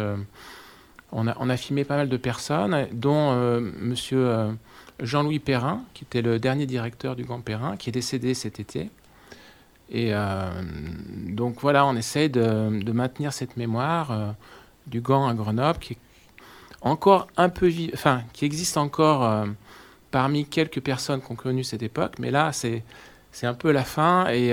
On, 1.15 1.49
a, 1.49 1.57
filmé 1.57 1.85
pas 1.85 1.97
mal 1.97 2.09
de 2.09 2.17
personnes, 2.17 2.89
dont 2.93 3.31
euh, 3.31 3.61
monsieur 3.61 4.27
euh, 4.27 4.53
Jean-Louis 5.01 5.39
Perrin, 5.39 5.83
qui 5.95 6.05
était 6.05 6.23
le 6.23 6.41
dernier 6.41 6.67
directeur 6.67 7.15
du 7.15 7.25
Gant 7.25 7.41
Perrin, 7.41 7.77
qui 7.77 7.89
est 7.91 7.93
décédé 7.93 8.35
cet 8.35 8.59
été. 8.59 8.91
Et 9.91 10.09
euh, 10.13 10.51
donc 11.29 11.61
voilà, 11.61 11.87
on 11.87 11.95
essaye 11.95 12.31
de, 12.31 12.93
maintenir 12.93 13.33
cette 13.33 13.57
mémoire 13.57 14.11
euh, 14.11 14.31
du 14.89 15.01
Gant 15.01 15.29
à 15.29 15.35
Grenoble, 15.35 15.79
qui 15.79 15.97
existe 18.45 18.77
encore 18.77 19.47
parmi 20.11 20.47
quelques 20.47 20.81
personnes 20.81 21.23
qui 21.23 21.33
ont 21.33 21.37
connu 21.37 21.63
cette 21.65 21.83
époque, 21.83 22.15
mais 22.19 22.31
là, 22.31 22.51
c'est 22.53 22.83
un 23.43 23.55
peu 23.55 23.73
la 23.73 23.85
fin 23.85 24.27
et 24.29 24.53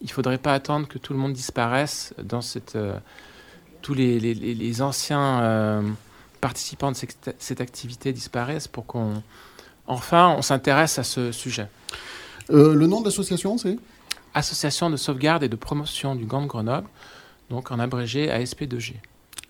il 0.00 0.10
faudrait 0.10 0.38
pas 0.38 0.52
attendre 0.52 0.86
que 0.86 0.98
tout 0.98 1.12
le 1.12 1.18
monde 1.18 1.32
disparaisse 1.32 2.14
dans 2.22 2.40
cette 2.40 2.78
tous 3.84 3.92
les, 3.94 4.18
les- 4.18 4.32
les- 4.34 4.54
les 4.54 4.82
anciens 4.82 5.42
euh, 5.42 5.82
participants 6.40 6.90
de 6.90 6.96
cette, 6.96 7.36
cette 7.38 7.60
activité 7.60 8.12
disparaissent 8.14 8.66
pour 8.66 8.86
qu'on 8.86 9.22
enfin 9.86 10.34
on 10.38 10.42
s'intéresse 10.42 10.98
à 10.98 11.04
ce 11.04 11.30
sujet. 11.32 11.66
Euh, 12.50 12.74
le 12.74 12.86
nom 12.86 13.00
de 13.00 13.04
l'association, 13.04 13.58
c'est? 13.58 13.76
Association 14.32 14.88
de 14.90 14.96
sauvegarde 14.96 15.42
et 15.44 15.48
de 15.48 15.56
promotion 15.56 16.14
du 16.16 16.24
Gant 16.24 16.40
de 16.42 16.46
Grenoble, 16.46 16.88
donc 17.50 17.70
en 17.70 17.78
abrégé 17.78 18.28
ASP2G. 18.28 18.94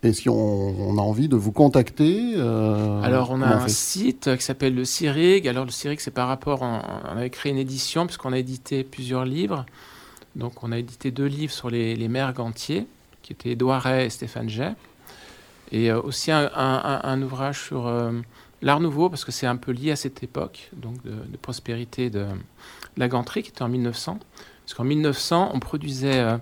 Et 0.03 0.13
si 0.13 0.29
on, 0.29 0.35
on 0.35 0.99
a 0.99 1.01
envie 1.01 1.29
de 1.29 1.37
vous 1.37 1.53
contacter 1.53 2.35
euh, 2.37 3.01
Alors, 3.03 3.31
on 3.31 3.41
a 3.41 3.47
un 3.47 3.61
fait? 3.61 3.71
site 3.71 4.37
qui 4.37 4.43
s'appelle 4.43 4.75
le 4.75 4.85
CIRIG. 4.85 5.49
Alors, 5.49 5.65
le 5.65 5.71
CIRIG, 5.71 6.01
c'est 6.01 6.11
par 6.11 6.27
rapport. 6.29 6.63
en- 6.63 6.83
on 7.11 7.17
avait 7.17 7.31
créé 7.31 7.53
une 7.53 7.59
édition, 7.59 8.05
puisqu'on 8.07 8.33
a 8.35 8.39
édité 8.39 8.85
plusieurs 8.85 9.25
livres. 9.25 9.65
Donc, 10.37 10.63
on 10.63 10.73
a 10.73 10.79
édité 10.79 11.11
deux 11.11 11.25
livres 11.25 11.53
sur 11.55 11.71
les, 11.71 11.95
les 11.97 12.09
maires 12.09 12.35
gantiers, 12.35 12.87
qui 13.25 13.33
étaient 13.33 13.51
Édouard 13.51 13.83
Ray 13.83 14.07
et 14.07 14.11
Stéphane 14.11 14.49
Jay. 14.49 14.73
Et 15.73 15.91
euh, 15.91 16.01
aussi 16.01 16.31
un, 16.31 17.23
ouvrage 17.23 17.61
sur 17.63 17.87
euh, 17.87 18.13
l'art 18.63 18.81
nouveau, 18.81 19.09
parce 19.09 19.25
que 19.25 19.33
c'est 19.33 19.47
un 19.47 19.57
peu 19.57 19.73
lié 19.73 19.91
à 19.91 19.97
cette 19.97 20.23
époque, 20.23 20.71
donc 20.77 21.03
de, 21.05 21.37
prospérité 21.39 22.11
de, 22.11 22.27
la 22.97 23.09
ganterie, 23.09 23.43
qui 23.43 23.49
était 23.49 23.63
en 23.63 23.69
1900. 23.69 24.19
Parce 24.65 24.75
qu'en 24.75 24.85
1900, 24.85 25.51
on 25.55 25.59
produisait 25.59 26.21
euh, 26.21 26.37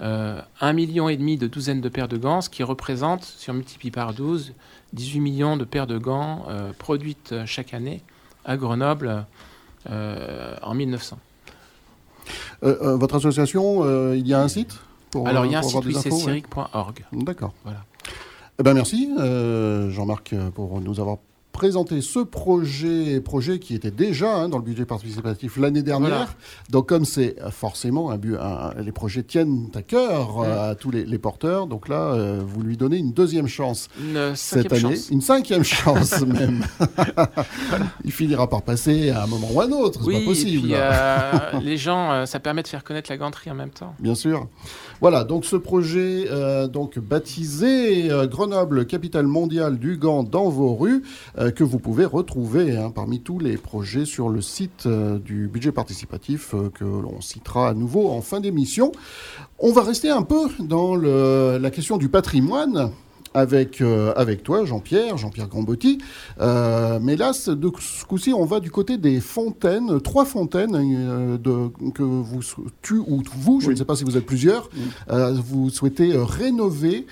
euh, 0.00 0.72
million 0.72 1.08
et 1.08 1.16
demi 1.16 1.38
de 1.38 1.46
douzaines 1.46 1.80
de 1.80 1.88
paires 1.88 2.08
de 2.08 2.18
gants, 2.18 2.40
ce 2.40 2.50
qui 2.50 2.64
représente, 2.64 3.22
si 3.22 3.48
on 3.50 3.54
multiplie 3.54 3.92
par 3.92 4.12
12, 4.12 4.52
18 4.92 5.20
millions 5.20 5.56
de 5.56 5.64
paires 5.64 5.86
de 5.86 5.98
gants 5.98 6.46
produites 6.78 7.34
chaque 7.44 7.74
année 7.74 8.02
à 8.44 8.56
Grenoble 8.56 9.26
en 9.86 10.74
1900. 10.74 11.18
Euh, 12.62 12.76
euh, 12.82 12.96
votre 12.96 13.16
association, 13.16 14.12
il 14.14 14.26
y 14.26 14.34
a 14.34 14.40
un 14.40 14.48
site? 14.48 14.78
Pour, 15.10 15.26
Alors, 15.28 15.46
il 15.46 15.52
y 15.52 15.54
a 15.54 15.58
un 15.58 15.62
site, 15.62 15.84
oui, 15.84 15.96
c'est 16.00 16.10
ouais. 16.12 16.42
D'accord. 17.12 17.52
Voilà. 17.64 17.84
Eh 18.60 18.62
ben 18.64 18.74
merci 18.74 19.08
euh, 19.20 19.88
Jean-Marc 19.90 20.34
pour 20.54 20.80
nous 20.80 20.98
avoir 21.00 21.18
présenté 21.52 22.00
ce 22.02 22.20
projet, 22.20 23.20
projet 23.20 23.58
qui 23.58 23.74
était 23.74 23.90
déjà 23.90 24.32
hein, 24.32 24.48
dans 24.48 24.58
le 24.58 24.62
budget 24.62 24.84
participatif 24.84 25.56
l'année 25.56 25.82
dernière. 25.82 26.08
Voilà. 26.10 26.28
Donc 26.70 26.88
comme 26.88 27.04
c'est 27.04 27.34
forcément 27.50 28.10
un, 28.12 28.16
bu- 28.16 28.36
un- 28.36 28.74
les 28.80 28.92
projets 28.92 29.24
tiennent 29.24 29.68
à 29.74 29.82
cœur 29.82 30.40
euh, 30.40 30.70
à 30.70 30.74
tous 30.76 30.92
les, 30.92 31.04
les 31.04 31.18
porteurs, 31.18 31.66
donc 31.66 31.88
là 31.88 32.12
euh, 32.12 32.40
vous 32.46 32.62
lui 32.62 32.76
donnez 32.76 32.98
une 32.98 33.12
deuxième 33.12 33.48
chance 33.48 33.88
Une 34.00 34.36
cette 34.36 34.72
année, 34.72 34.80
chance. 34.96 35.08
une 35.10 35.20
cinquième 35.20 35.64
chance 35.64 36.20
même. 36.26 36.64
Il 38.04 38.12
finira 38.12 38.48
par 38.48 38.62
passer 38.62 39.10
à 39.10 39.24
un 39.24 39.26
moment 39.26 39.48
ou 39.52 39.60
à 39.60 39.64
un 39.64 39.72
autre, 39.72 40.00
c'est 40.00 40.06
Oui, 40.06 40.14
pas 40.14 40.20
et 40.20 40.24
possible. 40.26 40.62
puis 40.68 41.60
les 41.64 41.76
gens, 41.76 42.24
ça 42.26 42.38
permet 42.38 42.62
de 42.62 42.68
faire 42.68 42.84
connaître 42.84 43.10
la 43.10 43.16
ganterie 43.16 43.50
en 43.50 43.54
même 43.56 43.70
temps. 43.70 43.94
Bien 43.98 44.14
sûr. 44.14 44.46
Voilà, 45.00 45.22
donc 45.22 45.44
ce 45.44 45.54
projet, 45.54 46.26
euh, 46.28 46.66
baptisé 46.96 48.10
euh, 48.10 48.26
Grenoble, 48.26 48.84
capitale 48.84 49.28
mondiale 49.28 49.78
du 49.78 49.96
gant 49.96 50.24
dans 50.24 50.48
vos 50.48 50.74
rues, 50.74 51.04
euh, 51.38 51.52
que 51.52 51.62
vous 51.62 51.78
pouvez 51.78 52.04
retrouver 52.04 52.76
hein, 52.76 52.90
parmi 52.90 53.20
tous 53.20 53.38
les 53.38 53.56
projets 53.56 54.04
sur 54.04 54.28
le 54.28 54.40
site 54.40 54.88
du 54.88 55.46
budget 55.46 55.70
participatif 55.70 56.54
que 56.74 56.84
l'on 56.84 57.20
citera 57.20 57.68
à 57.68 57.74
nouveau 57.74 58.08
en 58.08 58.20
fin 58.22 58.40
d'émission. 58.40 58.90
On 59.60 59.72
va 59.72 59.82
rester 59.82 60.10
un 60.10 60.22
peu 60.22 60.48
dans 60.58 60.96
la 60.96 61.70
question 61.70 61.96
du 61.96 62.08
patrimoine. 62.08 62.90
Avec, 63.34 63.80
euh, 63.80 64.12
avec 64.16 64.42
toi, 64.42 64.64
Jean-Pierre, 64.64 65.16
Jean-Pierre 65.16 65.48
Grambotti. 65.48 65.98
Euh, 66.40 66.98
mais 67.02 67.16
là, 67.16 67.32
ce 67.32 67.52
coup-ci, 68.06 68.32
on 68.32 68.44
va 68.44 68.60
du 68.60 68.70
côté 68.70 68.98
des 68.98 69.20
fontaines, 69.20 70.00
trois 70.00 70.24
fontaines 70.24 70.74
euh, 70.76 71.38
de, 71.38 71.90
que 71.92 72.02
vous, 72.02 72.40
tu 72.82 72.94
ou 72.94 73.22
vous, 73.36 73.60
je 73.60 73.70
ne 73.70 73.76
sais 73.76 73.84
pas 73.84 73.96
si 73.96 74.04
vous 74.04 74.16
êtes 74.16 74.26
plusieurs, 74.26 74.68
vous 75.08 75.70
souhaitez 75.70 76.12
rénover. 76.16 77.06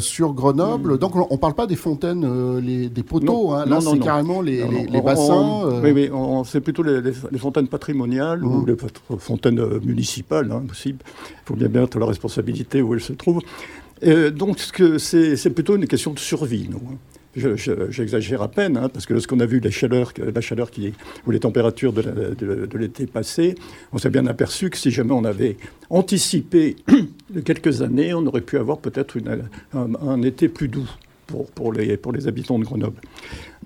sur 0.00 0.32
Grenoble. 0.32 0.94
Mm. 0.94 0.98
Donc, 0.98 1.14
on 1.14 1.28
ne 1.30 1.38
parle 1.38 1.54
pas 1.54 1.66
des 1.66 1.76
fontaines, 1.76 2.58
les, 2.58 2.88
des 2.88 3.02
poteaux. 3.02 3.52
hein. 3.52 3.64
Là, 3.66 3.80
c'est 3.80 3.98
carrément 3.98 4.40
les, 4.40 4.64
les, 4.88 5.00
bassins. 5.00 5.80
Oui, 5.82 5.92
oui, 5.92 6.10
c'est 6.44 6.60
plutôt 6.60 6.82
les, 6.82 7.12
fontaines 7.38 7.68
patrimoniales 7.68 8.44
ou 8.44 8.62
mm. 8.62 8.66
les 8.66 8.76
fontaines 9.18 9.78
municipales, 9.84 10.50
hein, 10.50 10.62
possible. 10.66 10.98
Il 11.04 11.46
faut 11.46 11.54
bien 11.54 11.68
mettre 11.68 11.98
la 11.98 12.06
responsabilité 12.06 12.82
où 12.82 12.94
elles 12.94 13.00
se 13.00 13.12
trouvent. 13.12 13.42
Euh, 14.04 14.30
donc 14.30 14.58
c'est 14.98 15.50
plutôt 15.50 15.76
une 15.76 15.86
question 15.86 16.12
de 16.12 16.18
survie. 16.18 16.68
Hein. 16.72 16.96
J'exagère 17.36 18.42
à 18.42 18.48
peine, 18.48 18.76
hein, 18.76 18.88
parce 18.88 19.06
que 19.06 19.12
lorsqu'on 19.12 19.38
a 19.38 19.46
vu 19.46 19.60
la 19.60 19.70
chaleur, 19.70 20.12
la 20.34 20.40
chaleur 20.40 20.70
qui, 20.70 20.92
ou 21.26 21.30
les 21.30 21.38
températures 21.38 21.92
de, 21.92 22.68
l'été 22.76 23.06
passé, 23.06 23.54
on 23.92 23.98
s'est 23.98 24.10
bien 24.10 24.26
aperçu 24.26 24.70
que 24.70 24.76
si 24.76 24.90
jamais 24.90 25.12
on 25.12 25.24
avait 25.24 25.56
anticipé 25.88 26.76
quelques 27.44 27.82
années, 27.82 28.12
on 28.12 28.26
aurait 28.26 28.40
pu 28.40 28.56
avoir 28.56 28.78
peut-être 28.78 29.18
un, 29.72 29.94
un, 29.94 30.22
été 30.22 30.48
plus 30.48 30.68
doux 30.68 30.88
les, 31.76 31.96
pour 31.96 32.12
les 32.12 32.26
habitants 32.26 32.58
de 32.58 32.64
Grenoble. 32.64 33.00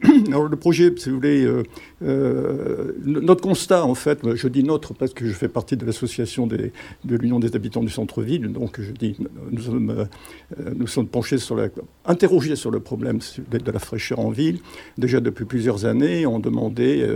Alors 0.27 0.49
le 0.49 0.57
projet, 0.57 0.93
si 0.97 1.11
vous 1.11 1.17
voulez, 1.17 1.45
euh, 1.45 1.63
euh, 2.03 2.93
notre 3.05 3.43
constat, 3.43 3.85
en 3.85 3.95
fait, 3.95 4.21
je 4.35 4.49
dis 4.49 4.65
notre 4.65 4.95
parce 4.95 5.15
que 5.15 5.27
je 5.27 5.33
fais 5.33 5.49
partie 5.49 5.77
de 5.77 5.85
l'association 5.87 6.47
de 6.47 6.71
l'Union 7.05 7.39
des 7.39 7.55
habitants 7.55 7.83
du 7.83 7.91
centre-ville, 7.91 8.49
donc 8.49 8.81
je 8.81 8.91
dis, 8.93 9.17
nous 9.51 9.63
sommes, 9.63 9.91
euh, 9.91 10.71
nous 10.75 10.87
sommes 10.87 11.07
penchés 11.07 11.39
sur 11.39 11.57
la, 11.57 11.69
interrogés 12.05 12.57
sur 12.57 12.71
le 12.71 12.81
problème 12.81 13.19
de 13.51 13.71
la 13.71 13.79
fraîcheur 13.79 14.19
en 14.19 14.31
ville. 14.31 14.59
Déjà 14.99 15.21
depuis 15.21 15.45
plusieurs 15.45 15.85
années, 15.85 16.27
on 16.27 16.41
demandait, 16.41 17.09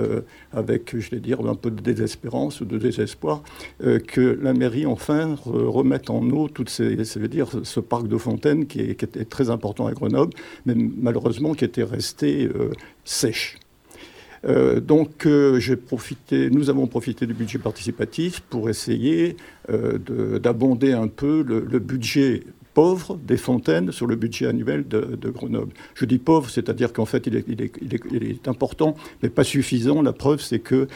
avec, 0.52 0.98
je 0.98 1.10
vais 1.10 1.20
dire, 1.20 1.40
un 1.40 1.54
peu 1.54 1.70
de 1.70 1.80
désespérance 1.80 2.60
ou 2.60 2.64
de 2.64 2.78
désespoir, 2.78 3.42
que 3.80 4.38
la 4.42 4.52
mairie 4.52 4.86
enfin 4.86 5.36
remette 5.44 6.10
en 6.10 6.28
eau 6.30 6.48
toutes 6.48 6.70
ces, 6.70 7.04
ça 7.04 7.20
veut 7.20 7.28
dire, 7.28 7.48
ce 7.62 7.80
parc 7.80 8.06
de 8.08 8.16
fontaines 8.16 8.66
qui, 8.66 8.94
qui, 8.94 9.04
était 9.04 9.24
très 9.24 9.50
important 9.50 9.86
à 9.86 9.92
Grenoble, 9.92 10.32
mais 10.66 10.74
malheureusement 10.76 11.54
qui 11.54 11.64
était 11.64 11.82
resté 11.82 12.48
sèche. 13.04 13.58
Euh, 14.46 14.80
donc, 14.80 15.26
euh, 15.26 15.60
profité, 15.86 16.50
nous 16.50 16.70
avons 16.70 16.86
profité 16.86 17.26
du 17.26 17.34
budget 17.34 17.58
participatif 17.58 18.40
pour 18.40 18.68
essayer 18.70 19.36
euh, 19.70 19.98
d'abonder 20.38 20.92
un 20.92 21.08
peu 21.08 21.42
le, 21.42 21.78
budget 21.78 22.44
pauvre 22.74 23.16
des 23.16 23.38
fontaines 23.38 23.90
sur 23.90 24.06
le 24.06 24.16
budget 24.16 24.46
annuel 24.46 24.86
de, 24.86 25.30
Grenoble. 25.30 25.72
Je 25.94 26.04
dis 26.04 26.18
pauvre, 26.18 26.50
c'est-à-dire 26.50 26.92
qu'en 26.92 27.06
fait, 27.06 27.26
il 27.26 27.36
est, 27.36 27.44
il, 27.48 28.24
est, 28.24 28.48
important, 28.48 28.94
mais 29.22 29.30
pas 29.30 29.44
suffisant. 29.44 30.02
La 30.02 30.12
preuve, 30.12 30.40
c'est 30.40 30.58
que 30.58 30.86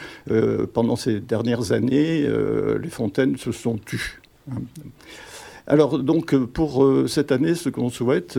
pendant 0.73 0.95
ces 0.95 1.19
dernières 1.19 1.71
années, 1.71 2.27
les 2.81 2.89
fontaines 2.89 3.37
se 3.37 3.51
sont 3.51 3.77
tues. 3.77 4.21
Alors, 5.65 5.97
donc, 5.99 6.35
pour 6.35 6.87
cette 7.07 7.31
année, 7.31 7.55
ce 7.55 7.69
qu'on 7.69 7.89
souhaite, 7.89 8.37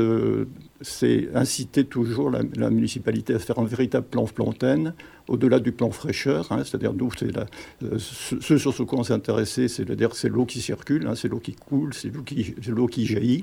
c'est 0.82 1.28
inciter 1.34 1.84
toujours 1.84 2.30
la, 2.30 2.70
municipalité 2.70 3.34
à 3.34 3.38
faire 3.38 3.58
un 3.58 3.64
véritable 3.64 4.06
plan 4.06 4.26
fontaine 4.26 4.94
au-delà 5.28 5.60
du 5.60 5.72
plan 5.72 5.90
fraîcheur, 5.90 6.50
hein, 6.50 6.62
c'est-à-dire 6.64 6.92
c'est 7.18 7.36
euh, 7.36 7.98
ce, 7.98 8.58
sur 8.58 8.74
ce 8.74 8.82
quoi 8.82 9.00
on 9.00 9.04
s'est 9.04 9.12
intéressé, 9.12 9.68
c'est-à-dire 9.68 10.14
c'est 10.14 10.28
l'eau 10.28 10.44
qui 10.44 10.60
circule, 10.60 11.06
hein, 11.06 11.14
c'est 11.14 11.28
l'eau 11.28 11.38
qui 11.38 11.54
coule, 11.54 11.94
c'est 11.94 12.10
l'eau 12.68 12.86
qui, 12.86 13.06
jaillit. 13.06 13.42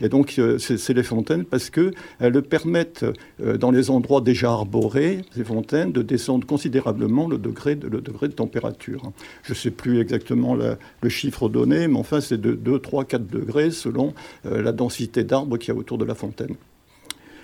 Et 0.00 0.08
donc, 0.08 0.36
euh, 0.38 0.58
c'est 0.58 0.92
les 0.92 1.02
fontaines 1.02 1.44
parce 1.44 1.70
qu'elles 1.70 2.42
permettent, 2.42 3.04
euh, 3.42 3.56
dans 3.56 3.70
les 3.70 3.90
endroits 3.90 4.20
déjà 4.20 4.50
arborés, 4.50 5.22
ces 5.32 5.44
fontaines, 5.44 5.92
de 5.92 6.02
descendre 6.02 6.46
considérablement 6.46 7.28
le 7.28 7.38
degré 7.38 7.76
de 7.76 8.26
température. 8.28 9.12
Je 9.42 9.52
ne 9.52 9.56
sais 9.56 9.70
plus 9.70 10.00
exactement 10.00 10.54
le 10.54 11.08
chiffre 11.08 11.48
donné, 11.48 11.88
mais 11.88 11.98
enfin, 11.98 12.20
c'est 12.20 12.40
de 12.40 12.52
2, 12.52 12.78
3, 12.78 13.04
4 13.04 13.26
degrés 13.26 13.70
selon 13.70 14.14
la 14.44 14.72
densité 14.72 15.24
d'arbres 15.24 15.56
qu'il 15.58 15.72
y 15.72 15.76
a 15.76 15.80
autour 15.80 15.98
de 15.98 16.04
la 16.04 16.14
fontaine. 16.14 16.56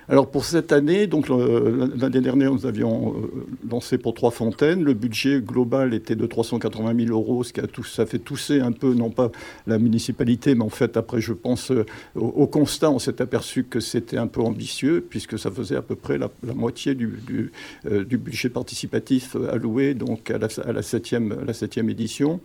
Alors 0.09 0.31
pour 0.31 0.45
cette 0.45 0.71
année, 0.71 1.09
donc 1.09 1.29
l'année 1.29 2.21
dernière, 2.21 2.53
nous 2.53 2.65
avions 2.65 3.13
euh, 3.17 3.45
lancé 3.69 3.99
pour 3.99 4.15
trois 4.15 4.31
fontaines. 4.31 4.85
Le 4.85 4.95
budget 4.95 5.41
global 5.41 5.95
était 5.95 6.15
de 6.15 6.27
380 6.27 7.07
000 7.07 7.11
euros, 7.11 7.43
ce 7.43 7.53
qui 7.53 7.59
a 7.59 7.67
tout, 7.67 7.83
ça 7.83 8.07
fait 8.07 8.21
tousser 8.21 8.61
un 8.61 8.71
peu, 8.71 8.95
non 8.95 9.11
pas 9.11 9.33
la 9.67 9.79
municipalité, 9.79 10.55
mais 10.55 10.63
en 10.63 10.69
fait 10.69 10.97
après, 10.97 11.21
je 11.21 11.33
pense 11.33 11.73
euh, 11.73 11.85
au, 12.15 12.47
constat, 12.47 12.93
on 12.93 13.01
s'est 13.01 13.21
aperçu 13.21 13.65
que 13.65 13.81
c'était 13.81 14.17
un 14.17 14.29
peu 14.29 14.41
ambitieux, 14.43 15.05
puisque 15.09 15.41
ça 15.41 15.51
faisait 15.51 15.75
à 15.75 15.83
peu 15.83 15.97
près 15.97 16.19
la, 16.19 16.31
moitié 16.55 16.95
du, 16.95 17.51
euh, 17.91 18.05
du, 18.05 18.17
budget 18.17 18.49
participatif 18.49 19.35
alloué 19.51 19.95
donc 19.95 20.31
à 20.31 20.39
la, 20.39 20.47
à 20.65 20.73
la, 20.73 20.83
septième, 20.83 21.37
la 21.45 21.53
septième 21.53 21.91
édition. 21.91 22.39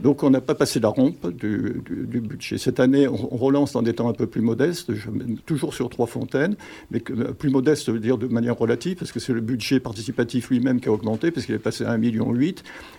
Donc 0.00 0.24
on 0.24 0.30
n'a 0.30 0.40
pas 0.40 0.56
passé 0.56 0.80
la 0.80 0.88
rampe 0.88 1.30
du, 1.30 1.80
du, 1.88 2.20
budget. 2.20 2.58
Cette 2.58 2.80
année, 2.80 3.06
on, 3.06 3.36
relance 3.36 3.76
en 3.76 3.84
étant 3.84 4.08
un 4.08 4.14
peu 4.14 4.26
plus 4.26 4.40
modeste, 4.40 4.90
toujours 5.46 5.74
sur 5.74 5.88
trois 5.90 6.06
fontaines, 6.06 6.56
mais 6.90 7.02
euh, 7.03 7.03
plus 7.12 7.50
modeste, 7.50 7.86
ça 7.86 7.92
veut 7.92 8.00
dire 8.00 8.18
de 8.18 8.26
manière 8.26 8.56
relative, 8.56 8.96
parce 8.96 9.12
que 9.12 9.20
c'est 9.20 9.32
le 9.32 9.40
budget 9.40 9.80
participatif 9.80 10.50
lui-même 10.50 10.80
qui 10.80 10.88
a 10.88 10.92
augmenté, 10.92 11.30
parce 11.30 11.46
qu'il 11.46 11.54
est 11.54 11.58
passé 11.58 11.84
à 11.84 11.96
1,8 11.96 11.98
million. 11.98 12.34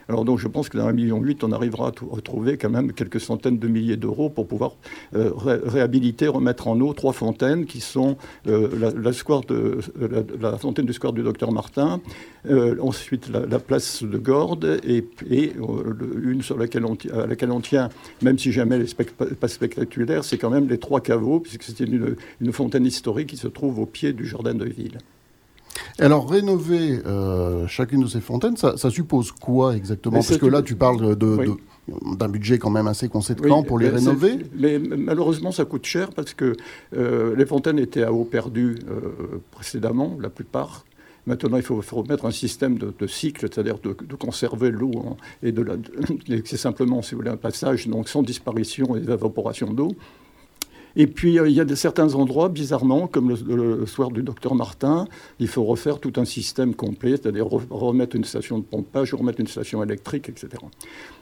Alors 0.07 0.25
donc 0.25 0.39
je 0.39 0.47
pense 0.47 0.69
que 0.69 0.77
dans 0.77 0.87
1,8 0.89 0.93
million, 0.93 1.23
on 1.41 1.51
arrivera 1.51 1.87
à 1.87 1.91
retrouver 2.09 2.57
quand 2.57 2.69
même 2.69 2.93
quelques 2.93 3.19
centaines 3.19 3.57
de 3.57 3.67
milliers 3.67 3.97
d'euros 3.97 4.29
pour 4.29 4.47
pouvoir 4.47 4.73
euh, 5.15 5.31
réhabiliter, 5.35 6.27
remettre 6.27 6.67
en 6.67 6.79
eau 6.79 6.93
trois 6.93 7.13
fontaines 7.13 7.65
qui 7.65 7.81
sont 7.81 8.17
euh, 8.47 8.69
la, 10.39 10.57
fontaine 10.57 10.85
du 10.85 10.93
square 10.93 11.13
du 11.13 11.23
docteur 11.23 11.51
Martin, 11.51 12.01
ensuite 12.79 13.29
la, 13.29 13.59
place 13.59 14.03
de 14.03 14.17
Gordes 14.17 14.79
et, 14.85 15.05
une 16.23 16.41
sur 16.41 16.57
laquelle 16.57 16.85
on, 16.85 16.97
à 17.13 17.25
laquelle 17.25 17.51
on 17.51 17.61
tient, 17.61 17.89
même 18.21 18.37
si 18.37 18.51
jamais 18.51 18.75
elle 18.75 18.83
n'est 18.83 19.35
pas 19.35 19.47
spectaculaire, 19.47 20.23
c'est 20.23 20.37
quand 20.37 20.49
même 20.49 20.67
les 20.67 20.77
trois 20.77 21.01
caveaux, 21.01 21.39
puisque 21.39 21.63
c'est 21.63 21.79
une, 21.79 22.15
une 22.41 22.53
fontaine 22.53 22.85
historique 22.85 23.29
qui 23.29 23.37
se 23.37 23.47
trouve 23.47 23.79
au 23.79 23.85
pied 23.95 24.11
du 24.11 24.25
jardin 24.25 24.53
de 24.53 24.65
ville. 24.65 24.97
Alors, 25.99 26.29
rénover 26.29 26.99
euh, 27.05 27.65
chacune 27.67 28.01
de 28.01 28.07
ces 28.07 28.19
fontaines, 28.19 28.57
ça, 28.57 28.89
suppose 28.89 29.31
quoi 29.31 29.75
exactement? 29.75 30.15
Parce 30.15 30.37
que 30.37 30.45
là, 30.45 30.61
tu 30.61 30.75
parles 30.75 31.15
d'un 31.15 32.29
budget 32.29 32.57
quand 32.57 32.69
même 32.69 32.87
assez 32.87 33.07
conséquent 33.07 33.63
pour 33.63 33.79
les 33.79 33.89
rénover. 33.89 34.39
Mais 34.57 34.79
malheureusement, 34.79 35.51
ça 35.51 35.63
coûte 35.63 35.85
cher 35.85 36.09
parce 36.11 36.33
que 36.33 36.55
euh, 36.97 37.35
les 37.37 37.45
fontaines 37.45 37.79
étaient 37.79 38.03
à 38.03 38.11
eau 38.11 38.25
perdue 38.25 38.75
euh, 38.89 39.41
précédemment, 39.51 40.17
la 40.21 40.29
plupart. 40.29 40.85
Maintenant, 41.27 41.57
il 41.57 41.63
faut, 41.63 41.81
remettre 41.91 42.25
un 42.25 42.31
système 42.31 42.77
de, 42.77 43.07
cycle, 43.07 43.47
c'est-à-dire 43.49 43.79
de, 43.79 44.15
conserver 44.15 44.69
l'eau 44.71 44.91
et 45.41 45.51
de 45.51 45.65
c'est 46.45 46.57
simplement, 46.57 47.01
si 47.01 47.11
vous 47.11 47.21
voulez, 47.21 47.31
un 47.31 47.37
passage 47.37 47.87
donc 47.87 48.09
sans 48.09 48.21
disparition 48.21 48.95
et 48.95 48.99
d'évaporation 48.99 49.73
d'eau. 49.73 49.91
Et 50.95 51.07
puis, 51.07 51.39
euh, 51.39 51.47
il 51.47 51.55
y 51.55 51.61
a 51.61 51.75
certains 51.75 52.13
endroits, 52.15 52.49
bizarrement, 52.49 53.07
comme 53.07 53.29
le, 53.29 53.85
soir 53.85 54.11
du 54.11 54.23
docteur 54.23 54.55
Martin, 54.55 55.07
il 55.39 55.47
faut 55.47 55.63
refaire 55.63 55.99
tout 55.99 56.13
un 56.17 56.25
système 56.25 56.73
complet, 56.73 57.11
c'est-à-dire 57.11 57.47
remettre 57.47 58.15
une 58.15 58.23
station 58.23 58.59
de 58.59 58.63
pompage, 58.63 59.13
remettre 59.13 59.39
une 59.39 59.47
station 59.47 59.83
électrique, 59.83 60.29
etc. 60.29 60.49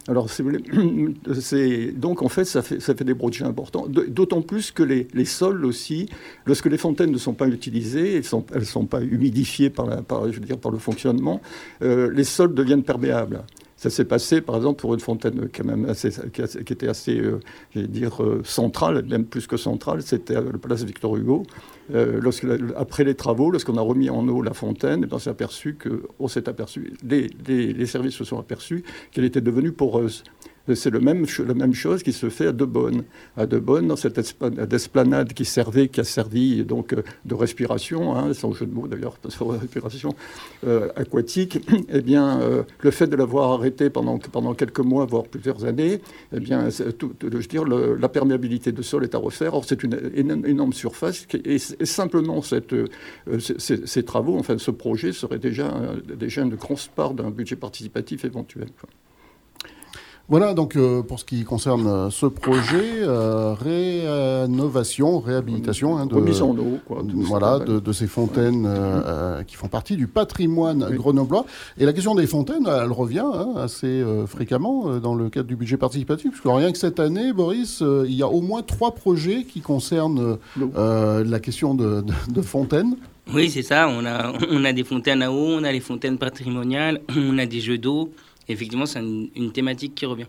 Alors, 0.08 0.30
c'est 1.40 1.92
donc 1.92 2.22
en 2.22 2.30
fait 2.30 2.46
ça, 2.46 2.62
fait, 2.62 3.04
des 3.04 3.16
projets 3.16 3.46
importants, 3.46 3.88
d'autant 3.88 4.42
plus 4.42 4.72
que 4.72 4.84
les, 4.84 5.26
sols 5.26 5.66
aussi, 5.66 6.10
lorsque 6.46 6.68
les 6.68 6.78
fontaines 6.78 7.12
ne 7.12 7.18
sont 7.18 7.34
pas 7.34 7.48
utilisées, 7.48 8.12
elles 8.12 8.18
ne 8.18 8.22
sont, 8.24 8.46
elles 8.54 8.66
sont 8.66 8.86
pas 8.86 9.02
humidifiées 9.02 9.70
par 9.70 9.88
le 9.88 10.78
fonctionnement, 10.78 11.42
euh, 11.82 12.12
les 12.12 12.24
sols 12.24 12.54
deviennent 12.54 12.84
perméables. 12.84 13.44
Ça 13.84 13.90
s'est 13.90 14.06
passé, 14.06 14.40
par 14.40 14.56
exemple, 14.56 14.80
pour 14.80 14.94
une 14.94 15.02
fontaine 15.02 15.50
qui 15.50 15.62
était 16.72 16.88
assez, 16.88 17.20
euh, 17.20 17.42
dire, 17.76 18.24
euh, 18.24 18.42
centrale, 18.46 19.04
même 19.10 19.26
plus 19.26 19.46
que 19.46 19.58
centrale, 19.58 20.02
c'était 20.02 20.36
la 20.36 20.42
place 20.42 20.86
Victor 20.86 21.18
Hugo. 21.18 21.44
Euh, 21.94 22.22
après 22.78 23.04
les 23.04 23.16
travaux, 23.16 23.52
lorsqu'on 23.52 23.76
a 23.76 23.82
remis 23.82 24.10
en 24.10 24.26
eau 24.30 24.42
la 24.42 24.54
fontaine, 24.54 25.06
eh 25.06 25.14
on 25.14 25.20
s'est 25.20 25.30
aperçu 25.30 25.78
on 26.18 26.30
s'est 26.30 26.48
aperçu, 26.48 26.94
les, 27.04 27.86
services 27.86 28.16
se 28.16 28.24
sont 28.24 28.40
aperçus 28.40 28.86
qu'elle 29.12 29.26
était 29.26 29.42
devenue 29.42 29.74
poreuse. 29.74 30.24
C'est 30.74 30.92
le 30.92 31.02
même, 31.02 31.26
la 31.46 31.54
même 31.54 31.74
chose 31.74 32.04
qui 32.04 32.14
se 32.14 32.30
fait 32.30 32.48
à 32.48 32.54
Debonne. 32.54 33.04
À 33.36 33.46
Debonne, 33.46 33.90
dans 33.90 33.98
cette 33.98 34.18
esplanade 34.18 35.34
qui 35.34 35.44
servait, 35.44 35.90
qui 35.90 36.00
a 36.00 36.06
servi 36.06 36.64
donc 36.64 36.94
euh, 36.94 37.04
de 37.26 37.36
respiration, 37.36 38.16
hein, 38.16 38.34
sans 38.34 38.54
jeu 38.54 38.66
de 38.66 38.74
mots 38.74 38.88
d'ailleurs, 38.88 39.18
respiration 39.60 40.16
euh, 40.66 40.88
aquatique, 40.96 41.60
eh 41.90 42.02
bien, 42.02 42.40
euh, 42.40 42.64
le 42.80 42.92
fait 42.92 43.08
de 43.08 43.18
l'avoir 43.18 43.52
arrêté 43.52 43.90
pendant, 43.90 44.18
pendant 44.20 44.54
quelques 44.54 44.80
mois, 44.80 45.06
voire 45.06 45.24
plusieurs 45.24 45.66
années, 45.66 46.00
eh 46.34 46.40
bien, 46.40 46.70
je 46.70 47.48
dire, 47.48 47.66
la 47.66 48.10
perméabilité 48.10 48.72
de 48.72 48.82
sol 48.82 49.04
est 49.04 49.16
à 49.16 49.18
refaire. 49.18 49.56
Or, 49.56 49.66
c'est 49.66 49.84
une, 49.84 50.00
énorme 50.46 50.72
surface 50.72 51.28
et, 51.34 51.58
simplement 51.58 52.42
cette, 52.42 52.74
ces, 53.60 54.04
travaux, 54.04 54.38
enfin, 54.40 54.58
ce 54.58 54.72
projet 54.72 55.12
serait 55.12 55.40
déjà, 55.40 55.74
déjà 56.18 56.42
une 56.42 56.56
grosse 56.56 56.88
part 56.88 57.14
d'un 57.14 57.32
budget 57.32 57.58
participatif 57.58 58.24
éventuel. 58.24 58.68
Voilà, 60.30 60.54
donc 60.54 60.78
euh, 60.78 61.02
pour 61.04 61.20
ce 61.20 61.26
qui 61.26 61.44
concerne 61.44 61.86
euh, 61.86 62.10
ce 62.10 62.26
projet, 62.26 63.02
euh, 63.02 63.54
rénovation, 63.54 65.20
réhabilitation 65.20 65.98
hein, 65.98 66.06
de, 66.06 66.16
Remise 66.16 66.42
en 66.42 66.52
eau, 66.58 66.80
quoi. 66.88 67.02
tout 67.08 67.22
ça 67.24 67.28
voilà, 67.28 67.60
de, 67.60 67.80
de 67.80 67.92
ces 67.92 68.08
fontaines 68.08 68.66
euh, 68.66 69.02
euh, 69.06 69.44
qui 69.44 69.56
font 69.58 69.68
partie 69.68 69.98
du 69.98 70.08
patrimoine 70.08 70.88
Oui. 70.90 70.96
grenoblois. 70.96 71.46
Et 71.78 71.86
la 71.86 71.92
question 71.92 72.16
des 72.16 72.26
fontaines, 72.26 72.66
elle 72.68 72.92
revient 72.94 73.20
hein, 73.26 73.50
assez 73.58 73.86
euh, 73.88 74.26
fréquemment 74.26 74.84
euh, 74.88 75.00
dans 75.00 75.14
le 75.14 75.30
cadre 75.30 75.48
du 75.48 75.58
budget 75.58 75.76
participatif, 75.76 76.32
parce 76.32 76.42
que 76.42 76.48
rien 76.48 76.72
que 76.72 76.78
cette 76.78 77.02
année, 77.02 77.34
Boris, 77.34 77.82
euh, 77.82 78.06
il 78.08 78.16
y 78.16 78.24
a 78.24 78.28
au 78.30 78.40
moins 78.40 78.62
trois 78.62 78.96
projets 78.96 79.44
qui 79.44 79.60
concernent 79.60 80.38
euh, 80.78 81.24
la 81.26 81.40
question 81.42 81.76
de, 81.76 82.02
de, 82.02 82.34
de 82.34 82.42
fontaines. 82.42 82.96
Oui, 83.34 83.50
c'est 83.50 83.62
ça. 83.62 83.88
On 83.90 84.06
a, 84.06 84.32
on 84.52 84.64
a 84.64 84.72
des 84.74 84.84
fontaines 84.86 85.22
à 85.22 85.32
eau, 85.32 85.48
on 85.50 85.64
a 85.66 85.72
les 85.72 85.80
fontaines 85.82 86.18
patrimoniales, 86.18 87.02
on 87.18 87.38
a 87.38 87.46
des 87.46 87.60
jeux 87.60 87.78
d'eau. 87.78 88.10
Effectivement, 88.50 88.86
c'est 88.86 89.00
une, 89.00 89.30
une 89.36 89.52
thématique 89.52 89.96
qui 89.96 90.06
revient. 90.06 90.28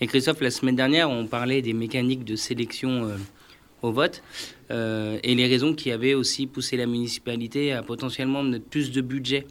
Et 0.00 0.06
Christophe, 0.06 0.40
la 0.40 0.50
semaine 0.50 0.76
dernière, 0.76 1.10
on 1.10 1.26
parlait 1.26 1.60
des 1.62 1.74
mécaniques 1.74 2.24
de 2.24 2.36
sélection 2.36 3.04
euh, 3.04 3.16
au 3.82 3.92
vote 3.92 4.22
euh, 4.70 5.18
et 5.22 5.34
les 5.34 5.46
raisons 5.46 5.74
qui 5.74 5.90
avaient 5.90 6.14
aussi 6.14 6.46
poussé 6.46 6.76
la 6.76 6.86
municipalité 6.86 7.72
à 7.72 7.82
potentiellement 7.82 8.42
mettre 8.42 8.66
plus 8.66 8.90
de 8.92 9.00
budget 9.00 9.46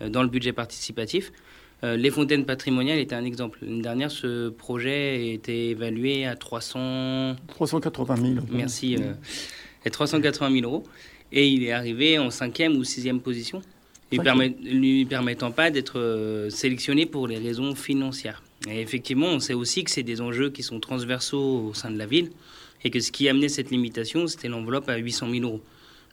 euh, 0.00 0.08
dans 0.08 0.22
le 0.22 0.28
budget 0.28 0.52
participatif. 0.52 1.32
Les 1.84 2.12
fontaines 2.12 2.44
patrimoniales 2.44 3.00
étaient 3.00 3.16
un 3.16 3.24
exemple. 3.24 3.58
L'année 3.60 3.82
dernière, 3.82 4.08
ce 4.12 4.50
projet 4.50 5.32
était 5.32 5.70
évalué 5.70 6.24
à 6.26 6.36
300, 6.36 7.34
380 7.48 8.16
000. 8.34 8.46
Merci. 8.52 8.94
Euh, 9.00 9.14
et 9.84 9.90
380 9.90 10.60
000 10.60 10.64
euros. 10.64 10.84
Et 11.32 11.48
il 11.48 11.64
est 11.64 11.72
arrivé 11.72 12.20
en 12.20 12.30
cinquième 12.30 12.76
ou 12.76 12.84
sixième 12.84 13.20
position, 13.20 13.62
lui, 14.12 14.18
Cinquième. 14.18 14.52
permet- 14.52 14.56
lui 14.70 15.04
permettant 15.04 15.50
pas 15.50 15.70
d'être 15.70 15.98
euh, 15.98 16.50
sélectionné 16.50 17.06
pour 17.06 17.26
les 17.26 17.38
raisons 17.38 17.74
financières. 17.74 18.42
Et 18.68 18.80
effectivement, 18.80 19.26
on 19.26 19.40
sait 19.40 19.54
aussi 19.54 19.82
que 19.84 19.90
c'est 19.90 20.02
des 20.02 20.20
enjeux 20.20 20.50
qui 20.50 20.62
sont 20.62 20.78
transversaux 20.80 21.68
au 21.70 21.74
sein 21.74 21.90
de 21.90 21.98
la 21.98 22.06
ville 22.06 22.30
et 22.84 22.90
que 22.90 23.00
ce 23.00 23.10
qui 23.10 23.28
amenait 23.28 23.48
cette 23.48 23.70
limitation, 23.70 24.26
c'était 24.26 24.48
l'enveloppe 24.48 24.88
à 24.88 24.96
800 24.96 25.30
000 25.30 25.44
euros. 25.44 25.60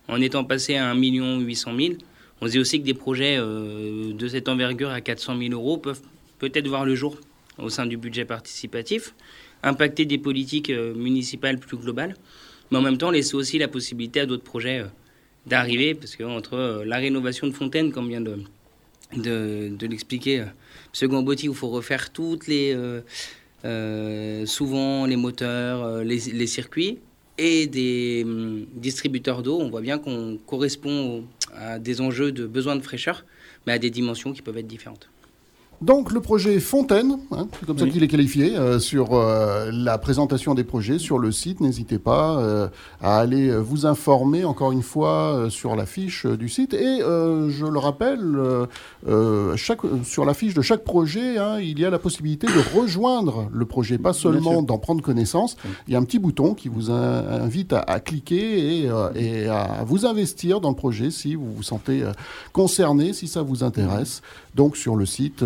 En 0.07 0.19
étant 0.21 0.43
passé 0.43 0.75
à 0.75 0.89
1 0.91 0.95
800 1.39 1.71
000, 1.77 1.93
on 2.41 2.47
se 2.47 2.51
dit 2.51 2.59
aussi 2.59 2.79
que 2.79 2.85
des 2.85 2.93
projets 2.95 3.37
euh, 3.37 4.13
de 4.13 4.27
cette 4.27 4.47
envergure 4.49 4.89
à 4.89 5.01
400 5.01 5.37
000 5.37 5.51
euros 5.53 5.77
peuvent 5.77 6.01
peut-être 6.39 6.67
voir 6.67 6.85
le 6.85 6.95
jour 6.95 7.17
au 7.57 7.69
sein 7.69 7.85
du 7.85 7.97
budget 7.97 8.23
participatif, 8.25 9.13
impacter 9.61 10.05
des 10.05 10.17
politiques 10.17 10.69
euh, 10.69 10.93
municipales 10.95 11.59
plus 11.59 11.77
globales, 11.77 12.15
mais 12.71 12.77
en 12.77 12.81
même 12.81 12.97
temps 12.97 13.11
laisser 13.11 13.35
aussi 13.35 13.57
la 13.59 13.67
possibilité 13.67 14.21
à 14.21 14.25
d'autres 14.25 14.43
projets 14.43 14.79
euh, 14.79 14.85
d'arriver, 15.45 15.95
parce 15.95 16.15
que 16.15 16.23
entre 16.23 16.53
euh, 16.55 16.85
la 16.85 16.97
rénovation 16.97 17.47
de 17.47 17.53
fontaines, 17.53 17.91
comme 17.91 18.09
vient 18.09 18.21
de, 18.21 19.85
l'expliquer 19.85 20.41
euh, 20.41 20.45
M. 21.01 21.09
Gambotti, 21.09 21.49
où 21.49 21.53
il 21.53 21.57
faut 21.57 21.69
refaire 21.69 22.11
toutes 22.11 22.47
les, 22.47 22.73
euh, 22.75 23.01
euh, 23.65 24.45
souvent 24.45 25.05
les 25.05 25.17
moteurs, 25.17 25.83
euh, 25.83 26.03
les, 26.03 26.47
circuits, 26.47 26.99
et 27.37 27.67
des 27.67 28.23
hum, 28.25 28.65
distributeurs 28.73 29.43
d'eau, 29.43 29.59
on 29.59 29.69
voit 29.69 29.81
bien 29.81 29.97
qu'on 29.97 30.37
correspond 30.45 31.25
à 31.53 31.79
des 31.79 32.01
enjeux 32.01 32.31
de 32.31 32.45
besoin 32.45 32.75
de 32.75 32.81
fraîcheur, 32.81 33.25
mais 33.65 33.73
à 33.73 33.79
des 33.79 33.89
dimensions 33.89 34.33
qui 34.33 34.41
peuvent 34.41 34.57
être 34.57 34.67
différentes. 34.67 35.09
Donc 35.81 36.11
le 36.11 36.19
projet 36.19 36.59
Fontaine, 36.59 37.17
hein, 37.31 37.47
c'est 37.57 37.65
comme 37.65 37.77
ça 37.77 37.85
Oui. 37.85 37.91
qu'il 37.91 38.03
est 38.03 38.09
qualifié, 38.09 38.53
euh, 38.57 38.79
sur 38.79 39.13
euh, 39.13 39.71
la 39.71 39.97
présentation 39.97 40.53
des 40.53 40.65
projets 40.65 40.99
sur 40.99 41.17
le 41.19 41.31
site. 41.31 41.61
N'hésitez 41.61 41.99
pas 41.99 42.37
euh, 42.37 42.67
à 43.01 43.17
aller 43.19 43.55
vous 43.55 43.85
informer 43.85 44.43
encore 44.43 44.73
une 44.73 44.81
fois 44.81 45.45
sur 45.49 45.77
la 45.77 45.85
fiche 45.85 46.25
du 46.25 46.49
site. 46.49 46.73
Et 46.73 46.99
je 46.99 47.65
le 47.65 47.79
rappelle, 47.79 48.37
chaque, 49.55 49.79
sur 50.03 50.25
la 50.25 50.33
fiche 50.33 50.53
de 50.53 50.61
chaque 50.61 50.83
projet, 50.83 51.37
hein, 51.37 51.59
il 51.59 51.79
y 51.79 51.85
a 51.85 51.89
la 51.89 51.99
possibilité 51.99 52.47
de 52.47 52.77
rejoindre 52.77 53.47
le 53.53 53.65
projet, 53.65 53.97
pas 53.97 54.13
seulement 54.13 54.61
d'en 54.61 54.79
prendre 54.79 55.01
connaissance. 55.01 55.55
Il 55.87 55.93
y 55.93 55.95
a 55.95 55.99
un 55.99 56.03
petit 56.03 56.19
bouton 56.19 56.53
qui 56.55 56.67
vous 56.67 56.91
in- 56.91 57.41
invite 57.41 57.71
à, 57.71 57.79
à 57.79 57.99
cliquer 58.01 58.83
et, 58.85 58.89
et 59.15 59.47
à 59.47 59.83
vous 59.85 60.05
investir 60.05 60.59
dans 60.59 60.69
le 60.69 60.75
projet 60.75 61.09
si 61.09 61.35
vous 61.35 61.51
vous 61.53 61.63
sentez 61.63 62.03
concerné, 62.51 63.13
si 63.13 63.27
ça 63.29 63.41
vous 63.41 63.63
intéresse. 63.63 64.21
Donc 64.55 64.75
sur 64.75 64.95
le 64.95 65.05
site 65.05 65.43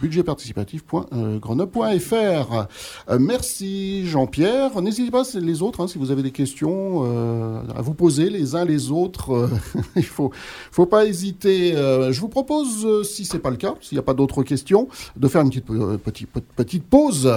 budgetparticipatif.grenoble.fr. 0.00 2.66
Euh, 3.08 3.18
merci 3.18 4.06
Jean-Pierre. 4.06 4.80
N'hésitez 4.80 5.10
pas 5.10 5.22
les 5.34 5.62
autres 5.62 5.80
hein, 5.82 5.88
si 5.88 5.98
vous 5.98 6.10
avez 6.10 6.22
des 6.22 6.30
questions 6.30 7.02
euh, 7.04 7.62
à 7.74 7.82
vous 7.82 7.94
poser 7.94 8.30
les 8.30 8.54
uns 8.54 8.64
les 8.64 8.90
autres. 8.90 9.32
euh, 9.32 9.48
il 9.96 10.04
faut 10.04 10.30
faut 10.70 10.86
pas 10.86 11.06
hésiter. 11.06 11.76
Euh, 11.76 12.12
je 12.12 12.20
vous 12.20 12.28
propose, 12.28 12.84
euh, 12.84 13.02
si 13.02 13.24
c'est 13.24 13.38
pas 13.38 13.50
le 13.50 13.56
cas, 13.56 13.74
s'il 13.80 13.96
n'y 13.96 14.00
a 14.00 14.04
pas 14.04 14.14
d'autres 14.14 14.42
questions, 14.42 14.88
de 15.16 15.28
faire 15.28 15.42
une 15.42 15.50
petite 15.50 15.70
euh, 15.70 15.98
petite 15.98 16.28
petite 16.56 16.84
pause. 16.84 17.30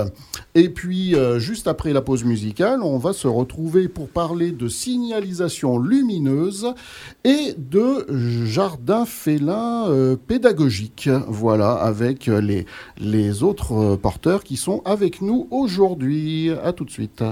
Et 0.55 0.69
puis 0.69 1.15
euh, 1.15 1.39
juste 1.39 1.67
après 1.67 1.93
la 1.93 2.01
pause 2.01 2.23
musicale, 2.23 2.81
on 2.83 2.97
va 2.97 3.13
se 3.13 3.27
retrouver 3.27 3.87
pour 3.87 4.09
parler 4.09 4.51
de 4.51 4.67
signalisation 4.67 5.79
lumineuse 5.79 6.73
et 7.23 7.55
de 7.57 8.05
jardin 8.45 9.05
félin 9.05 9.87
euh, 9.89 10.15
pédagogique. 10.15 11.09
Voilà, 11.27 11.73
avec 11.73 12.02
euh, 12.27 12.41
les, 12.41 12.65
les 12.99 13.43
autres 13.43 13.73
euh, 13.73 13.97
porteurs 13.97 14.43
qui 14.43 14.57
sont 14.57 14.81
avec 14.85 15.21
nous 15.21 15.47
aujourd'hui. 15.51 16.51
À 16.63 16.73
tout 16.73 16.85
de 16.85 16.91
suite. 16.91 17.23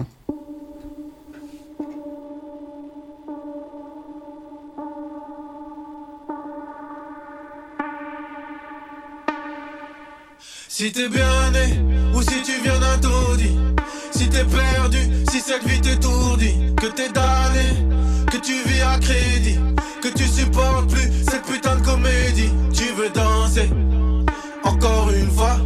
Si 10.67 10.91
t'es 10.91 11.09
bien 11.09 11.51
né 11.51 11.79
ou 12.15 12.21
si 12.21 12.41
tu 12.43 12.53
viens 12.63 12.79
d'un 12.79 12.97
taudis 12.97 13.55
Si 14.11 14.27
t'es 14.29 14.43
perdu, 14.45 14.97
si 15.29 15.39
cette 15.39 15.63
vie 15.67 15.79
t'étourdit 15.79 16.73
Que 16.75 16.87
t'es 16.87 17.09
damné, 17.09 17.85
que 18.31 18.37
tu 18.37 18.53
vis 18.65 18.81
à 18.81 18.97
crédit 18.97 19.59
Que 20.01 20.07
tu 20.07 20.25
supportes 20.25 20.89
plus 20.89 21.11
cette 21.29 21.43
putain 21.43 21.75
de 21.75 21.85
comédie 21.85 22.49
Tu 22.73 22.85
veux 22.95 23.09
danser, 23.09 23.69
encore 24.81 25.11
une 25.11 25.29
fois 25.29 25.57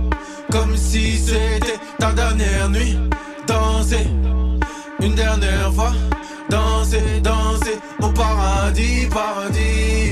Comme 0.51 0.75
si 0.75 1.17
c'était 1.17 1.79
ta 1.97 2.11
dernière 2.11 2.69
nuit. 2.69 2.97
Danser, 3.47 4.07
une 4.99 5.15
dernière 5.15 5.73
fois. 5.73 5.93
Danser, 6.49 7.21
danser 7.21 7.77
au 8.01 8.09
paradis, 8.09 9.07
paradis. 9.09 10.11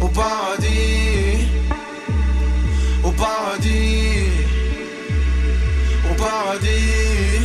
Au 0.00 0.08
paradis. 0.08 1.48
Au 3.02 3.10
paradis, 3.10 4.30
au 6.10 6.14
paradis. 6.14 7.40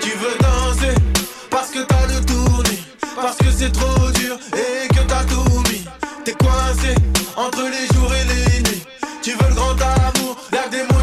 Tu 0.00 0.10
veux 0.10 0.36
danser 0.40 0.94
parce 1.50 1.70
que 1.70 1.80
t'as 1.84 2.06
le 2.06 2.24
tournis, 2.24 2.86
parce 3.14 3.36
que 3.36 3.50
c'est 3.50 3.72
trop 3.72 4.10
dur 4.10 4.36
et 4.54 4.88
que 4.88 5.00
t'as 5.06 5.24
tout 5.24 5.62
mis. 5.70 5.84
T'es 6.24 6.32
coincé 6.32 6.94
entre 7.36 7.62
les 7.62 7.86
jours 7.94 8.12
et 8.14 8.24
les 8.24 8.60
nuits. 8.62 8.82
Tu 9.22 9.32
veux 9.32 9.48
le 9.48 9.54
grand 9.54 9.72
amour, 9.72 10.36
l'air 10.52 10.68
des 10.70 10.95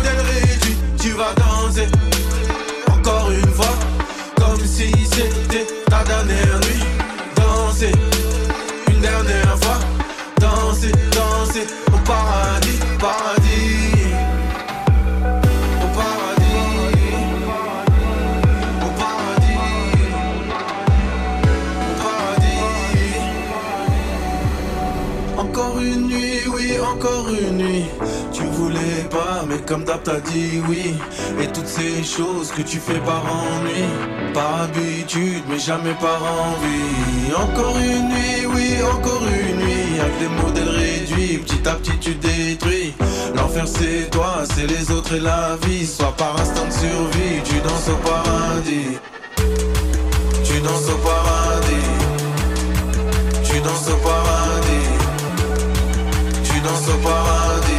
comme 29.73 29.85
d'hab 29.85 30.03
t'as 30.03 30.19
dit 30.19 30.61
oui. 30.69 30.93
Et 31.41 31.47
toutes 31.47 31.67
ces 31.67 32.03
choses 32.03 32.51
que 32.51 32.61
tu 32.61 32.77
fais 32.77 32.99
par 32.99 33.23
ennui, 33.25 33.83
par 34.31 34.61
habitude, 34.61 35.43
mais 35.49 35.57
jamais 35.57 35.95
par 35.99 36.21
envie. 36.21 37.33
Encore 37.35 37.77
une 37.79 38.09
nuit, 38.09 38.45
oui, 38.53 38.67
encore 38.95 39.23
une 39.23 39.57
nuit. 39.57 39.99
Avec 39.99 40.19
des 40.19 40.27
modèles 40.27 40.69
réduits, 40.69 41.39
petit 41.39 41.67
à 41.67 41.73
petit 41.73 41.97
tu 41.99 42.13
détruis. 42.13 42.93
L'enfer 43.35 43.65
c'est 43.67 44.11
toi, 44.11 44.43
c'est 44.53 44.67
les 44.67 44.91
autres 44.91 45.15
et 45.15 45.19
la 45.19 45.57
vie. 45.65 45.87
Soit 45.87 46.15
par 46.17 46.39
instinct 46.39 46.67
de 46.67 46.73
survie, 46.73 47.41
tu 47.43 47.55
danses 47.61 47.89
au 47.89 47.97
paradis. 48.07 48.99
Tu 50.43 50.59
danses 50.61 50.89
au 50.93 50.97
paradis. 51.09 51.89
Tu 53.43 53.59
danses 53.59 53.89
au 53.89 53.97
paradis. 54.07 54.89
Tu 56.43 56.59
danses 56.59 56.89
au 56.89 56.97
paradis. 57.07 57.72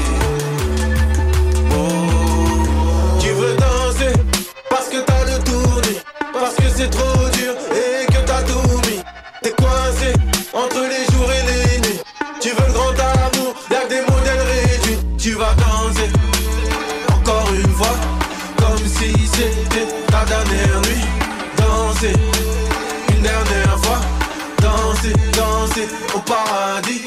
parce 6.57 6.69
que 6.69 6.77
c'est 6.77 6.91
trop 6.91 7.29
dur 7.31 7.55
et 7.73 8.07
que 8.07 8.19
t'as 8.27 8.43
tout. 8.43 8.81
T'es 9.43 9.51
coincé 9.51 10.13
entre 10.53 10.81
les 10.81 11.13
jours 11.13 11.31
et 11.31 11.43
les 11.47 11.81
nuits. 11.81 12.01
Tu 12.41 12.51
veux 12.51 12.67
le 12.67 12.73
grand 12.73 12.91
amour, 12.91 13.55
blague 13.69 13.89
des 13.89 14.01
modèles 14.01 14.41
réduits. 14.41 14.99
Tu 15.19 15.33
vas 15.33 15.55
danser 15.55 16.11
encore 17.13 17.49
une 17.55 17.73
fois, 17.73 17.97
comme 18.57 18.79
si 18.79 19.27
c'était 19.27 19.89
ta 20.07 20.25
dernière 20.25 20.81
nuit. 20.83 21.05
Danser 21.57 22.13
une 23.11 23.23
dernière 23.23 23.79
fois, 23.83 24.01
danser, 24.61 25.13
danser 25.33 25.89
au 26.15 26.19
paradis. 26.21 27.04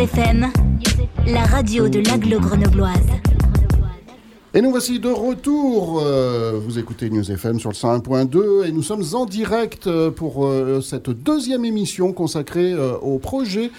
FM, 0.00 0.50
la 1.26 1.44
radio 1.44 1.90
de 1.90 2.00
l'aglo 2.00 2.40
grenobloise. 2.40 3.19
Et 4.52 4.62
nous 4.62 4.70
voici 4.72 4.98
de 4.98 5.08
retour. 5.08 6.02
Euh, 6.04 6.58
vous 6.60 6.80
écoutez 6.80 7.08
News 7.08 7.30
FM 7.30 7.60
sur 7.60 7.70
le 7.70 7.74
101.2 7.76 8.66
et 8.66 8.72
nous 8.72 8.82
sommes 8.82 9.04
en 9.12 9.24
direct 9.24 9.86
euh, 9.86 10.10
pour 10.10 10.44
euh, 10.44 10.80
cette 10.80 11.08
deuxième 11.08 11.64
émission 11.64 12.12
consacrée 12.12 12.74
au 13.00 13.18
projet 13.20 13.70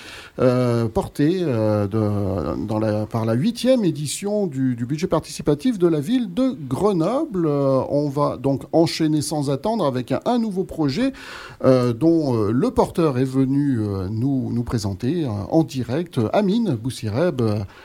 porté 0.93 1.41
de, 1.41 2.65
dans 2.65 2.79
la, 2.79 3.05
par 3.05 3.25
la 3.25 3.33
huitième 3.33 3.83
édition 3.83 4.47
du, 4.47 4.75
du, 4.75 4.87
budget 4.87 5.05
participatif 5.05 5.77
de 5.77 5.87
la 5.87 5.99
ville 5.99 6.33
de 6.33 6.55
Grenoble. 6.67 7.45
on 7.47 8.09
va 8.09 8.37
donc 8.37 8.63
enchaîner 8.71 9.21
sans 9.21 9.51
attendre 9.51 9.85
avec 9.85 10.11
un, 10.11 10.19
un 10.25 10.39
nouveau 10.39 10.63
projet 10.63 11.13
dont 11.63 12.45
le 12.45 12.71
porteur 12.71 13.19
est 13.19 13.25
venu 13.25 13.81
nous, 14.09 14.51
nous 14.51 14.63
présenter 14.63 15.27
en 15.27 15.63
direct. 15.63 16.19
Amine 16.33 16.75
Boussireb. 16.75 17.41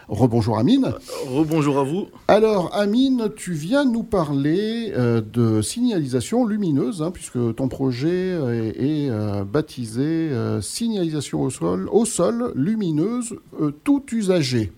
rebonjour 0.09 0.59
Amine. 0.59 0.94
Rebonjour 1.29 1.79
à 1.79 1.83
vous. 1.83 2.07
Alors 2.29 2.76
Amine, 2.77 3.31
tu 3.35 3.55
viens 3.55 3.87
nous 3.87 4.03
parler 4.03 4.93
euh, 4.95 5.23
de 5.23 5.62
signalisation 5.62 6.45
lumineuse, 6.45 7.01
hein, 7.01 7.11
puisque 7.11 7.39
ton 7.55 7.69
projet 7.69 8.33
est, 8.33 9.09
euh, 9.09 9.45
baptisé 9.45 10.03
euh, 10.03 10.61
signalisation 10.61 11.41
au 11.41 12.05
sol, 12.05 12.53
lumineuse, 12.55 13.37
tout 13.83 14.05
usager. 14.12 14.73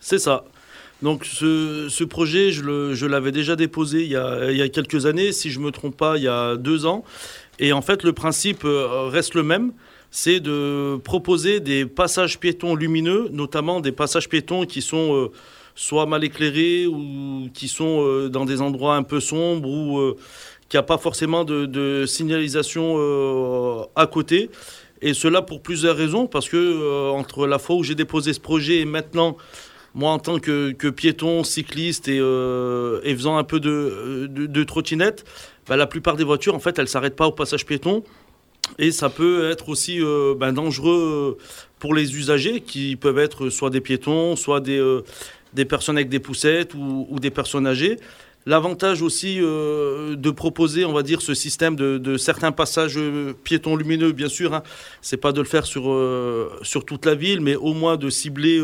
C'est 0.00 0.18
ça. 0.18 0.46
Donc 1.00 1.24
ce, 1.24 2.02
projet, 2.02 2.50
je 2.50 3.06
l'avais 3.06 3.30
déjà 3.30 3.54
déposé 3.54 4.02
il 4.02 4.10
y, 4.10 4.16
a, 4.16 4.50
il 4.50 4.56
y, 4.56 4.62
a, 4.62 4.68
quelques 4.68 5.06
années, 5.06 5.30
si 5.30 5.50
je 5.50 5.60
ne 5.60 5.66
me 5.66 5.70
trompe 5.70 5.96
pas, 5.96 6.16
il 6.16 6.24
y 6.24 6.28
a 6.28 6.56
deux 6.56 6.86
ans. 6.86 7.04
Et 7.60 7.72
en 7.72 7.82
fait, 7.82 8.02
le 8.02 8.12
principe 8.12 8.64
reste 8.64 9.34
le 9.34 9.44
même 9.44 9.72
c'est 10.10 10.40
de 10.40 10.96
proposer 11.04 11.60
des 11.60 11.84
passages 11.84 12.40
piétons 12.40 12.74
lumineux, 12.74 13.28
notamment 13.30 13.80
des 13.80 13.92
passages 13.92 14.28
piétons 14.28 14.64
qui 14.64 14.80
sont 14.80 15.30
soit 15.78 16.06
mal 16.06 16.24
éclairés 16.24 16.88
ou 16.88 17.48
qui 17.54 17.68
sont 17.68 18.02
euh, 18.02 18.28
dans 18.28 18.44
des 18.44 18.60
endroits 18.60 18.96
un 18.96 19.04
peu 19.04 19.20
sombres 19.20 19.68
ou 19.68 20.00
euh, 20.00 20.16
qui 20.68 20.76
n'y 20.76 20.80
a 20.80 20.82
pas 20.82 20.98
forcément 20.98 21.44
de, 21.44 22.04
signalisation 22.04 22.96
euh, 22.98 23.84
à 23.94 24.08
côté. 24.08 24.50
Et 25.00 25.14
cela 25.14 25.40
pour 25.40 25.62
plusieurs 25.62 25.96
raisons, 25.96 26.26
parce 26.26 26.48
que 26.48 27.10
entre 27.12 27.46
la 27.46 27.60
fois 27.60 27.76
où 27.76 27.84
j'ai 27.84 27.94
déposé 27.94 28.32
ce 28.32 28.40
projet 28.40 28.78
et 28.80 28.84
maintenant, 28.84 29.36
moi 29.94 30.10
en 30.10 30.18
tant 30.18 30.40
que, 30.40 30.72
piéton, 30.90 31.44
cycliste 31.44 32.08
et, 32.08 32.18
faisant 32.18 33.36
un 33.36 33.44
peu 33.44 33.60
de, 33.60 34.26
de, 34.28 34.64
trottinette, 34.64 35.24
bah, 35.68 35.76
la 35.76 35.86
plupart 35.86 36.16
des 36.16 36.24
voitures, 36.24 36.56
en 36.56 36.58
fait, 36.58 36.76
elles 36.78 36.86
ne 36.86 36.88
s'arrêtent 36.88 37.14
pas 37.14 37.28
au 37.28 37.32
passage 37.32 37.64
piéton. 37.64 38.02
Et 38.78 38.90
ça 38.90 39.08
peut 39.08 39.48
être 39.50 39.68
aussi 39.68 40.00
ben, 40.36 40.52
dangereux 40.52 41.38
pour 41.78 41.94
les 41.94 42.16
usagers 42.16 42.60
qui 42.60 42.96
peuvent 42.96 43.20
être 43.20 43.50
soit 43.50 43.70
des 43.70 43.80
piétons, 43.80 44.34
soit 44.34 44.60
des, 44.60 44.80
des 45.54 45.64
personnes 45.64 45.96
avec 45.96 46.08
des 46.08 46.20
poussettes 46.20 46.74
ou, 46.74 47.16
des 47.20 47.30
personnes 47.30 47.66
âgées. 47.66 47.98
L'avantage 48.46 49.02
aussi 49.02 49.40
euh, 49.40 50.16
de 50.16 50.30
proposer, 50.30 50.86
on 50.86 50.92
va 50.92 51.02
dire, 51.02 51.20
ce 51.20 51.34
système 51.34 51.76
de, 51.76 52.16
certains 52.16 52.52
passages 52.52 52.96
euh, 52.96 53.34
piétons 53.44 53.76
lumineux, 53.76 54.12
bien 54.12 54.28
sûr, 54.28 54.54
hein, 54.54 54.62
c'est 55.02 55.18
pas 55.18 55.32
de 55.32 55.40
le 55.40 55.46
faire 55.46 55.66
sur, 55.66 55.90
euh, 55.90 56.50
sur 56.62 56.86
toute 56.86 57.04
la 57.04 57.14
ville, 57.14 57.40
mais 57.40 57.56
au 57.56 57.74
moins 57.74 57.96
de 57.96 58.08
cibler 58.08 58.62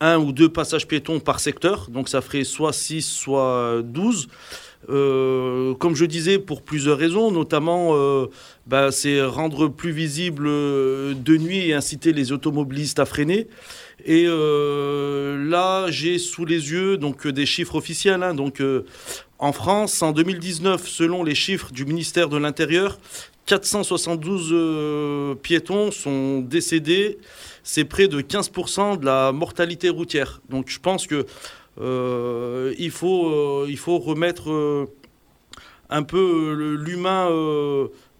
un 0.00 0.18
ou 0.18 0.30
deux 0.32 0.48
passages 0.48 0.86
piétons 0.86 1.18
par 1.18 1.40
secteur. 1.40 1.88
Donc 1.90 2.08
ça 2.08 2.20
ferait 2.20 2.44
soit 2.44 2.72
6, 2.72 3.02
soit 3.02 3.82
12. 3.82 4.28
comme 4.86 5.94
je 5.96 6.04
disais, 6.04 6.38
pour 6.38 6.62
plusieurs 6.62 6.98
raisons, 6.98 7.32
notamment, 7.32 7.96
bah, 8.66 8.92
c'est 8.92 9.20
rendre 9.22 9.66
plus 9.66 9.90
visible 9.90 10.44
de 10.46 11.36
nuit 11.36 11.70
et 11.70 11.74
inciter 11.74 12.12
les 12.12 12.30
automobilistes 12.30 13.00
à 13.00 13.04
freiner. 13.04 13.48
Et 14.04 14.24
euh, 14.26 15.44
là, 15.48 15.90
j'ai 15.90 16.18
sous 16.18 16.44
les 16.44 16.70
yeux 16.70 16.96
donc 16.96 17.26
des 17.26 17.46
chiffres 17.46 17.74
officiels. 17.74 18.22
Hein. 18.22 18.34
donc, 18.34 18.60
euh, 18.60 18.84
en 19.38 19.52
France, 19.52 20.02
en 20.02 20.12
2019, 20.12 20.86
selon 20.86 21.24
les 21.24 21.34
chiffres 21.34 21.72
du 21.72 21.84
ministère 21.84 22.28
de 22.28 22.36
l'Intérieur, 22.36 22.98
472 23.46 24.50
euh, 24.52 25.34
piétons 25.34 25.90
sont 25.90 26.40
décédés. 26.40 27.18
C'est 27.62 27.84
près 27.84 28.08
de 28.08 28.20
15% 28.20 29.00
de 29.00 29.04
la 29.04 29.32
mortalité 29.32 29.88
routière. 29.88 30.40
Donc, 30.48 30.68
je 30.68 30.78
pense 30.78 31.06
que 31.06 31.26
il 32.78 32.90
faut, 32.90 33.66
il 33.66 33.76
faut 33.76 33.98
remettre 33.98 34.88
un 35.90 36.02
peu 36.02 36.76
l'humain 36.80 37.28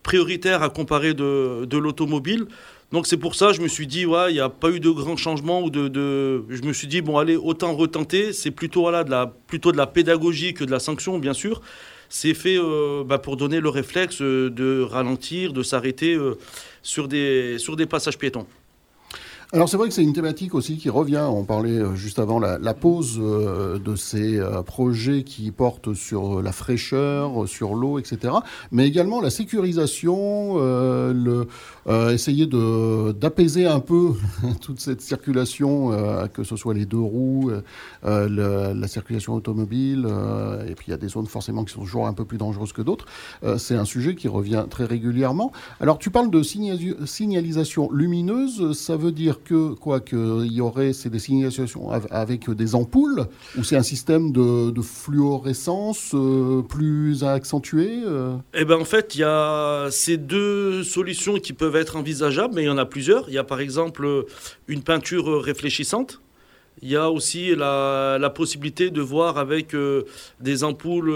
prioritaire 0.04 0.62
à 0.62 0.68
comparer 0.68 1.12
de, 1.12 1.64
de 1.64 1.76
l'automobile. 1.76 2.46
Donc 2.90 3.06
c'est 3.06 3.18
pour 3.18 3.34
ça, 3.34 3.52
je 3.52 3.60
me 3.60 3.68
suis 3.68 3.86
dit, 3.86 4.06
ouais, 4.06 4.30
il 4.30 4.34
n'y 4.34 4.40
a 4.40 4.48
pas 4.48 4.70
eu 4.70 4.80
de 4.80 4.88
grands 4.88 5.16
changements. 5.16 5.62
Ou 5.62 5.70
de, 5.70 6.44
Je 6.48 6.62
me 6.62 6.72
suis 6.72 6.86
dit, 6.86 7.02
bon, 7.02 7.18
allez, 7.18 7.36
autant 7.36 7.74
retenter. 7.74 8.32
C'est 8.32 8.50
plutôt, 8.50 8.82
voilà, 8.82 9.04
de 9.04 9.10
la, 9.10 9.26
plutôt 9.26 9.72
de 9.72 9.76
la 9.76 9.86
pédagogie 9.86 10.54
que 10.54 10.64
de 10.64 10.70
la 10.70 10.78
sanction, 10.78 11.18
bien 11.18 11.34
sûr. 11.34 11.60
C'est 12.08 12.32
fait 12.32 12.56
euh, 12.58 13.04
bah, 13.04 13.18
pour 13.18 13.36
donner 13.36 13.60
le 13.60 13.68
réflexe 13.68 14.22
euh, 14.22 14.48
de 14.48 14.80
ralentir, 14.80 15.52
de 15.52 15.62
s'arrêter 15.62 16.14
euh, 16.14 16.38
sur, 16.82 17.06
des, 17.06 17.58
sur 17.58 17.76
des 17.76 17.84
passages 17.84 18.16
piétons. 18.16 18.46
Alors 19.54 19.66
c'est 19.66 19.78
vrai 19.78 19.88
que 19.88 19.94
c'est 19.94 20.02
une 20.02 20.12
thématique 20.12 20.54
aussi 20.54 20.76
qui 20.76 20.90
revient. 20.90 21.24
On 21.26 21.44
parlait 21.44 21.70
euh, 21.70 21.94
juste 21.94 22.18
avant 22.18 22.38
la, 22.38 22.74
pause 22.74 23.18
euh, 23.18 23.78
de 23.78 23.96
ces 23.96 24.38
euh, 24.38 24.62
projets 24.62 25.22
qui 25.22 25.50
portent 25.52 25.94
sur 25.94 26.42
la 26.42 26.52
fraîcheur, 26.52 27.48
sur 27.48 27.74
l'eau, 27.74 27.98
etc. 27.98 28.34
Mais 28.72 28.86
également 28.86 29.22
la 29.22 29.30
sécurisation, 29.30 30.58
essayer 32.10 32.44
de 32.44 33.12
d'apaiser 33.12 33.64
un 33.64 33.80
peu 33.80 34.12
toute 34.60 34.80
cette 34.80 35.00
circulation, 35.00 35.92
que 36.34 36.44
ce 36.44 36.56
soit 36.56 36.74
les 36.74 36.84
deux 36.84 36.98
roues, 36.98 37.50
la 38.02 38.88
circulation 38.88 39.32
automobile, 39.32 40.06
et 40.68 40.74
puis 40.74 40.88
il 40.88 40.90
y 40.90 40.94
a 40.94 40.98
des 40.98 41.08
zones 41.08 41.26
forcément 41.26 41.64
qui 41.64 41.72
sont 41.72 41.80
toujours 41.80 42.06
un 42.06 42.12
peu 42.12 42.26
plus 42.26 42.36
dangereuses 42.36 42.74
que 42.74 42.82
d'autres. 42.82 43.06
c'est 43.56 43.76
un 43.76 43.86
sujet 43.86 44.14
qui 44.14 44.28
revient 44.28 44.66
très 44.68 44.84
régulièrement. 44.84 45.52
Alors 45.80 45.98
tu 45.98 46.10
parles 46.10 46.30
de 46.30 46.42
signalisation 46.42 47.90
lumineuse, 47.90 48.76
ça 48.76 48.96
veut 48.96 49.12
dire 49.12 49.37
que 49.44 49.74
quoi 49.74 50.00
qu'il 50.00 50.52
y 50.52 50.60
aurait 50.60 50.92
c'est 50.92 51.10
des 51.10 51.18
signalisations 51.18 51.90
avec 51.90 52.50
des 52.50 52.74
ampoules 52.74 53.26
ou 53.56 53.64
c'est 53.64 53.76
un 53.76 53.82
système 53.82 54.32
de, 54.32 54.72
fluorescence 54.82 56.12
euh, 56.14 56.62
plus 56.62 57.24
accentué 57.24 58.02
euh? 58.04 58.36
Eh 58.54 58.64
ben 58.64 58.76
en 58.76 58.84
fait 58.84 59.14
il 59.14 59.20
y 59.20 59.24
a 59.24 59.88
ces 59.90 60.16
deux 60.16 60.84
solutions 60.84 61.38
qui 61.38 61.52
peuvent 61.52 61.76
être 61.76 61.96
envisageables, 61.96 62.54
mais 62.54 62.62
il 62.62 62.66
y 62.66 62.70
en 62.70 62.78
a 62.78 62.86
plusieurs. 62.86 63.28
Il 63.28 63.34
y 63.34 63.38
a 63.38 63.44
par 63.44 63.60
exemple 63.60 64.24
une 64.68 64.82
peinture 64.82 65.42
réfléchissante. 65.42 66.20
Il 66.80 66.88
y 66.88 66.96
a 66.96 67.10
aussi 67.10 67.54
la, 67.56 68.32
possibilité 68.34 68.90
de 68.90 69.00
voir 69.00 69.38
avec 69.38 69.74
euh, 69.74 70.04
des 70.40 70.62
ampoules 70.64 71.12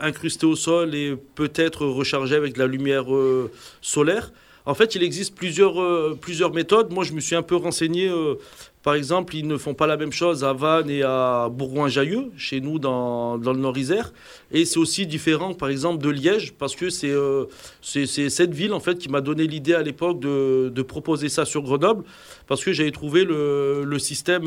incrustées 0.00 0.46
au 0.46 0.56
sol 0.56 0.94
et 0.94 1.16
peut-être 1.34 1.86
rechargées 1.86 2.36
avec 2.36 2.54
de 2.54 2.58
la 2.58 2.66
lumière 2.66 3.06
solaire. 3.80 4.32
En 4.70 4.74
fait, 4.74 4.94
il 4.94 5.02
existe 5.02 5.34
plusieurs, 5.34 5.82
euh, 5.82 6.16
plusieurs 6.18 6.54
méthodes. 6.54 6.92
Moi, 6.92 7.02
je 7.02 7.12
me 7.12 7.18
suis 7.18 7.34
un 7.34 7.42
peu 7.42 7.56
renseigné. 7.56 8.08
Euh, 8.80 8.90
par 8.90 8.94
exemple, 8.94 9.36
ils 9.36 9.46
ne 9.46 9.56
font 9.56 9.74
pas 9.74 9.86
la 9.86 9.96
même 9.96 10.12
chose 10.12 10.44
à 10.44 10.52
Vannes 10.52 10.90
et 10.90 11.02
à 11.02 11.48
Bourgoin-Jallieu, 11.50 12.30
chez 12.36 12.60
nous 12.60 12.78
dans, 12.78 13.38
dans 13.38 13.52
le 13.52 13.58
Nord-Isère. 13.58 14.12
Et 14.52 14.64
c'est 14.64 14.78
aussi 14.78 15.06
différent, 15.06 15.54
par 15.54 15.68
exemple, 15.68 16.02
de 16.02 16.10
Liège, 16.10 16.54
parce 16.58 16.74
que 16.74 16.90
c'est 16.90 17.10
euh, 17.10 17.44
c'est 17.82 18.06
cette 18.06 18.54
ville, 18.54 18.72
en 18.72 18.80
fait, 18.80 18.98
qui 18.98 19.08
m'a 19.08 19.20
donné 19.20 19.46
l'idée 19.46 19.74
à 19.74 19.82
l'époque 19.82 20.20
de, 20.20 20.70
de, 20.74 20.82
proposer 20.82 21.28
ça 21.28 21.44
sur 21.44 21.62
Grenoble, 21.62 22.04
parce 22.46 22.64
que 22.64 22.72
j'avais 22.72 22.90
trouvé 22.90 23.24
le, 23.24 23.84
le 23.84 23.98
système 23.98 24.44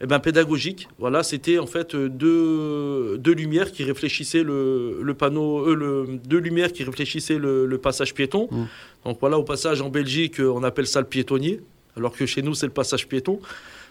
eh 0.00 0.06
ben, 0.06 0.18
pédagogique. 0.18 0.88
Voilà, 0.98 1.22
c'était 1.22 1.58
en 1.58 1.66
fait 1.66 1.94
deux, 1.94 3.18
deux 3.18 3.34
lumières 3.34 3.72
qui 3.72 3.84
réfléchissaient 3.84 4.42
le, 4.42 5.00
le 5.02 5.14
panneau, 5.14 5.74
le, 5.74 6.06
deux 6.24 6.38
lumières 6.38 6.72
qui 6.72 6.84
réfléchissaient 6.84 7.38
le, 7.38 7.66
le 7.66 7.78
passage 7.78 8.14
piéton. 8.14 8.48
Mmh. 8.50 8.64
Donc 9.04 9.18
voilà, 9.20 9.38
au 9.38 9.44
passage, 9.44 9.82
en 9.82 9.90
Belgique, 9.90 10.40
on 10.40 10.62
appelle 10.62 10.86
ça 10.86 11.00
le 11.00 11.06
piétonnier, 11.06 11.60
alors 11.98 12.16
que 12.16 12.26
chez 12.26 12.42
nous, 12.42 12.54
c'est 12.54 12.66
le 12.66 12.72
passage 12.72 13.06
piéton. 13.08 13.40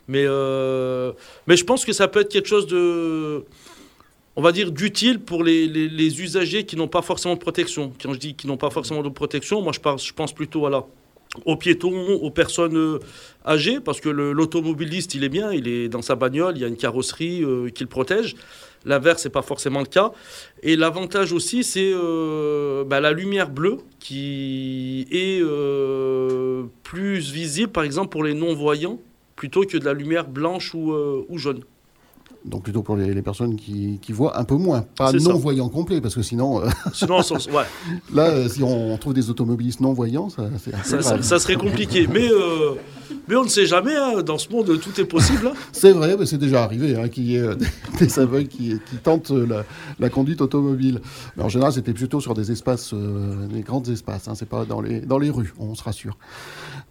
Mais, 0.07 0.23
euh, 0.25 1.11
mais 1.47 1.57
je 1.57 1.65
pense 1.65 1.85
que 1.85 1.93
ça 1.93 2.07
peut 2.07 2.21
être 2.21 2.31
quelque 2.31 2.47
chose 2.47 2.67
de, 2.67 3.43
on 4.35 4.41
va 4.41 4.51
dire, 4.51 4.71
d'utile 4.71 5.19
pour 5.19 5.43
les, 5.43 5.67
les, 5.67 6.21
usagers 6.21 6.65
qui 6.65 6.75
n'ont 6.75 6.87
pas 6.87 7.01
forcément 7.01 7.33
de 7.33 7.39
protection. 7.39 7.91
Quand 8.01 8.13
je 8.13 8.19
dis 8.19 8.33
qu'ils 8.33 8.49
n'ont 8.49 8.57
pas 8.57 8.69
forcément 8.69 9.03
de 9.03 9.09
protection, 9.09 9.61
moi, 9.61 9.73
je, 9.73 9.79
pense, 9.79 10.07
je 10.07 10.13
pense 10.13 10.33
plutôt 10.33 10.61
voilà, 10.61 10.85
aux 11.45 11.55
piétons, 11.57 12.13
aux 12.13 12.31
personnes 12.31 12.77
euh, 12.77 12.99
âgées, 13.45 13.79
parce 13.79 13.99
que 13.99 14.09
l'automobiliste, 14.09 15.15
il 15.15 15.23
est 15.23 15.29
bien, 15.29 15.51
il 15.51 15.67
est 15.67 15.89
dans 15.89 16.01
sa 16.01 16.15
bagnole, 16.15 16.57
il 16.57 16.61
y 16.61 16.65
a 16.65 16.67
une 16.67 16.77
carrosserie 16.77 17.43
euh, 17.43 17.69
qui 17.69 17.83
le 17.83 17.89
protège. 17.89 18.35
L'inverse, 18.87 19.25
n'est 19.25 19.31
pas 19.31 19.41
forcément 19.41 19.81
le 19.81 19.85
cas. 19.85 20.13
Et 20.63 20.75
l'avantage 20.75 21.33
aussi, 21.33 21.63
c'est 21.63 21.91
euh, 21.93 22.85
bah, 22.85 23.01
la 23.01 23.11
lumière 23.11 23.49
bleue 23.49 23.77
qui 23.99 25.05
est 25.11 25.41
euh, 25.41 26.63
plus 26.83 27.31
visible, 27.31 27.71
par 27.71 27.83
exemple, 27.83 28.09
pour 28.09 28.23
les 28.23 28.33
non-voyants, 28.33 28.99
plutôt 29.35 29.63
que 29.65 29.77
de 29.77 29.83
la 29.83 29.93
lumière 29.93 30.27
blanche 30.27 30.73
ou, 30.73 30.93
euh, 30.93 31.25
ou 31.27 31.37
jaune. 31.37 31.63
Donc 32.47 32.63
plutôt 32.63 32.81
pour 32.81 32.95
les, 32.95 33.13
les 33.13 33.21
personnes 33.21 33.55
qui, 33.57 33.99
qui 34.01 34.13
voient 34.13 34.39
un 34.39 34.45
peu 34.45 34.55
moins, 34.55 34.85
pas 34.95 35.11
non-voyants 35.11 35.69
complets, 35.69 35.99
parce 35.99 36.15
que 36.15 36.21
sinon, 36.21 36.61
euh, 36.61 36.69
Sinon, 36.93 37.17
ouais, 37.19 37.63
là, 38.13 38.23
euh, 38.29 38.47
si 38.49 38.63
on, 38.63 38.97
trouve 38.97 39.13
des 39.13 39.29
automobilistes 39.29 39.81
non-voyants, 39.81 40.29
ça, 40.29 40.49
ça, 40.57 40.83
ça- 40.83 40.97
grave. 40.97 41.21
ça 41.23 41.39
serait 41.39 41.55
compliqué. 41.55 42.07
Mais, 42.07 42.29
euh, 42.31 42.75
mais 43.27 43.35
on 43.35 43.43
ne 43.43 43.49
sait 43.49 43.65
jamais, 43.65 43.95
hein, 43.95 44.21
dans 44.25 44.37
ce 44.37 44.49
monde, 44.49 44.79
tout 44.79 44.99
est 45.01 45.05
possible. 45.05 45.47
hein. 45.47 45.53
C'est 45.73 45.91
vrai, 45.91 46.15
mais 46.17 46.25
c'est 46.25 46.37
déjà 46.37 46.63
arrivé 46.63 46.95
hein, 46.95 47.09
qu'il 47.09 47.25
y 47.29 47.35
ait 47.35 47.49
des 47.99 48.17
aveugles 48.19 48.47
qui, 48.47 48.75
qui 48.89 48.95
tentent 49.03 49.31
la, 49.31 49.63
la 49.99 50.09
conduite 50.09 50.39
automobile. 50.41 51.01
Mais 51.35 51.43
en 51.43 51.49
général, 51.49 51.73
c'était 51.73 51.93
plutôt 51.93 52.21
sur 52.21 52.33
des 52.33 52.51
espaces, 52.51 52.93
des 52.93 53.61
grands 53.61 53.83
espaces. 53.83 54.29
Hein, 54.29 54.33
c'est 54.35 54.47
pas 54.47 54.63
dans 54.63 54.79
les, 54.79 55.01
dans 55.01 55.19
les 55.19 55.29
rues, 55.29 55.53
on 55.59 55.75
se 55.75 55.83
rassure. 55.83 56.17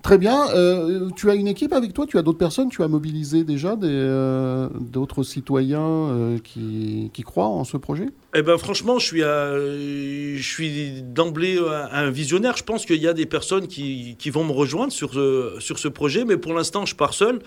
Très 0.02 0.18
bien. 0.18 0.48
euh, 0.54 1.10
tu 1.16 1.30
as 1.30 1.34
une 1.34 1.48
équipe 1.48 1.72
avec 1.72 1.92
toi 1.92 2.06
Tu 2.06 2.16
as 2.16 2.22
d'autres 2.22 2.38
personnes 2.38 2.68
Tu 2.68 2.82
as 2.82 2.88
mobilisé 2.88 3.42
déjà 3.42 3.76
euh, 3.82 4.68
d'autres 4.78 5.24
citoyens 5.24 5.80
euh, 5.80 6.38
qui, 6.38 7.10
croient 7.24 7.48
en 7.48 7.64
ce 7.64 7.76
projet? 7.76 8.06
Eh 8.34 8.42
ben 8.42 8.56
franchement, 8.56 8.98
je 8.98 10.38
suis, 10.40 11.02
d'emblée 11.02 11.58
un, 11.90 12.10
visionnaire. 12.10 12.56
Je 12.56 12.64
pense 12.64 12.86
qu'il 12.86 13.02
y 13.02 13.08
a 13.08 13.14
des 13.14 13.26
personnes 13.26 13.66
qui, 13.66 14.30
vont 14.30 14.44
me 14.44 14.52
rejoindre 14.52 14.92
sur 14.92 15.12
sur 15.58 15.78
ce 15.78 15.88
projet, 15.88 16.24
mais 16.24 16.36
pour 16.36 16.54
l'instant, 16.54 16.86
je 16.86 16.94
pars 16.94 17.14
seul. 17.14 17.40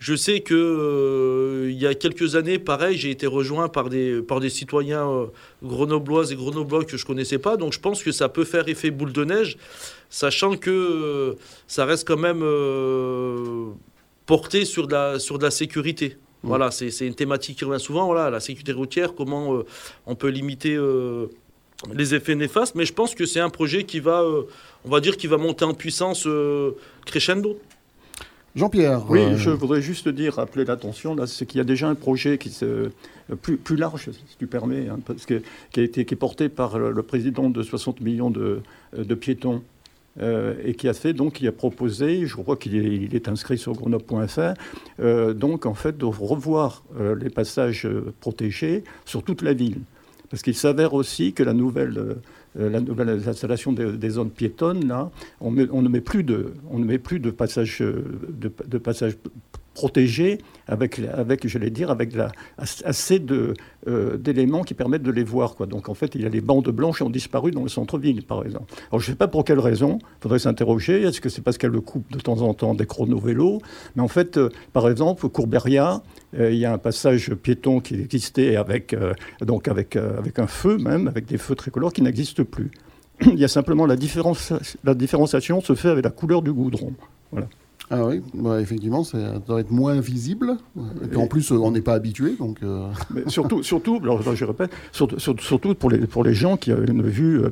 Je 0.00 0.14
sais 0.14 0.40
que 0.40 0.54
euh, 0.54 1.70
il 1.70 1.78
y 1.78 1.86
a 1.86 1.94
quelques 1.94 2.34
années, 2.34 2.58
pareil, 2.58 2.96
j'ai 2.96 3.10
été 3.10 3.26
rejoint 3.26 3.68
par 3.68 3.90
des, 3.90 4.22
par 4.22 4.40
des 4.40 4.48
citoyens 4.48 5.06
euh, 5.06 5.26
grenobloises 5.62 6.32
et 6.32 6.36
grenoblois 6.36 6.86
que 6.86 6.96
je 6.96 7.04
connaissais 7.04 7.38
pas. 7.38 7.58
Donc 7.58 7.74
je 7.74 7.80
pense 7.80 8.02
que 8.02 8.10
ça 8.10 8.30
peut 8.30 8.44
faire 8.44 8.66
effet 8.68 8.90
boule 8.90 9.12
de 9.12 9.24
neige, 9.24 9.58
sachant 10.08 10.56
que 10.56 10.70
euh, 10.70 11.34
ça 11.66 11.84
reste 11.84 12.08
quand 12.08 12.16
même 12.16 12.40
euh, 12.42 13.66
porté 14.24 14.64
sur 14.64 14.86
de 14.86 14.92
la, 14.92 15.18
sur 15.18 15.36
de 15.36 15.44
la 15.44 15.50
sécurité. 15.50 16.16
Voilà, 16.42 16.70
c'est 16.70 17.06
une 17.06 17.14
thématique 17.14 17.58
qui 17.58 17.66
revient 17.66 17.78
souvent. 17.78 18.06
Voilà, 18.06 18.30
la 18.30 18.40
sécurité 18.40 18.72
routière, 18.72 19.14
comment 19.14 19.62
on 20.06 20.14
peut 20.14 20.28
limiter 20.30 20.78
les 21.92 22.14
effets 22.14 22.34
néfastes. 22.34 22.74
Mais 22.74 22.86
je 22.86 22.94
pense 22.94 23.14
que 23.14 23.26
c'est 23.26 23.40
un 23.40 23.50
projet 23.50 23.84
qui 23.84 24.00
va, 24.00 24.24
on 24.86 24.88
va 24.88 25.00
dire, 25.00 25.18
qui 25.18 25.26
va 25.26 25.36
monter 25.36 25.66
en 25.66 25.74
puissance 25.74 26.26
crescendo. 27.04 27.58
Jean-Pierre 28.56 29.08
Oui, 29.08 29.20
euh, 29.20 29.36
je 29.36 29.50
voudrais 29.50 29.80
juste 29.80 30.08
dire, 30.08 30.34
rappeler 30.34 30.64
l'attention, 30.64 31.14
là, 31.14 31.26
c'est 31.26 31.46
qu'il 31.46 31.58
y 31.58 31.60
a 31.60 31.64
déjà 31.64 31.88
un 31.88 31.94
projet 31.94 32.36
qui 32.36 32.50
se, 32.50 32.64
euh, 33.30 33.36
plus, 33.36 33.56
plus 33.56 33.76
large, 33.76 34.10
si 34.10 34.36
tu 34.38 34.46
permets, 34.46 34.88
hein, 34.88 34.98
parce 35.04 35.26
que, 35.26 35.42
qui, 35.72 35.80
a 35.80 35.82
été, 35.82 36.04
qui 36.04 36.14
est 36.14 36.16
porté 36.16 36.48
par 36.48 36.78
le, 36.78 37.02
président 37.02 37.50
de 37.50 37.62
60 37.62 38.00
millions 38.00 38.30
de, 38.30 38.60
euh, 38.98 39.04
de 39.04 39.14
piétons. 39.14 39.62
euh, 40.20 40.54
et 40.64 40.74
qui 40.74 40.88
a 40.88 40.92
fait 40.92 41.12
donc, 41.12 41.34
qui 41.34 41.46
a 41.46 41.52
proposé, 41.52 42.26
je 42.26 42.34
crois 42.34 42.56
qu'il 42.56 42.74
est, 42.74 42.96
il 42.96 43.14
est 43.14 43.28
inscrit 43.28 43.58
sur 43.58 43.74
grenoble.fr, 43.74 44.54
euh, 44.98 45.32
donc 45.32 45.66
en 45.66 45.74
fait 45.74 45.96
de 45.96 46.04
revoir 46.04 46.82
les 46.98 47.30
passages 47.30 47.88
protégés 48.18 48.82
sur 49.06 49.22
toute 49.22 49.42
la 49.42 49.52
ville. 49.52 49.78
Parce 50.28 50.42
qu'il 50.42 50.56
s'avère 50.56 50.94
aussi 50.94 51.32
que 51.32 51.44
la 51.44 51.54
nouvelle, 51.54 52.16
la 52.54 52.80
nouvelle 52.80 53.08
installation 53.28 53.72
des, 53.72 54.10
zones 54.10 54.30
piétonnes, 54.30 54.86
là, 54.88 55.10
on, 55.40 55.50
met- 55.50 55.68
on 55.70 55.82
ne 55.82 55.88
met 55.88 56.00
plus 56.00 56.24
de, 56.24 56.54
on 56.70 56.78
ne 56.78 56.84
met 56.84 56.98
plus 56.98 57.20
de 57.20 57.30
passages, 57.30 57.80
euh, 57.80 58.04
de, 58.28 58.50
de 58.66 58.78
passages 58.78 59.16
protégés 59.74 60.38
avec, 60.66 61.00
avec, 61.12 61.46
je 61.46 61.58
vais 61.58 61.70
dire, 61.70 61.90
avec 61.90 62.14
la, 62.14 62.30
as- 62.58 62.82
assez 62.84 63.22
euh, 63.88 64.16
d'éléments 64.16 64.62
qui 64.62 64.74
permettent 64.74 65.02
de 65.02 65.10
les 65.10 65.24
voir. 65.24 65.54
Quoi. 65.54 65.66
Donc 65.66 65.88
en 65.88 65.94
fait, 65.94 66.14
il 66.14 66.22
y 66.22 66.26
a 66.26 66.28
les 66.28 66.40
bandes 66.40 66.68
blanches 66.68 66.98
qui 66.98 67.02
ont 67.02 67.10
disparu 67.10 67.50
dans 67.50 67.62
le 67.62 67.68
centre-ville, 67.68 68.22
par 68.24 68.44
exemple. 68.44 68.72
Alors 68.90 69.00
je 69.00 69.06
ne 69.06 69.12
sais 69.12 69.16
pas 69.16 69.28
pour 69.28 69.44
quelle 69.44 69.58
raison, 69.58 69.98
il 70.02 70.22
faudrait 70.22 70.38
s'interroger. 70.38 71.02
Est-ce 71.02 71.20
que 71.20 71.28
c'est 71.28 71.42
parce 71.42 71.58
qu'elle 71.58 71.70
le 71.70 71.80
coupe 71.80 72.10
de 72.12 72.18
temps 72.20 72.40
en 72.42 72.54
temps 72.54 72.74
des 72.74 72.86
chrono-vélos 72.86 73.60
Mais 73.96 74.02
en 74.02 74.08
fait, 74.08 74.36
euh, 74.36 74.50
par 74.72 74.88
exemple, 74.88 75.28
Courberia, 75.28 76.02
euh, 76.38 76.52
il 76.52 76.58
y 76.58 76.64
a 76.64 76.72
un 76.72 76.78
passage 76.78 77.34
piéton 77.34 77.80
qui 77.80 77.94
existait 77.94 78.56
avec, 78.56 78.94
donc 79.40 79.68
avec, 79.68 79.96
avec 79.96 80.38
un 80.38 80.46
feu 80.46 80.78
même, 80.78 81.08
avec 81.08 81.26
des 81.26 81.38
feux 81.38 81.54
tricolores 81.54 81.92
qui 81.92 82.02
n'existent 82.02 82.44
plus. 82.44 82.70
Il 83.26 83.38
y 83.38 83.44
a 83.44 83.48
simplement 83.48 83.86
la, 83.86 83.96
différence, 83.96 84.52
la 84.84 84.94
différenciation 84.94 85.60
se 85.60 85.74
fait 85.74 85.88
avec 85.88 86.04
la 86.04 86.10
couleur 86.10 86.42
du 86.42 86.52
goudron. 86.52 86.94
Ah 87.92 88.06
oui, 88.06 88.22
bah, 88.34 88.60
effectivement, 88.60 89.02
ça 89.02 89.18
doit 89.44 89.58
être 89.60 89.72
moins 89.72 89.98
visible. 90.00 90.56
Et 91.02 91.08
puis 91.08 91.16
en 91.16 91.26
plus, 91.26 91.50
euh, 91.50 91.56
on 91.56 91.72
n'est 91.72 91.80
pas 91.80 91.94
habitué, 91.94 92.36
donc. 92.38 92.58
euh, 92.62 92.88
Mais 93.12 93.22
surtout, 93.26 93.64
surtout 93.64 93.98
alors, 94.00 94.22
je 94.34 94.44
répète, 94.44 94.70
surtout, 94.92 95.18
surtout- 95.18 95.74
pour, 95.74 95.90
les, 95.90 95.98
pour 96.06 96.22
les 96.22 96.32
gens 96.32 96.56
qui 96.56 96.72
ont 96.72 96.80
une 96.86 97.02
vue, 97.02 97.40
euh, 97.40 97.50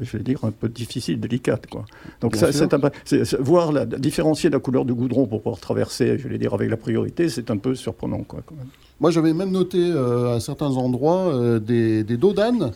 je 0.00 0.16
vais 0.16 0.22
dire, 0.22 0.42
un 0.42 0.52
peu 0.52 0.70
difficile, 0.70 1.20
délicate. 1.20 1.66
Quoi. 1.66 1.84
Donc, 2.22 2.32
Bien 2.32 2.40
ça, 2.40 2.52
c'est 2.52 2.72
un 2.72 2.80
voir 3.40 3.72
la, 3.72 3.84
différencier 3.84 4.48
la 4.48 4.58
couleur 4.58 4.86
du 4.86 4.94
goudron 4.94 5.26
pour 5.26 5.42
pouvoir 5.42 5.60
traverser, 5.60 6.18
je 6.18 6.28
vais 6.28 6.38
dire, 6.38 6.54
avec 6.54 6.70
la 6.70 6.78
priorité, 6.78 7.28
c'est 7.28 7.50
un 7.50 7.58
peu 7.58 7.74
surprenant. 7.74 8.22
Quoi, 8.26 8.40
quand 8.46 8.54
même. 8.56 8.68
Moi, 9.00 9.10
j'avais 9.10 9.34
même 9.34 9.50
noté 9.50 9.78
euh, 9.80 10.36
à 10.36 10.40
certains 10.40 10.70
endroits 10.70 11.28
euh, 11.34 11.58
des, 11.58 12.04
des 12.04 12.16
dos 12.16 12.32
d'âne 12.32 12.70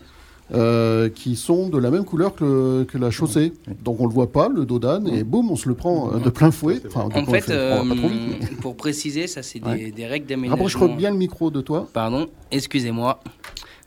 euh, 0.55 1.09
qui 1.09 1.37
sont 1.37 1.69
de 1.69 1.79
la 1.79 1.91
même 1.91 2.05
couleur 2.05 2.35
que, 2.35 2.45
le- 2.45 2.85
que 2.85 2.97
la 2.99 3.11
chaussée. 3.11 3.53
Donc 3.85 4.01
on 4.01 4.07
le 4.07 4.13
voit 4.13 4.33
pas, 4.33 4.49
le 4.49 4.65
dos 4.65 4.79
d'âne, 4.79 5.07
et 5.09 5.23
boum, 5.25 5.51
on 5.51 5.57
se 5.57 5.69
le 5.69 5.75
prend 5.75 6.13
euh, 6.15 6.19
de 6.19 6.31
plein 6.31 6.51
fouet. 6.51 6.81
Enfin, 6.87 7.09
En 7.15 7.27
fait, 7.27 7.51
euh, 7.51 7.83
vite, 7.83 8.03
mais- 8.41 8.57
pour 8.63 8.77
préciser, 8.77 9.27
ça 9.27 9.43
c'est 9.43 9.59
des, 9.61 9.69
Ouais. 9.69 9.91
des 9.91 10.07
règles 10.07 10.27
d'aménagement. 10.27 10.65
Rapproche 10.65 10.97
bien 10.97 11.11
le 11.11 11.17
micro 11.19 11.51
de 11.51 11.61
toi. 11.61 11.87
Pardon, 11.93 12.29
excusez-moi 12.51 13.21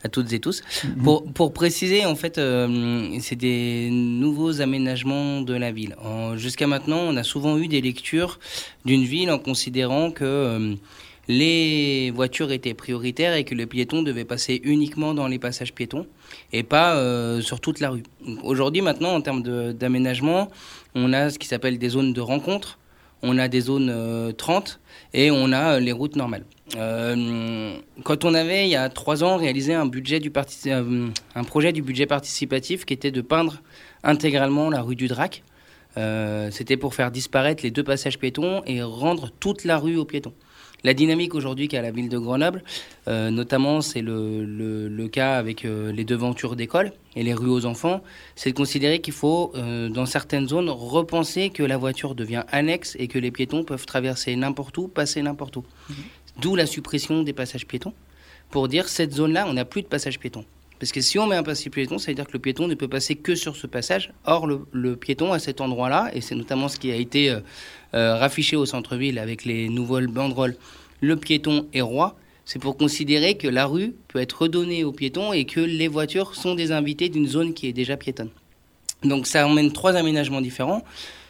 à 0.04 0.10
toutes 0.10 0.34
et 0.34 0.40
tous. 0.40 0.62
Mhm. 0.84 1.04
Pour, 1.04 1.24
pour 1.32 1.54
préciser, 1.54 2.06
en 2.08 2.16
fait, 2.16 2.40
euh, 2.40 3.18
c'est 3.20 3.36
des 3.36 3.90
nouveaux 3.92 4.60
aménagements 4.60 5.42
de 5.42 5.54
la 5.54 5.72
ville. 5.72 5.96
En- 6.04 6.38
Jusqu'à 6.38 6.66
maintenant, 6.68 6.98
on 7.08 7.16
a 7.18 7.24
souvent 7.24 7.58
eu 7.60 7.68
des 7.68 7.82
lectures 7.82 8.40
d'une 8.86 9.04
ville 9.04 9.30
en 9.30 9.38
considérant 9.38 10.10
que 10.10 10.24
euh, 10.26 10.74
les 11.32 12.12
voitures 12.12 12.52
étaient 12.52 12.74
prioritaires 12.74 13.36
et 13.36 13.46
que 13.46 13.56
le 13.56 13.66
piéton 13.66 14.04
devait 14.04 14.26
passer 14.26 14.60
uniquement 14.64 15.14
dans 15.14 15.28
les 15.28 15.40
passages 15.40 15.74
piétons 15.74 16.06
et 16.52 16.64
pas 16.64 16.96
euh, 16.96 17.42
sur 17.42 17.62
toute 17.62 17.80
la 17.80 17.90
rue. 17.90 18.04
Aujourd'hui, 18.44 18.82
maintenant, 18.82 19.14
en 19.14 19.22
termes 19.22 19.42
d'aménagement, 19.74 20.50
on 20.94 21.14
a 21.14 21.30
ce 21.30 21.40
qui 21.40 21.48
s'appelle 21.48 21.78
des 21.78 21.90
zones 21.90 22.12
de 22.12 22.22
rencontre, 22.22 22.80
on 23.24 23.38
a 23.38 23.48
des 23.48 23.62
zones 23.62 23.90
euh, 23.90 24.32
30 24.34 24.80
et 25.14 25.32
on 25.32 25.54
a 25.54 25.76
euh, 25.76 25.80
les 25.80 25.94
routes 25.94 26.18
normales. 26.18 26.44
Euh, 26.76 27.76
quand 28.04 28.26
on 28.26 28.34
avait, 28.34 28.66
il 28.66 28.72
y 28.72 28.76
a 28.76 28.90
trois 28.90 29.24
ans, 29.24 29.38
réalisé 29.38 29.74
un, 29.74 29.86
budget 29.86 30.20
du 30.20 30.32
parti- 30.32 30.72
un 30.72 31.44
projet 31.46 31.72
du 31.72 31.82
budget 31.82 32.08
participatif 32.08 32.84
qui 32.86 32.94
était 32.94 33.12
de 33.12 33.22
peindre 33.22 33.62
intégralement 34.04 34.70
la 34.70 34.82
rue 34.82 34.96
du 34.96 35.08
Drac, 35.08 35.44
c'était 36.52 36.78
pour 36.78 36.96
faire 36.96 37.12
disparaître 37.12 37.64
les 37.64 37.72
deux 37.72 37.84
passages 37.84 38.18
piétons 38.18 38.64
et 38.66 38.82
rendre 38.82 39.30
toute 39.42 39.66
la 39.66 39.78
rue 39.78 39.98
aux 39.98 40.06
piétons. 40.06 40.34
La 40.84 40.96
dynamique 40.96 41.36
aujourd'hui 41.36 41.68
qu'a 41.68 41.82
la 41.82 41.92
ville 41.92 42.10
de 42.10 42.18
Grenoble, 42.18 42.64
euh, 43.08 43.30
notamment 43.30 43.82
c'est 43.82 44.02
le, 44.02 44.44
le- 44.44 44.88
le 44.88 45.08
cas 45.08 45.38
avec 45.38 45.64
euh, 45.64 45.92
les 45.92 46.04
devantures 46.06 46.56
d'école 46.56 46.92
et 47.16 47.22
les 47.22 47.36
rues 47.36 47.50
aux 47.52 47.66
enfants, 47.68 48.02
c'est 48.36 48.52
de 48.52 48.56
considérer 48.58 49.00
qu'il 49.00 49.14
faut, 49.14 49.52
euh, 49.56 49.90
dans 49.90 50.08
certaines 50.08 50.48
zones, 50.48 50.70
repenser 50.70 51.52
que 51.52 51.62
la 51.62 51.78
voiture 51.78 52.16
devient 52.16 52.44
annexe 52.52 52.96
et 52.98 53.08
que 53.08 53.20
les 53.20 53.30
piétons 53.30 53.64
peuvent 53.64 53.86
traverser 53.86 54.36
n'importe 54.36 54.76
où, 54.80 54.88
passer 54.88 55.22
n'importe 55.22 55.58
où. 55.58 55.64
D'où 56.42 56.56
la 56.56 56.66
suppression 56.66 57.22
des 57.22 57.34
passages 57.34 57.68
piétons, 57.68 57.94
pour 58.50 58.68
dire 58.68 58.88
cette 58.90 59.14
zone-là, 59.14 59.46
on 59.48 59.54
n'a 59.54 59.66
plus 59.66 59.84
de 59.84 59.88
passage 59.88 60.18
piéton. 60.18 60.46
Parce 60.80 60.92
que 60.92 61.00
si 61.02 61.20
on 61.20 61.28
met 61.28 61.36
un 61.36 61.44
passage 61.44 61.70
piéton, 61.70 62.00
ça 62.00 62.10
veut 62.10 62.16
dire 62.16 62.26
que 62.26 62.34
le 62.34 62.40
piéton 62.40 62.68
ne 62.68 62.74
peut 62.74 62.88
passer 62.88 63.14
que 63.16 63.36
sur 63.36 63.56
ce 63.56 63.68
passage. 63.68 64.14
Or, 64.26 64.48
le, 64.48 64.62
le 64.72 64.96
piéton 64.96 65.32
à 65.32 65.38
cet 65.38 65.62
endroit-là, 65.62 66.10
et 66.16 66.22
c'est 66.22 66.34
notamment 66.34 66.70
ce 66.70 66.80
qui 66.80 66.92
a 66.92 66.96
été 66.96 67.38
euh, 67.94 67.98
euh, 67.98 68.16
raffiché 68.18 68.56
au 68.56 68.66
centre-ville 68.66 69.20
avec 69.20 69.46
les 69.46 69.70
nouvelles 69.70 70.08
banderoles, 70.08 70.56
le 71.02 71.16
piéton 71.16 71.68
est 71.74 71.82
roi, 71.82 72.16
c'est 72.46 72.60
pour 72.60 72.78
considérer 72.78 73.36
que 73.36 73.48
la 73.48 73.66
rue 73.66 73.94
peut 74.08 74.20
être 74.20 74.44
redonnée 74.44 74.84
aux 74.84 74.92
piétons 74.92 75.34
et 75.34 75.46
que 75.46 75.60
les 75.60 75.88
voitures 75.88 76.36
sont 76.36 76.56
des 76.56 76.72
invités 76.72 77.10
d'une 77.10 77.28
zone 77.28 77.54
qui 77.54 77.68
est 77.68 77.74
déjà 77.74 77.98
piétonne. 77.98 78.30
Donc 79.04 79.28
ça 79.28 79.48
emmène 79.48 79.72
trois 79.72 79.96
aménagements 79.96 80.42
différents. 80.42 80.84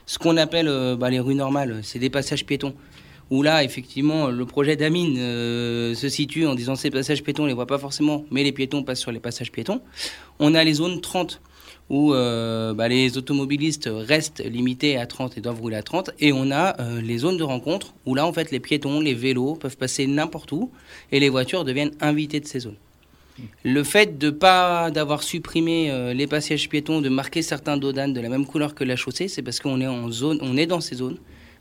Ce 0.05 0.17
qu'on 0.17 0.37
appelle 0.37 0.67
euh, 0.67 0.95
bah, 0.95 1.09
les 1.09 1.19
rues 1.19 1.35
normales, 1.35 1.79
c'est 1.83 1.99
des 1.99 2.09
passages 2.09 2.45
piétons. 2.45 2.73
Où 3.29 3.43
là, 3.43 3.63
effectivement, 3.63 4.27
le 4.27 4.45
projet 4.45 4.75
d'Amine 4.75 5.15
euh, 5.17 5.95
se 5.95 6.09
situe 6.09 6.45
en 6.47 6.53
disant 6.53 6.75
ces 6.75 6.89
passages 6.89 7.23
piétons, 7.23 7.43
on 7.43 7.45
les 7.45 7.53
voit 7.53 7.67
pas 7.67 7.77
forcément, 7.77 8.25
mais 8.29 8.43
les 8.43 8.51
piétons 8.51 8.83
passent 8.83 8.99
sur 8.99 9.13
les 9.13 9.21
passages 9.21 9.53
piétons. 9.53 9.81
On 10.39 10.53
a 10.53 10.63
les 10.65 10.73
zones 10.73 10.99
30 10.99 11.39
où 11.91 12.13
euh, 12.13 12.73
bah, 12.73 12.87
les 12.87 13.17
automobilistes 13.17 13.89
restent 13.91 14.41
limités 14.41 14.97
à 14.97 15.05
30 15.05 15.37
et 15.37 15.41
doivent 15.41 15.59
rouler 15.59 15.75
à 15.75 15.83
30. 15.83 16.11
Et 16.21 16.31
on 16.31 16.49
a 16.49 16.79
euh, 16.79 17.01
les 17.01 17.17
zones 17.17 17.35
de 17.35 17.43
rencontre 17.43 17.93
où 18.05 18.15
là, 18.15 18.25
en 18.25 18.31
fait, 18.31 18.49
les 18.49 18.61
piétons, 18.61 19.01
les 19.01 19.13
vélos 19.13 19.55
peuvent 19.55 19.75
passer 19.75 20.07
n'importe 20.07 20.53
où 20.53 20.71
et 21.11 21.19
les 21.19 21.27
voitures 21.27 21.65
deviennent 21.65 21.91
invitées 21.99 22.39
de 22.39 22.47
ces 22.47 22.59
zones. 22.61 22.77
Le 23.65 23.83
fait 23.83 24.17
de 24.17 24.29
pas 24.29 24.89
d'avoir 24.89 25.21
supprimé 25.21 25.91
euh, 25.91 26.13
les 26.13 26.27
passages 26.27 26.69
piétons, 26.69 27.01
de 27.01 27.09
marquer 27.09 27.41
certains 27.41 27.75
dodanes 27.75 28.13
de 28.13 28.21
la 28.21 28.29
même 28.29 28.45
couleur 28.45 28.73
que 28.73 28.85
la 28.85 28.95
chaussée, 28.95 29.27
c'est 29.27 29.41
parce 29.41 29.59
qu'on 29.59 29.81
est 29.81 29.87
en 29.87 30.09
zone, 30.11 30.39
on 30.41 30.55
est 30.55 30.67
dans 30.67 30.79
ces 30.79 30.95
zones. 30.95 31.17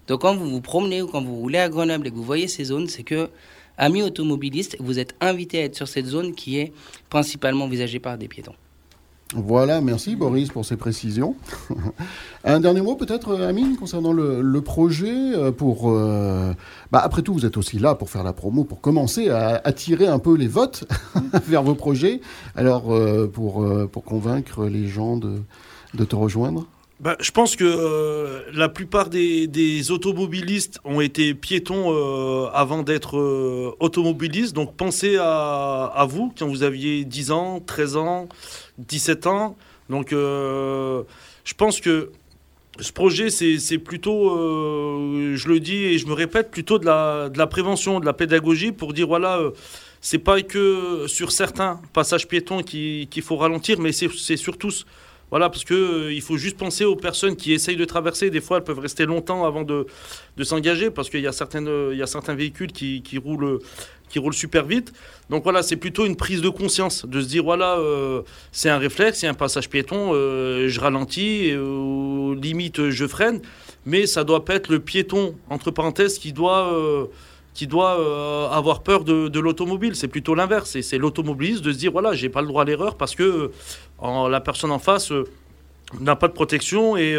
Donc 0.07 0.21
quand 0.21 0.37
vous 0.37 0.49
vous 0.49 0.61
promenez 0.61 1.03
ou 1.03 1.09
quand 1.09 1.23
vous 1.23 1.37
roulez 1.37 1.59
à 1.59 1.69
Grenoble 1.69 2.07
et 2.07 2.11
que 2.11 2.17
vous 2.17 2.23
voyez 2.23 2.47
ces 2.47 2.65
zones, 2.65 2.87
c'est 2.87 3.03
que 3.03 3.31
amis 3.77 4.03
automobilistes, 4.03 4.77
vous 4.79 5.01
êtes 5.01 5.17
invités 5.21 5.59
à 5.59 5.65
être 5.65 5.77
sur 5.77 5.89
cette 5.89 6.07
zone 6.07 6.37
qui 6.37 6.59
est 6.59 6.73
principalement 7.09 7.65
envisagée 7.65 7.99
par 7.99 8.17
des 8.17 8.29
piétons. 8.29 8.55
Voilà, 9.35 9.81
merci 9.81 10.17
Boris 10.17 10.49
pour 10.49 10.65
ces 10.65 10.77
précisions. 10.77 11.37
Un 12.45 12.59
dernier 12.59 12.81
mot 12.81 12.97
peut-être, 12.97 13.41
Amine, 13.41 13.77
concernant 13.77 14.13
le, 14.13 14.61
projet. 14.61 15.15
Euh, 15.37 15.53
pour, 15.53 15.91
euh, 15.91 16.53
bah, 16.91 17.01
après 17.05 17.23
tout, 17.23 17.33
vous 17.33 17.47
êtes 17.47 17.57
aussi 17.57 17.79
là 17.79 17.95
pour 17.95 18.11
faire 18.11 18.25
la 18.25 18.33
promo, 18.33 18.65
pour 18.65 18.81
commencer 18.81 19.29
à 19.29 19.61
attirer 19.65 20.09
un 20.09 20.19
peu 20.19 20.37
les 20.37 20.49
votes 20.49 20.85
vers 21.47 21.63
vos 21.63 21.77
projets. 21.77 22.21
Alors, 22.57 22.93
euh, 22.93 23.31
pour, 23.33 23.65
pour 23.93 24.03
convaincre 24.03 24.67
les 24.67 24.89
gens 24.89 25.17
de, 25.17 25.43
de 25.95 26.05
te 26.05 26.17
rejoindre 26.17 26.67
bah, 27.01 27.17
je 27.21 27.31
pense 27.31 27.57
que 27.57 28.45
la 28.53 28.69
plupart 28.69 29.09
des, 29.09 29.91
automobilistes 29.91 30.81
ont 30.85 31.01
été 31.01 31.35
piétons 31.35 31.95
avant 32.53 32.83
d'être 32.83 33.17
automobilistes. 33.81 34.55
Donc 34.55 34.77
pensez 34.77 35.17
à, 35.19 36.07
vous 36.09 36.33
quand 36.39 36.47
vous 36.47 36.63
aviez 36.63 37.05
10 37.05 37.31
ans, 37.31 37.61
13 37.61 37.97
ans, 37.97 38.29
17 38.79 39.27
ans. 39.27 39.57
Donc, 39.91 40.13
euh, 40.13 41.03
je 41.45 41.53
pense 41.53 41.81
que 41.81 42.13
ce 42.79 42.93
projet, 42.93 43.29
c'est 43.29 43.79
plutôt, 43.79 44.31
euh, 44.31 45.35
je 45.37 45.49
le 45.49 45.61
dis 45.61 45.85
et 45.85 45.99
je 45.99 46.07
me 46.07 46.13
répète, 46.15 46.51
plutôt 46.51 46.79
de 46.79 46.87
la, 46.87 47.47
prévention, 47.49 48.01
de 48.01 48.07
la 48.07 48.13
pédagogie 48.13 48.73
pour 48.73 48.95
dire 48.95 49.09
voilà, 49.09 49.39
euh, 49.39 49.51
c'est 50.01 50.19
pas 50.19 50.41
que 50.41 51.07
sur 51.09 51.33
certains 51.33 51.81
passages 51.93 52.29
piétons 52.29 52.63
qu'il 52.63 53.23
faut 53.23 53.37
ralentir, 53.37 53.81
mais 53.81 53.91
c'est 53.93 54.37
sur 54.37 54.57
tous. 54.57 54.87
Voilà, 55.31 55.49
parce 55.49 55.65
que 55.65 56.11
il 56.11 56.23
faut 56.23 56.37
juste 56.37 56.57
penser 56.57 56.85
aux 56.85 56.97
personnes 56.97 57.37
qui 57.37 57.53
essayent 57.53 57.77
de 57.77 57.85
traverser. 57.85 58.31
Des 58.31 58.41
fois, 58.41 58.59
elles 58.59 58.65
peuvent 58.65 58.81
rester 58.81 59.07
longtemps 59.07 59.45
avant 59.45 59.63
de, 59.63 59.87
de 60.37 60.45
s'engager, 60.45 60.91
parce 60.91 61.09
qu'il 61.09 61.21
y, 61.21 61.29
a 61.29 61.33
il 61.93 61.97
y 61.99 62.03
a 62.03 62.07
certains 62.07 62.35
véhicules 62.35 62.73
qui, 62.73 63.03
qui 63.03 63.19
roulent 63.19 63.61
qui 64.11 64.19
roule 64.19 64.35
super 64.35 64.67
vite. 64.67 64.93
Donc 65.31 65.45
voilà, 65.45 65.63
c'est 65.63 65.77
plutôt 65.77 66.05
une 66.05 66.17
prise 66.17 66.43
de 66.43 66.51
conscience, 66.51 67.07
de 67.07 67.21
se 67.23 67.29
dire 67.29 67.45
voilà, 67.45 67.79
euh, 67.79 68.23
c'est 68.53 68.69
un 68.69 68.79
réflexe, 68.79 69.21
c'est 69.21 69.29
un 69.29 69.35
passage 69.35 69.71
piéton, 69.71 70.11
euh, 70.13 70.69
je 70.69 70.81
ralentis, 70.81 71.51
euh, 71.53 72.35
limite 72.35 72.91
je 72.91 73.07
freine, 73.07 73.41
mais 73.87 74.07
ça 74.07 74.25
doit 74.25 74.45
pas 74.45 74.57
être 74.57 74.69
le 74.69 74.81
piéton, 74.81 75.37
entre 75.49 75.71
parenthèses, 75.71 76.19
qui 76.19 76.33
doit, 76.33 76.77
qui 77.55 77.67
doit 77.67 77.93
avoir 78.53 78.83
peur 78.83 79.05
de, 79.05 79.39
l'automobile. 79.39 79.95
C'est 79.95 80.09
plutôt 80.09 80.35
l'inverse, 80.35 80.79
c'est 80.83 80.99
l'automobiliste 80.99 81.63
de 81.63 81.73
se 81.73 81.79
dire 81.79 81.93
voilà, 81.93 82.13
j'ai 82.13 82.29
pas 82.29 82.43
le 82.43 82.49
droit 82.49 82.63
à 82.63 82.65
l'erreur 82.67 82.97
parce 82.97 83.15
que 83.15 83.53
la 84.03 84.41
personne 84.41 84.71
en 84.71 84.79
face 84.79 85.13
n'a 86.01 86.17
pas 86.17 86.29
de 86.29 86.33
protection 86.33 86.97
et, 86.97 87.17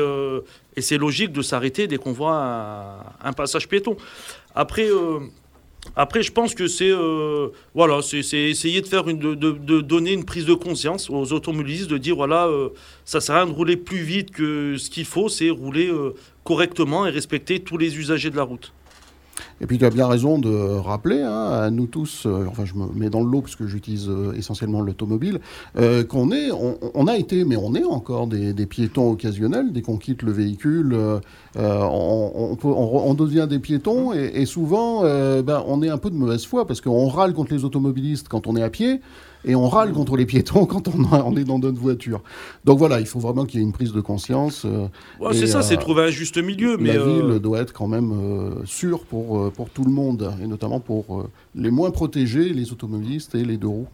et 0.76 0.82
c'est 0.82 0.98
logique 0.98 1.32
de 1.32 1.42
s'arrêter 1.42 1.88
dès 1.88 1.98
qu'on 1.98 2.14
voit 2.14 3.04
un, 3.24 3.34
passage 3.34 3.68
piéton. 3.68 3.98
Après, 4.56 4.88
après, 5.96 6.22
je 6.24 6.32
pense 6.32 6.54
que 6.54 6.68
c'est 6.68 6.92
euh, 6.92 7.50
voilà, 7.74 8.02
c'est 8.02 8.20
essayer 8.20 8.82
de 8.82 8.88
faire 8.88 9.04
de, 9.04 9.82
donner 9.82 10.14
une 10.14 10.26
prise 10.26 10.46
de 10.46 10.54
conscience 10.54 11.10
aux 11.10 11.34
automobilistes, 11.34 11.90
de 11.90 11.98
dire 11.98 12.16
voilà, 12.16 12.46
euh, 12.48 12.70
ça 13.04 13.20
sert 13.20 13.36
à 13.36 13.44
rien 13.44 13.48
de 13.48 13.56
rouler 13.56 13.78
plus 13.78 14.04
vite 14.04 14.32
que 14.32 14.78
ce 14.78 14.90
qu'il 14.90 15.06
faut, 15.06 15.28
c'est 15.28 15.50
rouler 15.50 15.88
euh, 15.88 16.14
correctement 16.44 17.06
et 17.08 17.10
respecter 17.10 17.60
tous 17.60 17.78
les 17.78 17.98
usagers 17.98 18.30
de 18.30 18.38
la 18.38 18.44
route. 18.44 18.72
Et 19.62 19.68
puis 19.68 19.78
tu 19.78 19.86
as 19.86 19.92
bien 19.92 20.08
raison 20.08 20.40
de 20.40 20.50
rappeler 20.50 21.22
hein, 21.22 21.50
à 21.52 21.70
nous 21.70 21.86
tous, 21.86 22.26
euh, 22.26 22.46
enfin 22.50 22.66
je 22.66 22.74
me 22.74 22.88
mets 22.96 23.12
dans 23.12 23.22
le 23.22 23.30
lot 23.30 23.42
parce 23.42 23.56
que 23.56 23.68
j'utilise 23.68 24.10
euh, 24.10 24.34
essentiellement 24.36 24.82
l'automobile, 24.82 25.40
euh, 25.78 26.04
qu'on 26.04 26.32
est, 26.32 26.50
on, 26.52 27.08
a 27.08 27.16
été, 27.16 27.46
mais 27.46 27.56
on 27.56 27.76
est 27.76 27.84
encore 27.84 28.26
des, 28.26 28.66
piétons 28.66 29.12
occasionnels. 29.12 29.72
Dès 29.72 29.84
qu'on 29.84 29.98
quitte 29.98 30.24
le 30.24 30.32
véhicule, 30.32 30.98
on, 31.56 33.14
devient 33.14 33.48
des 33.48 33.60
piétons 33.60 34.14
et, 34.14 34.46
souvent 34.46 35.04
ben, 35.04 35.64
on 35.68 35.84
est 35.84 35.90
un 35.90 35.98
peu 35.98 36.10
de 36.10 36.16
mauvaise 36.16 36.46
foi 36.46 36.66
parce 36.66 36.82
qu'on 36.82 37.08
râle 37.08 37.34
contre 37.34 37.54
les 37.54 37.64
automobilistes 37.64 38.28
quand 38.30 38.48
on 38.48 38.56
est 38.56 38.64
à 38.64 38.70
pied 38.70 39.02
et 39.46 39.56
on 39.56 39.68
râle 39.68 39.92
contre 39.94 40.18
les 40.18 40.26
piétons 40.26 40.66
quand 40.68 40.88
on, 40.88 41.36
est 41.36 41.44
dans 41.44 41.60
notre 41.60 41.80
voiture. 41.80 42.22
Donc 42.66 42.78
voilà, 42.78 43.00
il 43.00 43.06
faut 43.06 43.20
vraiment 43.20 43.46
qu'il 43.46 43.60
y 43.60 43.64
ait 43.64 43.66
une 43.66 43.74
prise 43.74 43.94
de 43.94 44.02
conscience. 44.02 44.66
Euh, 44.66 44.88
c'est 45.34 45.48
ça, 45.48 45.62
c'est 45.62 45.78
trouver 45.78 46.04
un 46.04 46.10
juste 46.10 46.38
milieu. 46.38 46.78
Mais 46.78 46.94
la 46.94 47.04
ville 47.04 47.32
euh, 47.32 47.40
doit 47.40 47.60
être 47.60 47.74
quand 47.74 47.88
même 47.88 48.12
euh, 48.12 48.66
sûre 48.66 49.02
pour, 49.06 49.52
pour 49.52 49.70
tout 49.70 49.84
le 49.84 49.92
monde, 49.92 50.34
et 50.42 50.48
notamment 50.48 50.80
pour 50.80 51.28
les 51.56 51.72
moins 51.72 51.92
protégés, 51.92 52.50
les 52.50 52.72
automobilistes 52.72 53.36
et 53.36 53.44
les 53.44 53.58
deux 53.58 53.68
roues. 53.68 53.88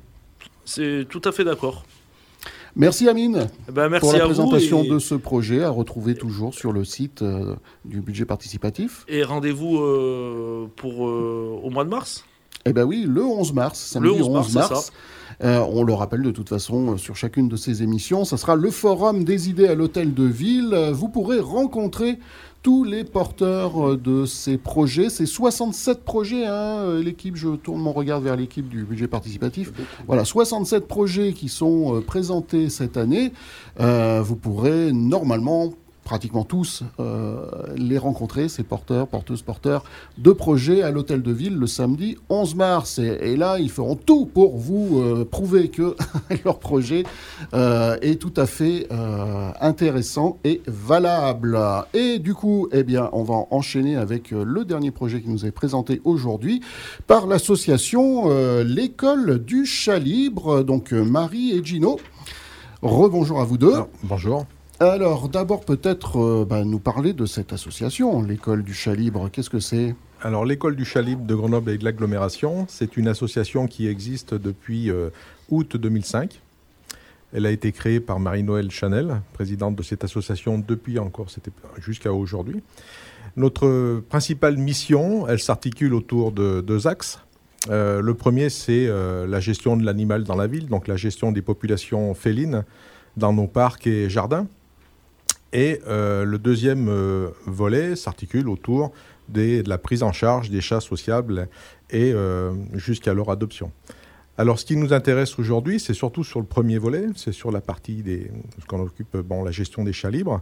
C'est 0.66 1.06
tout 1.10 1.22
à 1.24 1.32
fait 1.32 1.44
d'accord. 1.44 1.86
Merci 2.76 3.10
Amine 3.10 3.48
eh 3.68 3.72
ben, 3.72 3.90
merci 3.90 4.02
pour 4.02 4.14
la 4.14 4.24
à 4.24 4.28
présentation 4.28 4.84
de 4.84 5.00
ce 5.00 5.16
projet 5.16 5.64
à 5.64 5.70
retrouver 5.72 6.14
toujours 6.14 6.54
sur 6.54 6.72
le 6.72 6.84
site 6.84 7.24
du 7.86 8.02
budget 8.02 8.26
participatif. 8.26 9.04
Et 9.08 9.24
rendez-vous 9.24 9.80
pour 10.76 11.00
au 11.00 11.70
mois 11.72 11.86
de 11.86 11.90
mars? 11.90 12.24
Eh 12.66 12.74
bien 12.74 12.84
oui, 12.84 13.06
le 13.08 13.24
11 13.24 13.54
mars, 13.54 13.80
samedi 13.80 14.18
le 14.18 14.24
11 14.24 14.54
mars. 14.54 14.92
Euh, 15.44 15.64
on 15.70 15.84
le 15.84 15.94
rappelle 15.94 16.24
de 16.24 16.32
toute 16.32 16.50
façon 16.50 16.94
euh, 16.94 16.98
sur 16.98 17.16
chacune 17.16 17.48
de 17.48 17.56
ces 17.56 17.84
émissions. 17.84 18.26
Ça 18.26 18.38
sera 18.38 18.56
le 18.56 18.72
forum 18.72 19.24
des 19.24 19.50
idées 19.50 19.68
à 19.68 19.76
l'hôtel 19.76 20.14
de 20.14 20.24
ville. 20.24 20.72
Euh, 20.74 20.92
vous 20.92 21.10
pourrez 21.10 21.40
rencontrer 21.40 22.18
tous 22.64 22.84
les 22.84 23.04
porteurs 23.04 23.98
de 23.98 24.26
ces 24.26 24.58
projets. 24.58 25.10
C'est 25.10 25.28
67 25.28 26.04
projets. 26.04 26.46
Hein, 26.48 27.00
l'équipe, 27.00 27.36
je 27.36 27.50
tourne 27.50 27.80
mon 27.80 27.94
regard 27.94 28.20
vers 28.20 28.36
l'équipe 28.36 28.68
du 28.68 28.84
budget 28.84 29.08
participatif. 29.08 29.72
Voilà, 30.08 30.26
67 30.26 30.88
projets 30.88 31.34
qui 31.34 31.50
sont 31.50 32.02
présentés 32.06 32.70
cette 32.70 32.98
année. 32.98 33.32
vous 33.80 34.36
pourrez 34.36 34.92
normalement 34.92 35.72
pratiquement 36.08 36.46
tous 36.46 36.84
euh, 37.02 37.46
les 37.76 37.98
rencontrer, 37.98 38.48
ces 38.48 38.64
porteurs, 38.64 39.08
porteuses, 39.08 39.42
porteurs 39.42 39.84
de 40.18 40.32
projets 40.32 40.82
à 40.82 40.90
l'hôtel 40.90 41.22
de 41.22 41.34
ville 41.34 41.58
le 41.58 41.68
samedi 41.68 42.18
11 42.30 42.56
mars. 42.56 42.98
Et, 43.00 43.36
là, 43.36 43.60
ils 43.60 43.70
feront 43.70 43.98
tout 43.98 44.26
pour 44.26 44.56
vous 44.56 45.02
euh, 45.02 45.28
prouver 45.30 45.68
que 45.68 45.98
leur 46.46 46.60
projet 46.60 47.04
euh, 47.54 47.98
est 48.02 48.22
tout 48.22 48.32
à 48.38 48.46
fait 48.46 48.88
intéressant 49.60 50.38
et 50.46 50.62
valable. 50.66 51.60
Et 51.94 52.20
du 52.20 52.34
coup, 52.34 52.70
eh 52.72 52.84
bien, 52.84 53.10
on 53.12 53.24
va 53.24 53.36
enchaîner 53.52 53.98
avec 53.98 54.32
le 54.32 54.64
dernier 54.64 54.92
projet 54.92 55.22
qui 55.22 55.28
nous 55.28 55.46
est 55.46 55.52
présenté 55.52 56.00
aujourd'hui 56.06 56.62
par 57.06 57.28
l'association 57.28 58.30
L'école 58.64 59.44
du 59.44 59.66
chat 59.66 60.00
libre, 60.00 60.64
donc 60.64 60.94
Marie 60.94 61.52
et 61.52 61.64
Gino. 61.64 62.00
Rebonjour 62.82 63.42
à 63.42 63.44
vous 63.44 63.58
deux. 63.58 63.76
bonjour. 64.04 64.46
Alors, 64.80 65.28
d'abord, 65.28 65.66
peut-être 65.66 66.20
euh, 66.20 66.46
bah, 66.48 66.64
nous 66.64 66.78
parler 66.78 67.14
de 67.14 67.26
cette 67.26 67.52
association, 67.52 68.22
l'école 68.22 68.62
du 68.62 68.76
chat 68.76 68.94
libre. 68.94 69.28
Qu'est-ce 69.32 69.50
que 69.50 69.60
c'est? 69.60 69.96
Alors, 70.22 70.46
l'école 70.46 70.76
du 70.76 70.86
chat 70.86 71.02
libre 71.02 71.26
de 71.26 71.34
Grenoble 71.34 71.72
et 71.72 71.80
de 71.80 71.84
l'agglomération, 71.84 72.68
c'est 72.70 72.96
une 72.96 73.08
association 73.08 73.66
qui 73.66 73.88
existe 73.88 74.36
depuis 74.36 74.92
euh, 74.92 75.10
août 75.50 75.78
2005. 75.78 76.42
Elle 77.34 77.48
a 77.48 77.52
été 77.52 77.72
créée 77.72 78.00
par 78.00 78.20
Marie-Noël 78.20 78.70
Chanel, 78.70 79.22
présidente 79.34 79.76
de 79.76 79.82
cette 79.82 80.04
association 80.04 80.60
depuis 80.60 81.00
encore, 81.00 81.32
c'était 81.32 81.52
jusqu'à 81.80 82.14
aujourd'hui. 82.14 82.62
Notre 83.36 84.04
principale 84.10 84.58
mission, 84.58 85.28
elle 85.28 85.40
s'articule 85.40 85.96
autour 85.96 86.32
de 86.32 86.62
deux 86.62 86.86
axes. 86.86 87.20
Euh, 87.72 88.00
le 88.02 88.14
premier, 88.14 88.50
c'est 88.50 88.88
la 88.88 89.40
gestion 89.40 89.76
de 89.76 89.84
l'animal 89.84 90.24
dans 90.24 90.36
la 90.36 90.48
ville, 90.48 90.68
donc 90.68 90.88
la 90.88 90.96
gestion 90.96 91.32
des 91.32 91.42
populations 91.42 92.14
félines 92.14 92.64
dans 93.18 93.34
nos 93.34 93.48
parcs 93.48 93.88
et 93.88 94.10
jardins. 94.10 94.48
Et 95.54 95.80
euh, 95.88 96.26
le 96.26 96.38
deuxième 96.38 96.90
euh, 96.90 97.30
volet 97.46 97.96
s'articule 97.96 98.50
autour 98.50 98.92
de 99.30 99.64
la 99.68 99.78
prise 99.78 100.04
en 100.04 100.12
charge 100.12 100.50
des 100.50 100.62
chats 100.62 100.82
sociables 100.82 101.48
et 101.90 102.12
euh, 102.14 102.54
jusqu'à 102.74 103.14
leur 103.14 103.30
adoption. 103.30 103.72
Alors, 104.38 104.60
ce 104.60 104.66
qui 104.66 104.76
nous 104.76 104.94
intéresse 104.94 105.40
aujourd'hui, 105.40 105.80
c'est 105.80 105.94
surtout 105.94 106.24
sur 106.24 106.40
le 106.40 106.46
premier 106.46 106.78
volet, 106.78 107.06
c'est 107.16 107.32
sur 107.32 107.52
la 107.52 107.60
partie 107.60 108.04
des, 108.04 108.30
ce 108.62 108.66
qu'on 108.66 108.82
occupe, 108.82 109.18
bon, 109.18 109.44
la 109.44 109.52
gestion 109.52 109.84
des 109.84 109.94
chats 109.94 110.12
libres. 110.12 110.42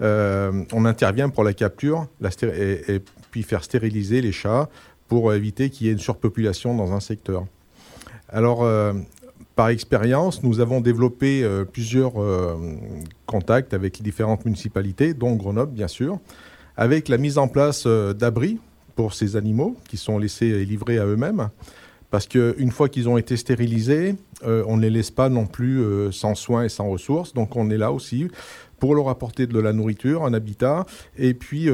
on 0.00 0.84
intervient 0.84 1.28
pour 1.30 1.42
la 1.42 1.52
capture 1.52 2.06
et, 2.42 3.02
puis 3.32 3.42
faire 3.42 3.64
stériliser 3.64 4.20
les 4.20 4.30
chats 4.30 4.68
pour 5.08 5.34
éviter 5.34 5.70
qu'il 5.70 5.88
y 5.88 5.90
ait 5.90 5.94
une 5.94 5.98
surpopulation 5.98 6.76
dans 6.76 6.92
un 6.92 7.00
secteur. 7.00 7.44
Alors, 8.28 8.64
par 9.56 9.68
expérience, 9.68 10.42
nous 10.42 10.60
avons 10.60 10.80
développé 10.80 11.44
euh, 11.44 11.64
plusieurs 11.64 12.20
euh, 12.20 12.56
contacts 13.26 13.72
avec 13.72 13.98
les 13.98 14.02
différentes 14.02 14.44
municipalités, 14.44 15.14
dont 15.14 15.36
Grenoble 15.36 15.72
bien 15.72 15.88
sûr, 15.88 16.18
avec 16.76 17.08
la 17.08 17.18
mise 17.18 17.38
en 17.38 17.46
place 17.46 17.84
euh, 17.86 18.12
d'abris 18.12 18.58
pour 18.96 19.14
ces 19.14 19.36
animaux 19.36 19.76
qui 19.88 19.96
sont 19.96 20.18
laissés 20.18 20.46
et 20.46 20.64
livrés 20.64 20.98
à 20.98 21.06
eux-mêmes. 21.06 21.50
Parce 22.10 22.28
qu'une 22.28 22.70
fois 22.70 22.88
qu'ils 22.88 23.08
ont 23.08 23.18
été 23.18 23.36
stérilisés, 23.36 24.14
on 24.44 24.76
ne 24.76 24.82
les 24.82 24.90
laisse 24.90 25.10
pas 25.10 25.28
non 25.28 25.46
plus 25.46 25.82
sans 26.12 26.36
soins 26.36 26.62
et 26.62 26.68
sans 26.68 26.88
ressources. 26.88 27.34
Donc 27.34 27.56
on 27.56 27.70
est 27.70 27.76
là 27.76 27.90
aussi 27.90 28.28
pour 28.78 28.94
leur 28.94 29.08
apporter 29.08 29.48
de 29.48 29.58
la 29.58 29.72
nourriture, 29.72 30.24
un 30.24 30.32
habitat, 30.32 30.86
et 31.18 31.34
puis 31.34 31.68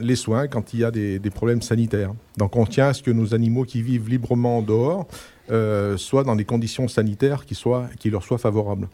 les 0.00 0.16
soins 0.16 0.48
quand 0.48 0.74
il 0.74 0.80
y 0.80 0.84
a 0.84 0.90
des, 0.90 1.20
des, 1.20 1.30
problèmes 1.30 1.62
sanitaires. 1.62 2.14
Donc 2.36 2.56
on 2.56 2.66
tient 2.66 2.88
à 2.88 2.94
ce 2.94 3.02
que 3.04 3.12
nos 3.12 3.32
animaux 3.32 3.62
qui 3.62 3.80
vivent 3.80 4.08
librement 4.08 4.60
dehors 4.60 5.06
euh, 5.50 5.96
soit 5.96 6.24
dans 6.24 6.36
des 6.36 6.44
conditions 6.44 6.88
sanitaires 6.88 7.44
qui, 7.46 8.10
leur 8.10 8.24
soient 8.24 8.38
favorables. 8.38 8.88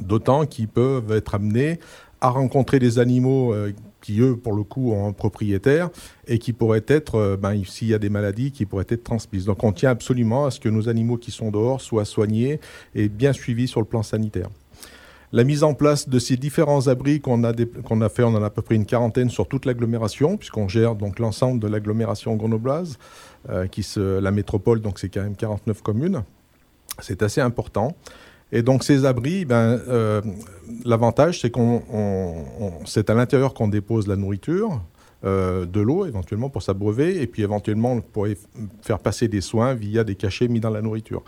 D'autant 0.00 0.46
qu'ils 0.46 0.68
peuvent 0.68 1.12
être 1.12 1.34
amenés 1.34 1.78
à 2.20 2.30
rencontrer 2.30 2.78
des 2.78 2.98
animaux 2.98 3.52
euh, 3.52 3.72
qui, 4.00 4.20
eux, 4.20 4.36
pour 4.36 4.54
le 4.54 4.62
coup, 4.62 4.92
ont 4.92 5.08
un 5.08 5.12
propriétaire 5.12 5.90
et 6.26 6.38
qui 6.38 6.52
pourraient 6.52 6.84
être, 6.86 7.16
euh, 7.16 7.36
ben, 7.36 7.62
s'il 7.64 7.88
y 7.88 7.94
a 7.94 7.98
des 7.98 8.10
maladies, 8.10 8.52
qui 8.52 8.66
pourraient 8.66 8.86
être 8.88 9.04
transmises. 9.04 9.44
Donc 9.44 9.64
on 9.64 9.72
tient 9.72 9.90
absolument 9.90 10.46
à 10.46 10.50
ce 10.50 10.60
que 10.60 10.68
nos 10.68 10.88
animaux 10.88 11.16
qui 11.18 11.30
sont 11.30 11.50
dehors 11.50 11.80
soient 11.80 12.04
soignés 12.04 12.60
et 12.94 13.08
bien 13.08 13.32
suivis 13.32 13.68
sur 13.68 13.80
le 13.80 13.86
plan 13.86 14.02
sanitaire. 14.02 14.48
La 15.32 15.42
mise 15.42 15.64
en 15.64 15.74
place 15.74 16.08
de 16.08 16.18
ces 16.20 16.36
différents 16.36 16.86
abris 16.86 17.20
qu'on 17.20 17.42
a, 17.42 17.52
qu'on 17.84 18.00
a 18.00 18.08
fait, 18.08 18.22
on 18.22 18.28
en 18.28 18.42
a 18.42 18.46
à 18.46 18.50
peu 18.50 18.62
près 18.62 18.76
une 18.76 18.86
quarantaine 18.86 19.28
sur 19.28 19.48
toute 19.48 19.66
l'agglomération, 19.66 20.36
puisqu'on 20.36 20.68
gère 20.68 20.94
donc 20.94 21.18
l'ensemble 21.18 21.60
de 21.60 21.66
l'agglomération 21.66 22.36
grenobloise, 22.36 22.96
qui 23.70 23.82
se, 23.82 24.18
la 24.18 24.30
métropole, 24.30 24.80
donc 24.80 24.98
c'est 24.98 25.08
quand 25.08 25.22
même 25.22 25.36
49 25.36 25.82
communes. 25.82 26.22
C'est 27.00 27.22
assez 27.22 27.40
important. 27.40 27.94
Et 28.52 28.62
donc 28.62 28.84
ces 28.84 29.04
abris, 29.04 29.44
ben, 29.44 29.80
euh, 29.88 30.22
l'avantage 30.84 31.40
c'est 31.40 31.50
qu'on 31.50 31.82
on- 31.92 32.34
on- 32.60 32.72
c'est 32.86 33.10
à 33.10 33.14
l'intérieur 33.14 33.54
qu'on 33.54 33.68
dépose 33.68 34.06
la 34.06 34.16
nourriture, 34.16 34.80
euh, 35.24 35.66
de 35.66 35.80
l'eau 35.80 36.06
éventuellement 36.06 36.48
pour 36.48 36.62
s'abreuver, 36.62 37.20
et 37.20 37.26
puis 37.26 37.42
éventuellement 37.42 37.92
on 37.94 38.00
pourrait 38.00 38.36
faire 38.82 38.98
passer 39.00 39.26
des 39.28 39.40
soins 39.40 39.74
via 39.74 40.04
des 40.04 40.14
cachets 40.14 40.46
mis 40.48 40.60
dans 40.60 40.70
la 40.70 40.80
nourriture. 40.82 41.22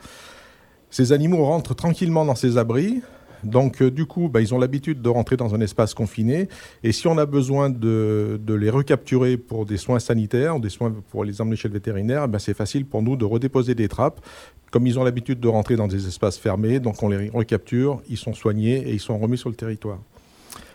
Ces 0.91 1.13
animaux 1.13 1.45
rentrent 1.45 1.75
tranquillement 1.75 2.25
dans 2.25 2.35
ces 2.37 2.57
abris. 2.57 3.03
Donc, 3.45 3.83
euh, 3.83 3.91
du 3.91 4.07
coup, 4.07 4.29
bah, 4.29 4.41
ils 4.41 4.55
ont 4.55 4.59
l'habitude 4.59 5.01
de 5.03 5.09
rentrer 5.09 5.37
dans 5.37 5.55
un 5.55 5.61
espace 5.61 5.95
confiné. 5.95 6.49
Et 6.83 6.93
si 6.93 7.07
on 7.07 7.19
a 7.19 7.27
besoin 7.27 7.71
de, 7.71 8.41
les 8.49 8.71
recapturer 8.71 9.37
pour 9.37 9.67
des 9.67 9.77
soins 9.77 9.99
sanitaires 9.99 10.57
ou 10.57 10.61
des 10.61 10.69
soins 10.69 10.95
pour 11.11 11.25
les 11.25 11.41
emmener 11.41 11.57
chez 11.57 11.69
le 11.69 11.75
vétérinaire, 11.75 12.29
ben, 12.29 12.39
c'est 12.39 12.55
facile 12.55 12.85
pour 12.85 13.03
nous 13.03 13.17
de 13.17 13.25
redéposer 13.25 13.75
des 13.75 13.89
trappes. 13.89 14.21
Comme 14.71 14.87
ils 14.87 14.99
ont 14.99 15.05
l'habitude 15.05 15.41
de 15.41 15.49
rentrer 15.49 15.77
dans 15.77 15.89
des 15.89 16.07
espaces 16.07 16.37
fermés, 16.37 16.79
donc 16.79 17.03
on 17.03 17.09
les 17.09 17.31
recapture, 17.31 18.03
ils 18.11 18.19
sont 18.19 18.35
soignés 18.35 18.77
et 18.87 18.93
ils 18.93 19.01
sont 19.01 19.19
remis 19.19 19.39
sur 19.39 19.49
le 19.49 19.55
territoire. 19.55 19.99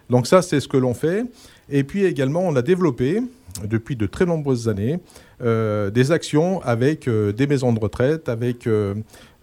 Donc 0.09 0.28
ça, 0.28 0.41
c'est 0.41 0.59
ce 0.59 0.68
que 0.68 0.78
l'on 0.78 0.93
fait. 0.93 1.26
Et 1.70 1.84
puis 1.84 2.05
également, 2.05 2.41
on 2.41 2.55
a 2.55 2.61
développé, 2.61 3.22
depuis 3.64 3.95
de 3.95 4.05
très 4.05 4.26
nombreuses 4.26 4.68
années, 4.68 4.99
euh, 5.41 5.91
des 5.91 6.11
actions 6.11 6.61
avec 6.64 7.07
euh, 7.07 7.32
des 7.32 7.47
maisons 7.47 7.72
de 7.72 7.80
retraite, 7.80 8.30
avec 8.30 8.68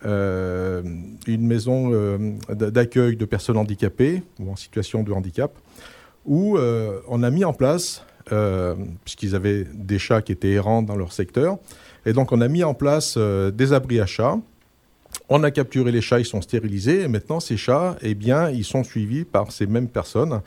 euh, 0.05 0.83
une 1.27 1.47
maison 1.47 1.91
euh, 1.93 2.19
d'accueil 2.49 3.17
de 3.17 3.25
personnes 3.25 3.59
handicapées 3.59 4.23
ou 4.39 4.51
en 4.51 4.57
situation 4.57 5.03
de 5.03 5.13
handicap, 5.13 5.53
où 6.25 6.57
euh, 6.57 7.01
on 7.09 7.23
a 7.23 7.31
mis 7.31 7.45
en 7.45 7.53
place, 7.53 8.05
puisqu'ils 9.05 9.35
avaient 9.35 9.65
des 9.75 9.99
chats 9.99 10.23
qui 10.23 10.31
étaient 10.31 10.53
errants 10.53 10.83
dans 10.83 10.95
leur 10.95 11.13
secteur, 11.13 11.59
et 12.07 12.13
donc 12.13 12.31
on 12.31 12.41
a 12.41 12.47
mis 12.47 12.63
en 12.63 12.75
place 12.75 13.19
des 13.19 13.73
abris 13.73 13.99
à 13.99 14.07
chats. 14.07 14.39
On 15.29 15.43
a 15.43 15.51
capturé 15.51 15.91
les 15.91 16.01
chats, 16.01 16.21
ils 16.21 16.25
sont 16.25 16.41
stérilisés, 16.41 17.03
et 17.03 17.09
maintenant 17.09 17.41
ces 17.41 17.57
chats, 17.57 17.97
eh 18.03 18.15
bien, 18.15 18.49
ils 18.51 18.65
sont 18.65 18.85
suivis 18.85 19.25
par 19.25 19.51
ces 19.51 19.67
mêmes 19.67 19.89
personnes. 19.89 20.43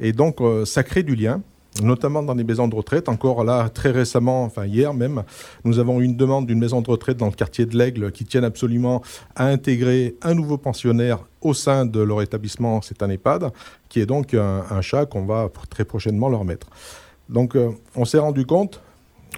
Et 0.00 0.12
donc, 0.12 0.38
ça 0.64 0.82
crée 0.82 1.04
du 1.04 1.14
lien, 1.14 1.40
notamment 1.82 2.22
dans 2.22 2.34
les 2.34 2.44
maisons 2.44 2.68
de 2.68 2.74
retraite. 2.74 3.08
Encore 3.08 3.44
là, 3.44 3.68
très 3.68 3.90
récemment, 3.90 4.44
enfin 4.44 4.66
hier 4.66 4.94
même, 4.94 5.22
nous 5.64 5.78
avons 5.78 6.00
eu 6.00 6.04
une 6.04 6.16
demande 6.16 6.46
d'une 6.46 6.58
maison 6.58 6.80
de 6.80 6.90
retraite 6.90 7.16
dans 7.16 7.26
le 7.26 7.32
quartier 7.32 7.66
de 7.66 7.76
l'Aigle 7.76 8.12
qui 8.12 8.24
tienne 8.24 8.44
absolument 8.44 9.02
à 9.34 9.46
intégrer 9.46 10.16
un 10.22 10.34
nouveau 10.34 10.58
pensionnaire 10.58 11.18
au 11.40 11.54
sein 11.54 11.86
de 11.86 12.00
leur 12.00 12.22
établissement. 12.22 12.82
C'est 12.82 13.02
un 13.02 13.10
EHPAD, 13.10 13.52
qui 13.88 14.00
est 14.00 14.06
donc 14.06 14.34
un, 14.34 14.64
un 14.70 14.80
chat 14.80 15.06
qu'on 15.06 15.24
va 15.24 15.48
très 15.70 15.84
prochainement 15.84 16.28
leur 16.28 16.44
mettre. 16.44 16.68
Donc, 17.28 17.56
euh, 17.56 17.70
on 17.94 18.04
s'est 18.04 18.18
rendu 18.18 18.46
compte, 18.46 18.80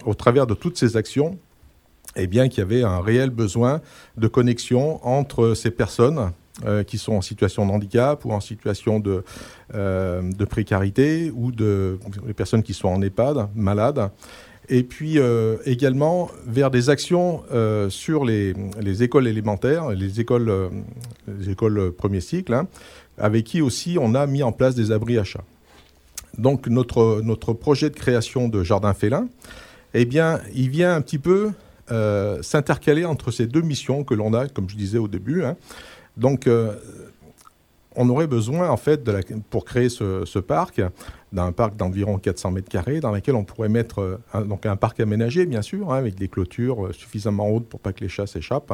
au 0.07 0.15
travers 0.15 0.47
de 0.47 0.55
toutes 0.55 0.79
ces 0.79 0.97
actions, 0.97 1.39
eh 2.17 2.27
bien, 2.27 2.49
qu'il 2.49 2.59
y 2.59 2.63
avait 2.63 2.83
un 2.83 3.01
réel 3.01 3.31
besoin 3.31 3.81
de 4.17 4.29
connexion 4.29 5.05
entre 5.07 5.55
ces 5.55 5.71
personnes 5.71 6.33
euh, 6.67 6.83
qui 6.83 6.99
sont 6.99 7.15
en 7.15 7.23
situation 7.23 7.65
de 7.65 7.71
handicap 7.71 8.23
ou 8.27 8.33
en 8.33 8.41
situation 8.41 9.01
de, 9.01 9.25
euh, 9.75 10.21
de 10.21 10.45
précarité 10.45 11.33
ou 11.35 11.53
de 11.53 11.99
les 12.27 12.35
personnes 12.35 12.63
qui 12.63 12.75
sont 12.75 12.89
en 12.89 13.01
EHPAD, 13.01 13.49
malades. 13.55 14.11
Et 14.69 14.83
puis 14.83 15.19
euh, 15.19 15.57
également 15.65 16.29
vers 16.47 16.71
des 16.71 16.91
actions 16.91 17.45
sur 17.89 18.25
les, 18.27 18.53
les 18.79 19.03
écoles 19.03 19.27
élémentaires, 19.27 19.91
les 19.91 20.21
écoles, 20.21 20.53
les 21.39 21.51
écoles 21.51 21.93
premier 21.93 22.21
cycle, 22.21 22.53
hein, 22.53 22.67
avec 23.17 23.45
qui 23.45 23.63
aussi 23.63 23.97
on 23.99 24.15
a 24.15 24.27
mis 24.27 24.43
en 24.43 24.53
place 24.53 24.75
des 24.75 24.93
abris 24.93 25.19
à 25.19 25.25
chats. 25.25 25.45
Donc 26.37 26.67
notre, 26.67 27.23
notre 27.23 27.55
projet 27.55 27.89
de 27.91 27.97
création 27.97 28.49
de 28.49 28.65
jardin 28.65 28.93
félin, 28.93 29.29
eh 29.95 30.05
bien, 30.05 30.41
il 30.55 30.69
vient 30.69 30.95
un 30.95 31.01
petit 31.01 31.19
peu 31.19 31.53
s'intercaler 32.43 33.05
entre 33.05 33.31
ces 33.31 33.47
deux 33.47 33.63
missions 33.63 34.05
que 34.05 34.15
l'on 34.15 34.35
a, 34.35 34.47
comme 34.47 34.69
je 34.69 34.77
disais 34.77 34.99
au 34.99 35.09
début. 35.09 35.43
hein. 35.43 35.57
Donc, 36.17 36.47
euh, 36.47 36.75
on 37.97 38.09
aurait 38.09 38.27
besoin, 38.27 38.71
en 38.71 38.77
fait, 38.77 39.03
pour 39.51 39.65
créer 39.65 39.89
ce, 39.89 40.25
ce 40.25 40.39
parc, 40.39 40.81
d'un 41.33 41.53
parc 41.53 41.77
d'environ 41.77 42.19
400 42.19 42.53
mètres 42.53 42.69
carrés, 42.69 43.01
dans 43.01 43.13
lequel 43.13 43.35
on 43.35 43.45
pourrait 43.45 43.69
mettre 43.69 44.01
euh, 44.01 44.19
un, 44.33 44.43
donc 44.43 44.67
un 44.67 44.77
parc 44.77 45.01
aménagé, 45.01 45.47
bien 45.47 45.63
sûr, 45.63 45.93
hein, 45.93 45.99
avec 45.99 46.15
des 46.15 46.29
clôtures 46.29 46.87
euh, 46.87 46.93
suffisamment 46.93 47.49
hautes 47.51 47.69
pour 47.69 47.81
pas 47.81 47.93
que 47.93 48.01
les 48.01 48.09
chats 48.09 48.27
s'échappent, 48.27 48.73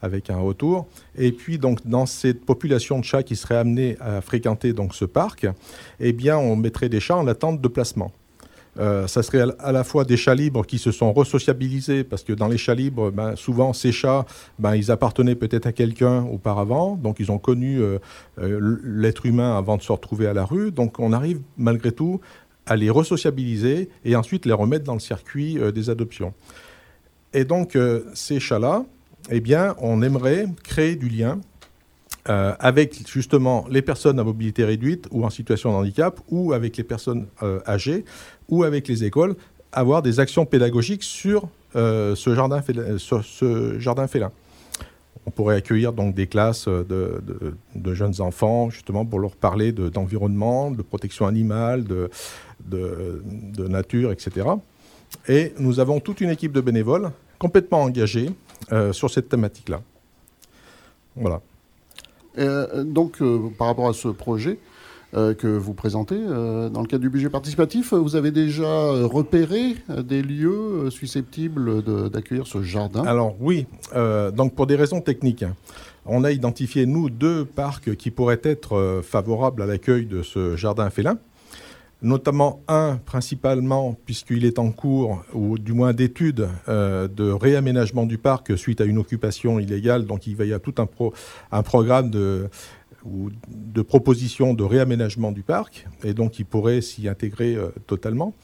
avec 0.00 0.30
un 0.30 0.38
retour. 0.38 0.86
Et 1.16 1.32
puis, 1.32 1.58
donc, 1.58 1.86
dans 1.86 2.06
cette 2.06 2.44
population 2.44 2.98
de 2.98 3.04
chats 3.04 3.22
qui 3.22 3.36
serait 3.36 3.56
amenée 3.56 3.96
à 4.00 4.20
fréquenter 4.20 4.72
donc 4.72 4.94
ce 4.94 5.04
parc, 5.04 5.46
eh 6.00 6.12
bien, 6.12 6.38
on 6.38 6.56
mettrait 6.56 6.88
des 6.88 7.00
chats 7.00 7.16
en 7.16 7.26
attente 7.26 7.60
de 7.60 7.68
placement. 7.68 8.12
Euh, 8.78 9.06
ça 9.06 9.22
serait 9.22 9.44
à 9.58 9.72
la 9.72 9.84
fois 9.84 10.04
des 10.04 10.16
chats 10.16 10.34
libres 10.34 10.64
qui 10.64 10.78
se 10.78 10.92
sont 10.92 11.12
resociabilisés, 11.12 12.04
parce 12.04 12.22
que 12.22 12.32
dans 12.32 12.48
les 12.48 12.56
chats 12.56 12.74
libres, 12.74 13.10
ben, 13.10 13.36
souvent 13.36 13.72
ces 13.72 13.92
chats, 13.92 14.24
ben, 14.58 14.74
ils 14.74 14.90
appartenaient 14.90 15.34
peut-être 15.34 15.66
à 15.66 15.72
quelqu'un 15.72 16.24
auparavant, 16.24 16.96
donc 16.96 17.20
ils 17.20 17.30
ont 17.30 17.38
connu 17.38 17.80
euh, 17.80 17.98
euh, 18.38 18.78
l'être 18.82 19.26
humain 19.26 19.56
avant 19.56 19.76
de 19.76 19.82
se 19.82 19.92
retrouver 19.92 20.26
à 20.26 20.32
la 20.32 20.44
rue, 20.44 20.72
donc 20.72 20.98
on 20.98 21.12
arrive 21.12 21.40
malgré 21.58 21.92
tout 21.92 22.20
à 22.64 22.76
les 22.76 22.90
resociabiliser 22.90 23.90
et 24.04 24.16
ensuite 24.16 24.46
les 24.46 24.52
remettre 24.52 24.84
dans 24.84 24.94
le 24.94 25.00
circuit 25.00 25.58
des 25.74 25.90
adoptions. 25.90 26.32
Et 27.34 27.44
donc 27.44 27.76
ces 28.14 28.38
chats-là, 28.38 28.84
eh 29.30 29.40
bien, 29.40 29.74
on 29.78 30.00
aimerait 30.00 30.46
créer 30.62 30.94
du 30.94 31.08
lien 31.08 31.40
euh, 32.28 32.54
avec 32.60 33.08
justement 33.08 33.66
les 33.68 33.82
personnes 33.82 34.20
à 34.20 34.22
mobilité 34.22 34.64
réduite 34.64 35.08
ou 35.10 35.24
en 35.24 35.30
situation 35.30 35.72
de 35.72 35.76
handicap, 35.76 36.20
ou 36.28 36.52
avec 36.52 36.76
les 36.76 36.84
personnes 36.84 37.26
euh, 37.42 37.58
âgées, 37.66 38.04
ou 38.48 38.62
avec 38.62 38.86
les 38.86 39.02
écoles, 39.02 39.34
avoir 39.72 40.02
des 40.02 40.20
actions 40.20 40.46
pédagogiques 40.46 41.02
sur, 41.02 41.48
euh, 41.74 42.14
ce, 42.14 42.32
jardin 42.32 42.62
félin, 42.62 42.96
sur 42.98 43.24
ce 43.24 43.76
jardin 43.80 44.06
félin. 44.06 44.30
On 45.26 45.32
pourrait 45.32 45.56
accueillir 45.56 45.92
donc 45.92 46.14
des 46.14 46.28
classes 46.28 46.68
de, 46.68 47.20
jeunes 47.92 48.20
enfants, 48.20 48.70
justement 48.70 49.04
pour 49.04 49.18
leur 49.18 49.34
parler 49.34 49.72
de- 49.72 49.88
d'environnement, 49.88 50.70
de, 50.70 50.82
protection 50.82 51.26
animale, 51.26 51.82
de, 51.82 52.08
nature, 53.66 54.12
etc. 54.12 54.46
Et 55.28 55.54
nous 55.58 55.80
avons 55.80 55.98
toute 55.98 56.20
une 56.20 56.30
équipe 56.30 56.52
de 56.52 56.60
bénévoles 56.60 57.10
complètement 57.40 57.82
engagés 57.82 58.30
sur 58.92 59.10
cette 59.10 59.28
thématique-là. 59.28 59.80
Voilà. 61.16 61.40
Euh, 62.38 62.84
donc, 62.84 63.20
euh, 63.20 63.50
par 63.58 63.66
rapport 63.66 63.88
à 63.88 63.92
ce 63.92 64.08
projet 64.08 64.58
euh, 65.14 65.34
que 65.34 65.46
vous 65.46 65.74
présentez, 65.74 66.18
dans 66.18 66.80
le 66.80 66.86
cadre 66.86 67.02
du 67.02 67.10
budget 67.10 67.28
participatif, 67.28 67.92
vous 67.92 68.16
avez 68.16 68.30
déjà 68.30 68.92
repéré 69.04 69.76
des 69.88 70.22
lieux 70.22 70.88
susceptibles 70.90 71.82
d'accueillir 72.10 72.46
ce 72.46 72.62
jardin? 72.62 73.04
Alors 73.04 73.34
oui, 73.40 73.66
donc 74.34 74.54
pour 74.54 74.66
des 74.66 74.76
raisons 74.76 75.00
techniques, 75.02 75.42
hein, 75.42 75.54
on 76.06 76.24
a 76.24 76.32
identifié, 76.32 76.86
nous, 76.86 77.10
deux 77.10 77.44
parcs 77.44 77.94
qui 77.96 78.10
pourraient 78.10 78.40
être 78.42 79.02
favorables 79.04 79.60
à 79.60 79.66
l'accueil 79.66 80.06
de 80.06 80.22
ce 80.22 80.56
jardin 80.56 80.88
félin. 80.88 81.18
Notamment 82.02 82.62
un, 82.66 82.96
principalement, 82.96 83.96
puisqu'il 84.04 84.44
est 84.44 84.58
en 84.58 84.72
cours, 84.72 85.22
ou 85.32 85.56
du 85.56 85.72
moins 85.72 85.92
d'études, 85.92 86.48
euh, 86.68 87.06
de 87.06 87.30
réaménagement 87.30 88.06
du 88.06 88.18
parc 88.18 88.58
suite 88.58 88.80
à 88.80 88.84
une 88.84 88.98
occupation 88.98 89.60
illégale. 89.60 90.04
Donc 90.04 90.26
il 90.26 90.34
va 90.34 90.44
y 90.44 90.52
avoir 90.52 90.62
tout 90.62 90.74
un, 90.82 90.86
pro- 90.86 91.14
un 91.52 91.62
programme 91.62 92.10
de 92.10 92.48
propositions 93.82 94.52
de 94.54 94.64
réaménagement 94.64 95.32
du 95.32 95.42
parc, 95.42 95.86
et 96.02 96.12
donc 96.12 96.38
il 96.40 96.44
pourrait 96.44 96.80
s'y 96.80 97.08
intégrer 97.08 97.54
euh, 97.54 97.68
totalement. 97.86 98.34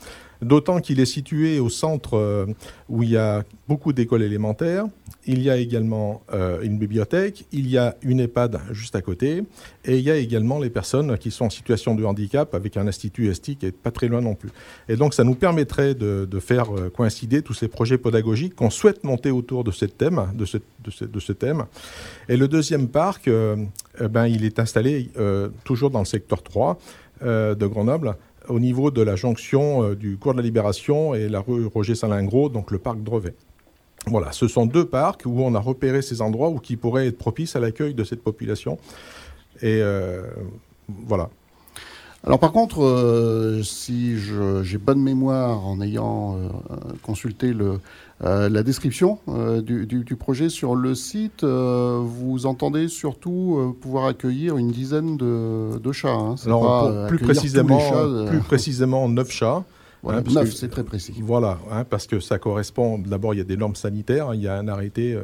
D'autant 0.40 0.80
qu'il 0.80 1.00
est 1.00 1.06
situé 1.06 1.58
au 1.58 1.68
centre 1.68 2.16
euh, 2.16 2.46
où 2.88 3.02
il 3.02 3.10
y 3.10 3.16
a 3.16 3.42
beaucoup 3.66 3.92
d'écoles 3.92 4.22
élémentaires. 4.22 4.86
Il 5.26 5.42
y 5.42 5.50
a 5.50 5.56
également 5.56 6.22
euh, 6.32 6.62
une 6.62 6.78
bibliothèque, 6.78 7.44
il 7.52 7.68
y 7.68 7.76
a 7.76 7.96
une 8.02 8.20
EHPAD 8.20 8.60
juste 8.70 8.94
à 8.94 9.02
côté, 9.02 9.42
et 9.84 9.98
il 9.98 10.02
y 10.02 10.10
a 10.10 10.16
également 10.16 10.58
les 10.58 10.70
personnes 10.70 11.18
qui 11.18 11.30
sont 11.30 11.46
en 11.46 11.50
situation 11.50 11.94
de 11.94 12.04
handicap 12.04 12.54
avec 12.54 12.76
un 12.76 12.86
institut 12.86 13.34
STI 13.34 13.56
qui 13.56 13.66
est 13.66 13.72
pas 13.72 13.90
très 13.90 14.08
loin 14.08 14.20
non 14.20 14.34
plus. 14.34 14.50
Et 14.88 14.96
donc 14.96 15.12
ça 15.12 15.24
nous 15.24 15.34
permettrait 15.34 15.94
de, 15.94 16.26
faire 16.40 16.74
euh, 16.74 16.88
coïncider 16.88 17.42
tous 17.42 17.54
ces 17.54 17.68
projets 17.68 17.98
pédagogiques 17.98 18.54
qu'on 18.54 18.70
souhaite 18.70 19.02
monter 19.04 19.30
autour 19.30 19.64
de 19.64 19.72
ce 19.72 19.86
thème. 19.86 21.66
Et 22.28 22.36
le 22.36 22.48
deuxième 22.48 22.88
parc, 22.88 23.28
ben, 24.00 24.26
il 24.26 24.44
est 24.44 24.58
installé 24.60 25.10
toujours 25.64 25.90
dans 25.90 25.98
le 25.98 26.04
secteur 26.04 26.42
3 26.42 26.78
euh, 27.22 27.56
de 27.56 27.66
Grenoble, 27.66 28.14
au 28.48 28.60
niveau 28.60 28.90
de 28.90 29.02
la 29.02 29.16
jonction 29.16 29.82
euh, 29.82 29.96
du 29.96 30.16
cours 30.16 30.32
de 30.32 30.38
la 30.38 30.42
Libération 30.42 31.14
et 31.14 31.28
la 31.28 31.40
rue 31.40 31.66
Roger 31.66 31.94
Salingro, 31.94 32.48
donc 32.48 32.70
le 32.70 32.78
parc 32.78 33.02
Drevet. 33.02 33.34
Voilà, 34.06 34.32
ce 34.32 34.48
sont 34.48 34.66
deux 34.66 34.86
parcs 34.86 35.22
où 35.26 35.42
on 35.42 35.54
a 35.54 35.60
repéré 35.60 36.02
ces 36.02 36.22
endroits 36.22 36.48
où 36.48 36.58
qui 36.58 36.76
pourraient 36.76 37.08
être 37.08 37.18
propices 37.18 37.56
à 37.56 37.60
l'accueil 37.60 37.94
de 37.94 38.04
cette 38.04 38.22
population. 38.22 38.78
Et 39.60 39.80
euh, 39.82 40.22
voilà. 40.88 41.30
Alors 42.26 42.40
par 42.40 42.50
contre, 42.52 42.82
euh, 42.82 43.62
si 43.62 44.16
j'ai 44.62 44.76
bonne 44.78 45.00
mémoire 45.00 45.64
en 45.66 45.80
ayant 45.80 46.36
euh, 46.36 46.48
consulté 47.02 47.52
le, 47.52 47.78
euh, 48.24 48.48
la 48.48 48.62
description 48.64 49.18
du, 49.62 49.86
du- 49.86 50.04
du 50.04 50.16
projet 50.16 50.48
sur 50.48 50.74
le 50.74 50.94
site, 50.96 51.44
vous 51.44 52.44
entendez 52.46 52.88
surtout 52.88 53.76
pouvoir 53.80 54.06
accueillir 54.06 54.56
une 54.58 54.72
dizaine 54.72 55.16
de, 55.16 55.78
de 55.78 55.92
chats. 55.92 56.08
hein. 56.12 56.34
Alors, 56.44 56.60
pas, 56.90 57.06
plus, 57.06 57.18
précisément, 57.18 57.78
chats, 57.78 58.26
plus 58.28 58.40
précisément, 58.48 59.08
9 59.08 59.30
chats. 59.30 59.64
voilà, 60.02 60.18
hein, 60.18 60.22
neuf, 60.34 60.50
que- 60.50 60.56
c'est 60.56 60.68
très 60.68 60.84
précis. 60.84 61.14
Voilà, 61.22 61.58
hein, 61.70 61.84
parce 61.88 62.08
que 62.08 62.18
ça 62.18 62.38
correspond. 62.38 62.98
D'abord, 62.98 63.32
il 63.34 63.38
y 63.38 63.40
a 63.40 63.44
des 63.44 63.56
normes 63.56 63.76
sanitaires. 63.76 64.30
hein, 64.30 64.34
Il 64.34 64.42
y 64.42 64.48
a 64.48 64.56
un 64.58 64.66
arrêté 64.66 65.16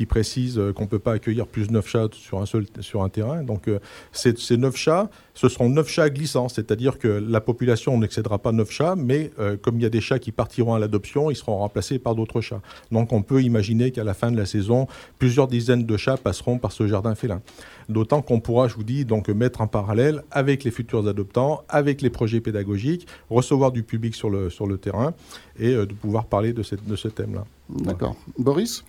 qui 0.00 0.06
précise 0.06 0.58
euh, 0.58 0.72
qu'on 0.72 0.84
ne 0.84 0.88
peut 0.88 0.98
pas 0.98 1.12
accueillir 1.12 1.46
plus 1.46 1.66
de 1.66 1.74
9 1.74 1.86
chats 1.86 2.08
sur 2.12 2.40
un, 2.40 2.46
seul, 2.46 2.64
sur 2.80 3.02
un 3.02 3.10
terrain. 3.10 3.42
Donc, 3.42 3.68
euh, 3.68 3.80
ces, 4.12 4.34
ces 4.34 4.56
9 4.56 4.74
chats, 4.74 5.10
ce 5.34 5.46
seront 5.50 5.68
9 5.68 5.86
chats 5.86 6.08
glissants. 6.08 6.48
C'est-à-dire 6.48 6.98
que 6.98 7.06
la 7.08 7.42
population 7.42 7.98
n'excédera 7.98 8.38
pas 8.38 8.50
9 8.50 8.70
chats, 8.70 8.94
mais 8.96 9.30
euh, 9.38 9.58
comme 9.58 9.76
il 9.76 9.82
y 9.82 9.84
a 9.84 9.90
des 9.90 10.00
chats 10.00 10.18
qui 10.18 10.32
partiront 10.32 10.72
à 10.72 10.78
l'adoption, 10.78 11.30
ils 11.30 11.36
seront 11.36 11.58
remplacés 11.58 11.98
par 11.98 12.14
d'autres 12.14 12.40
chats. 12.40 12.62
Donc, 12.90 13.12
on 13.12 13.20
peut 13.20 13.42
imaginer 13.42 13.90
qu'à 13.90 14.02
la 14.02 14.14
fin 14.14 14.32
de 14.32 14.38
la 14.38 14.46
saison, 14.46 14.86
plusieurs 15.18 15.48
dizaines 15.48 15.84
de 15.84 15.96
chats 15.98 16.16
passeront 16.16 16.56
par 16.56 16.72
ce 16.72 16.86
jardin 16.86 17.14
félin. 17.14 17.42
D'autant 17.90 18.22
qu'on 18.22 18.40
pourra, 18.40 18.68
je 18.68 18.76
vous 18.76 18.84
dis, 18.84 19.04
donc 19.04 19.28
mettre 19.28 19.60
en 19.60 19.66
parallèle 19.66 20.22
avec 20.30 20.64
les 20.64 20.70
futurs 20.70 21.06
adoptants, 21.06 21.62
avec 21.68 22.00
les 22.00 22.08
projets 22.08 22.40
pédagogiques, 22.40 23.06
recevoir 23.28 23.70
du 23.70 23.82
public 23.82 24.14
sur 24.14 24.30
le, 24.30 24.48
sur 24.48 24.66
le 24.66 24.78
terrain 24.78 25.12
et 25.58 25.74
de 25.74 25.92
pouvoir 25.92 26.24
parler 26.24 26.54
de, 26.54 26.62
cette, 26.62 26.86
de 26.86 26.96
ce 26.96 27.08
thème-là. 27.08 27.44
D'accord. 27.68 28.16
Boris? 28.38 28.82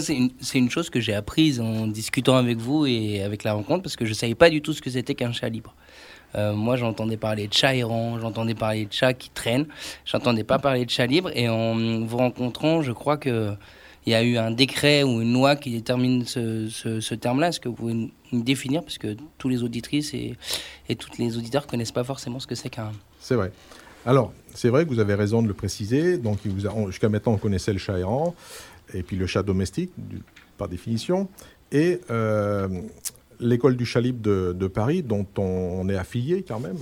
C'est 0.00 0.58
une, 0.58 0.70
chose 0.70 0.90
que 0.90 1.00
j'ai 1.00 1.14
apprise 1.14 1.60
en 1.60 1.86
discutant 1.86 2.36
avec 2.36 2.58
vous 2.58 2.86
et 2.86 3.22
avec 3.22 3.44
la 3.44 3.52
rencontre 3.52 3.82
parce 3.82 3.94
que 3.94 4.04
je 4.04 4.10
ne 4.10 4.16
savais 4.16 4.34
pas 4.34 4.50
du 4.50 4.60
tout 4.60 4.72
ce 4.72 4.82
que 4.82 4.90
c'était 4.90 5.14
qu'un 5.14 5.32
chat 5.32 5.48
libre. 5.48 5.74
Euh, 6.34 6.54
moi, 6.54 6.76
j'entendais 6.76 7.16
parler 7.16 7.46
de 7.46 7.52
chats 7.52 7.74
errants, 7.74 8.18
j'entendais 8.18 8.54
parler 8.54 8.86
de 8.86 8.92
chats 8.92 9.14
qui 9.14 9.30
traînent, 9.30 9.66
j'entendais 10.04 10.42
pas 10.42 10.58
parler 10.58 10.84
de 10.84 10.90
chats 10.90 11.06
libres. 11.06 11.30
Et 11.34 11.48
en 11.48 12.04
vous 12.04 12.16
rencontrant, 12.16 12.82
je 12.82 12.92
crois 12.92 13.16
que 13.16 13.54
il 14.06 14.12
y 14.12 14.14
a 14.14 14.22
eu 14.22 14.36
un 14.36 14.52
décret 14.52 15.02
ou 15.02 15.20
une 15.20 15.32
loi 15.32 15.56
qui 15.56 15.70
détermine 15.70 16.24
ce, 16.24 17.14
terme-là. 17.14 17.48
Est-ce 17.48 17.58
que 17.58 17.68
vous 17.68 17.74
pouvez 17.74 18.10
nous 18.32 18.42
définir? 18.42 18.82
Parce 18.82 18.98
que 18.98 19.16
tous 19.36 19.48
les 19.48 19.64
auditrices 19.64 20.14
et, 20.14 20.36
tous 20.96 21.10
les 21.18 21.36
auditeurs 21.36 21.66
connaissent 21.66 21.92
pas 21.92 22.04
forcément 22.04 22.38
ce 22.38 22.46
que 22.46 22.54
c'est 22.54 22.70
qu'un. 22.70 22.92
C'est 23.18 23.34
vrai. 23.34 23.50
Alors, 24.04 24.32
c'est 24.54 24.68
vrai 24.68 24.84
que 24.84 24.90
vous 24.90 25.00
avez 25.00 25.14
raison 25.14 25.42
de 25.42 25.48
le 25.48 25.54
préciser. 25.54 26.18
Donc, 26.18 26.38
jusqu'à 26.86 27.08
maintenant, 27.08 27.32
on 27.32 27.36
connaissait 27.36 27.72
le 27.72 27.80
chat 27.80 27.98
errant 27.98 28.36
et 28.94 29.02
puis 29.02 29.16
le 29.16 29.26
chat 29.26 29.42
domestique, 29.42 29.92
par 30.56 30.68
définition. 30.68 31.28
Et 31.72 32.00
euh, 32.10 32.68
l'école 33.40 33.76
du 33.76 33.84
chat 33.84 34.00
libre 34.00 34.20
de, 34.22 34.52
de 34.52 34.66
Paris, 34.66 35.02
dont 35.02 35.26
on, 35.38 35.88
est 35.88 35.96
affilié 35.96 36.44
quand 36.46 36.60
même, 36.60 36.78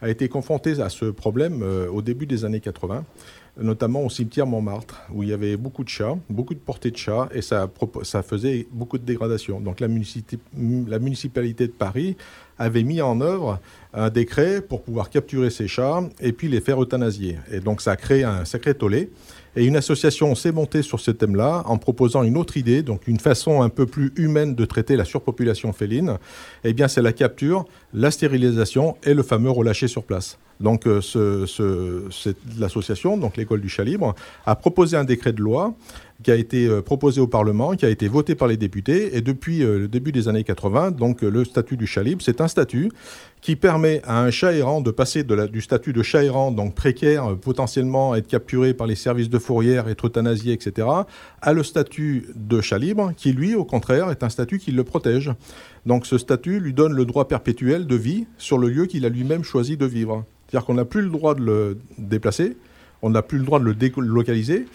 a 0.00 0.08
été 0.08 0.28
confrontée 0.28 0.80
à 0.80 0.88
ce 0.88 1.06
problème 1.06 1.62
euh, 1.62 1.88
au 1.88 2.02
début 2.02 2.26
des 2.26 2.44
années 2.44 2.60
80, 2.60 3.04
notamment 3.60 4.04
au 4.04 4.10
cimetière 4.10 4.46
Montmartre, 4.46 5.02
où 5.12 5.22
il 5.22 5.30
y 5.30 5.32
avait 5.32 5.56
beaucoup 5.56 5.84
de 5.84 5.88
chats, 5.88 6.16
beaucoup 6.28 6.54
de 6.54 6.60
portées 6.60 6.90
de 6.90 6.96
chats, 6.96 7.28
et 7.34 7.42
ça, 7.42 7.68
faisait 8.22 8.66
beaucoup 8.70 8.98
de 8.98 9.04
dégradation. 9.04 9.60
Donc 9.60 9.80
la, 9.80 9.88
la 9.88 10.98
municipalité 10.98 11.66
de 11.66 11.72
Paris 11.72 12.16
avait 12.58 12.84
mis 12.84 13.00
en 13.00 13.20
œuvre 13.20 13.58
un 13.92 14.10
décret 14.10 14.60
pour 14.60 14.82
pouvoir 14.82 15.10
capturer 15.10 15.50
ces 15.50 15.66
chats 15.66 16.02
et 16.20 16.32
puis 16.32 16.48
les 16.48 16.60
faire 16.60 16.80
euthanasier. 16.80 17.38
Et 17.50 17.60
donc 17.60 17.80
ça 17.80 17.92
a 17.92 17.96
créé 17.96 18.22
un 18.22 18.44
sacré 18.44 18.74
tollé. 18.74 19.10
Et 19.56 19.64
une 19.64 19.76
association 19.76 20.34
s'est 20.34 20.52
montée 20.52 20.82
sur 20.82 21.00
ce 21.00 21.10
thème-là 21.10 21.64
en 21.66 21.76
proposant 21.76 22.22
une 22.22 22.36
autre 22.36 22.56
idée, 22.56 22.82
donc 22.82 23.08
une 23.08 23.18
façon 23.18 23.62
un 23.62 23.68
peu 23.68 23.86
plus 23.86 24.12
humaine 24.16 24.54
de 24.54 24.64
traiter 24.64 24.96
la 24.96 25.04
surpopulation 25.04 25.72
féline. 25.72 26.18
Eh 26.64 26.72
bien, 26.72 26.86
c'est 26.86 27.02
la 27.02 27.12
capture, 27.12 27.64
la 27.92 28.10
stérilisation 28.10 28.96
et 29.04 29.14
le 29.14 29.22
fameux 29.22 29.50
relâché 29.50 29.88
sur 29.88 30.04
place. 30.04 30.38
Donc, 30.60 30.86
euh, 30.86 31.00
l'association, 32.58 33.16
donc 33.16 33.36
l'école 33.36 33.60
du 33.60 33.68
chat 33.68 33.84
libre, 33.84 34.14
a 34.44 34.54
proposé 34.56 34.96
un 34.96 35.04
décret 35.04 35.32
de 35.32 35.40
loi 35.40 35.74
qui 36.22 36.30
a 36.30 36.34
été 36.34 36.66
euh, 36.66 36.82
proposé 36.82 37.18
au 37.18 37.26
Parlement, 37.26 37.74
qui 37.76 37.86
a 37.86 37.88
été 37.88 38.06
voté 38.06 38.34
par 38.34 38.46
les 38.46 38.58
députés. 38.58 39.16
Et 39.16 39.22
depuis 39.22 39.62
euh, 39.62 39.78
le 39.78 39.88
début 39.88 40.12
des 40.12 40.28
années 40.28 40.44
80, 40.44 40.90
donc 40.90 41.22
le 41.22 41.44
statut 41.46 41.78
du 41.78 41.86
chat 41.86 42.02
libre, 42.02 42.20
c'est 42.22 42.42
un 42.42 42.48
statut 42.48 42.92
qui 43.40 43.56
permet 43.56 44.02
à 44.04 44.20
un 44.20 44.30
chat 44.30 44.52
errant 44.52 44.82
de 44.82 44.90
passer 44.90 45.24
du 45.24 45.62
statut 45.62 45.94
de 45.94 46.02
chat 46.02 46.24
errant, 46.24 46.50
donc 46.50 46.74
précaire, 46.74 47.38
potentiellement 47.38 48.14
être 48.14 48.26
capturé 48.26 48.74
par 48.74 48.86
les 48.86 48.96
services 48.96 49.30
de 49.30 49.38
fourrière, 49.38 49.88
être 49.88 50.08
euthanasié, 50.08 50.52
etc., 50.52 50.86
à 51.40 51.52
le 51.54 51.62
statut 51.62 52.26
de 52.34 52.60
chat 52.60 52.76
libre, 52.76 53.12
qui 53.16 53.32
lui, 53.32 53.54
au 53.54 53.64
contraire, 53.64 54.10
est 54.10 54.22
un 54.22 54.28
statut 54.28 54.58
qui 54.58 54.72
le 54.72 54.84
protège. 54.84 55.32
Donc 55.86 56.06
ce 56.06 56.18
statut 56.18 56.60
lui 56.60 56.74
donne 56.74 56.92
le 56.92 57.04
droit 57.04 57.26
perpétuel 57.28 57.86
de 57.86 57.96
vie 57.96 58.26
sur 58.38 58.58
le 58.58 58.68
lieu 58.68 58.86
qu'il 58.86 59.04
a 59.04 59.08
lui-même 59.08 59.44
choisi 59.44 59.76
de 59.76 59.86
vivre. 59.86 60.24
C'est-à-dire 60.46 60.66
qu'on 60.66 60.74
n'a 60.74 60.84
plus 60.84 61.02
le 61.02 61.10
droit 61.10 61.34
de 61.34 61.42
le 61.42 61.78
déplacer, 61.98 62.56
on 63.02 63.10
n'a 63.10 63.22
plus 63.22 63.38
le 63.38 63.44
droit 63.44 63.60
de 63.60 63.64
le 63.64 63.74
délocaliser. 63.74 64.66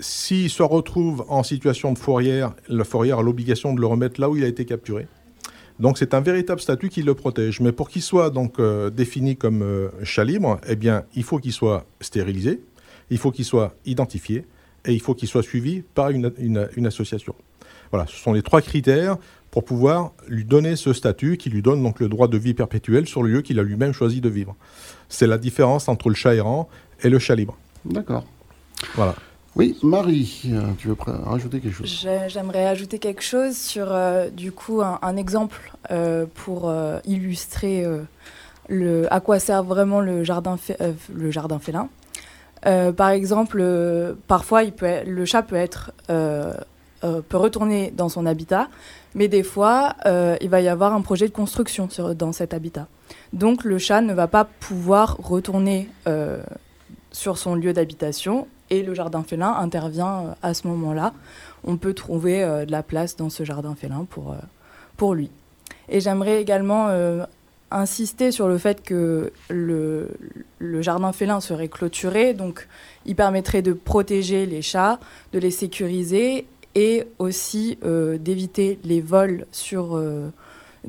S'il 0.00 0.50
se 0.50 0.62
retrouve 0.62 1.24
en 1.28 1.42
situation 1.42 1.92
de 1.92 1.98
fourrière, 1.98 2.54
la 2.68 2.84
fourrière 2.84 3.18
a 3.18 3.22
l'obligation 3.22 3.74
de 3.74 3.80
le 3.80 3.86
remettre 3.86 4.20
là 4.20 4.28
où 4.30 4.36
il 4.36 4.42
a 4.42 4.48
été 4.48 4.64
capturé. 4.64 5.06
Donc 5.78 5.98
c'est 5.98 6.14
un 6.14 6.20
véritable 6.20 6.60
statut 6.60 6.88
qui 6.88 7.02
le 7.02 7.14
protège. 7.14 7.60
Mais 7.60 7.72
pour 7.72 7.88
qu'il 7.88 8.02
soit 8.02 8.30
donc 8.30 8.58
euh, 8.58 8.90
défini 8.90 9.36
comme 9.36 9.62
euh, 9.62 9.88
chat 10.02 10.24
libre, 10.24 10.60
eh 10.68 10.76
bien, 10.76 11.04
il 11.14 11.24
faut 11.24 11.38
qu'il 11.38 11.52
soit 11.52 11.86
stérilisé, 12.00 12.60
il 13.10 13.18
faut 13.18 13.30
qu'il 13.30 13.44
soit 13.44 13.74
identifié 13.84 14.44
et 14.84 14.92
il 14.92 15.00
faut 15.00 15.14
qu'il 15.14 15.28
soit 15.28 15.42
suivi 15.42 15.82
par 15.94 16.10
une, 16.10 16.86
association. 16.86 17.34
Voilà, 17.90 18.06
ce 18.06 18.16
sont 18.16 18.32
les 18.32 18.42
trois 18.42 18.62
critères 18.62 19.16
pour 19.52 19.64
pouvoir 19.64 20.10
lui 20.26 20.44
donner 20.44 20.74
ce 20.74 20.92
statut 20.92 21.36
qui 21.36 21.48
lui 21.50 21.62
donne 21.62 21.80
donc 21.82 22.00
le 22.00 22.08
droit 22.08 22.26
de 22.26 22.36
vie 22.38 22.54
perpétuel 22.54 23.06
sur 23.06 23.22
le 23.22 23.28
lieu 23.30 23.42
qu'il 23.42 23.60
a 23.60 23.62
lui-même 23.62 23.92
choisi 23.92 24.20
de 24.20 24.28
vivre. 24.28 24.56
C'est 25.08 25.26
la 25.28 25.38
différence 25.38 25.88
entre 25.88 26.08
le 26.08 26.14
chat 26.16 26.34
errant 26.34 26.68
et 27.02 27.08
le 27.10 27.18
chat 27.20 27.34
libre. 27.36 27.56
D'accord. 27.84 28.24
Voilà. 28.96 29.14
Oui, 29.54 29.76
Marie, 29.82 30.44
euh, 30.46 30.62
tu 30.78 30.88
veux 30.88 30.96
rajouter 30.98 31.60
quelque 31.60 31.74
chose? 31.74 31.86
J'ai- 31.86 32.28
J'aimerais 32.28 32.66
ajouter 32.66 32.98
quelque 32.98 33.22
chose 33.22 33.54
sur 33.54 33.88
euh, 33.92 34.30
du 34.30 34.50
coup 34.50 34.80
un, 34.80 34.98
un 35.02 35.16
exemple 35.16 35.72
euh, 35.90 36.24
pour 36.34 36.70
euh, 36.70 36.98
illustrer 37.04 37.84
euh, 37.84 37.98
le, 38.70 39.12
à 39.12 39.20
quoi 39.20 39.38
sert 39.38 39.62
vraiment 39.62 40.00
le 40.00 40.24
jardin, 40.24 40.56
fé- 40.56 40.76
euh, 40.80 40.92
le 41.14 41.30
jardin 41.30 41.58
félin. 41.58 41.90
Euh, 42.64 42.92
par 42.92 43.10
exemple, 43.10 43.58
euh, 43.60 44.14
parfois 44.28 44.62
il 44.62 44.72
peut 44.72 45.02
le 45.04 45.24
chat 45.26 45.42
peut 45.42 45.56
être 45.56 45.92
euh, 46.08 46.54
euh, 47.04 47.20
peut 47.28 47.36
retourner 47.36 47.90
dans 47.90 48.08
son 48.08 48.24
habitat, 48.24 48.68
mais 49.14 49.28
des 49.28 49.42
fois 49.42 49.94
euh, 50.06 50.36
il 50.40 50.48
va 50.48 50.60
y 50.60 50.68
avoir 50.68 50.92
un 50.94 51.00
projet 51.00 51.28
de 51.28 51.32
construction 51.32 51.88
dans 52.16 52.32
cet 52.32 52.54
habitat. 52.54 52.86
Donc 53.32 53.64
le 53.64 53.78
chat 53.78 54.00
ne 54.00 54.14
va 54.14 54.26
pas 54.26 54.44
pouvoir 54.44 55.16
retourner 55.18 55.88
euh, 56.06 56.42
sur 57.10 57.38
son 57.38 57.54
lieu 57.54 57.72
d'habitation 57.72 58.46
et 58.70 58.82
le 58.82 58.94
jardin 58.94 59.22
félin 59.22 59.52
intervient 59.52 60.20
euh, 60.20 60.34
à 60.42 60.54
ce 60.54 60.66
moment-là. 60.68 61.12
On 61.64 61.76
peut 61.76 61.94
trouver 61.94 62.40
de 62.66 62.72
la 62.72 62.82
place 62.82 63.16
dans 63.16 63.30
ce 63.30 63.44
jardin 63.44 63.76
félin 63.76 64.04
pour, 64.10 64.34
pour 64.96 65.14
lui. 65.14 65.30
Et 65.88 66.00
j'aimerais 66.00 66.42
également 66.42 66.88
insister 67.70 68.32
sur 68.32 68.48
le 68.48 68.58
fait 68.58 68.82
que 68.82 69.32
le, 69.48 70.08
le 70.58 70.82
jardin 70.82 71.12
félin 71.12 71.40
serait 71.40 71.68
clôturé, 71.68 72.34
donc 72.34 72.66
il 73.06 73.14
permettrait 73.14 73.62
de 73.62 73.72
protéger 73.72 74.44
les 74.46 74.60
chats, 74.60 74.98
de 75.32 75.38
les 75.38 75.52
sécuriser 75.52 76.46
et 76.74 77.04
aussi 77.18 77.78
euh, 77.84 78.18
d'éviter 78.18 78.78
les 78.84 79.00
vols 79.00 79.46
sur 79.52 79.96
euh, 79.96 80.28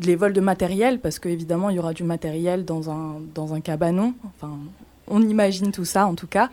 les 0.02 0.16
vols 0.16 0.34
de 0.34 0.42
matériel 0.42 1.00
parce 1.00 1.20
qu'évidemment 1.20 1.70
il 1.70 1.76
y 1.76 1.80
aura 1.80 1.94
du 1.94 2.04
matériel 2.04 2.66
dans 2.66 2.90
un, 2.90 3.16
dans 3.36 3.54
un 3.54 3.62
cabanon. 3.62 4.14
Enfin, 4.26 4.52
on 5.08 5.22
imagine 5.22 5.72
tout 5.72 5.86
ça 5.86 6.06
en 6.08 6.16
tout 6.16 6.28
cas. 6.28 6.50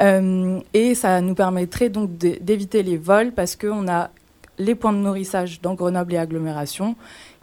Euh, 0.00 0.60
et 0.72 0.94
ça 0.94 1.20
nous 1.20 1.34
permettrait 1.34 1.90
donc 1.90 2.16
d'é- 2.16 2.38
d'éviter 2.40 2.82
les 2.82 2.96
vols 2.96 3.32
parce 3.32 3.56
qu'on 3.56 3.88
a 3.88 4.10
les 4.58 4.74
points 4.74 4.92
de 4.92 4.98
nourrissage 4.98 5.60
dans 5.60 5.74
Grenoble 5.74 6.14
et 6.14 6.18
agglomération 6.18 6.96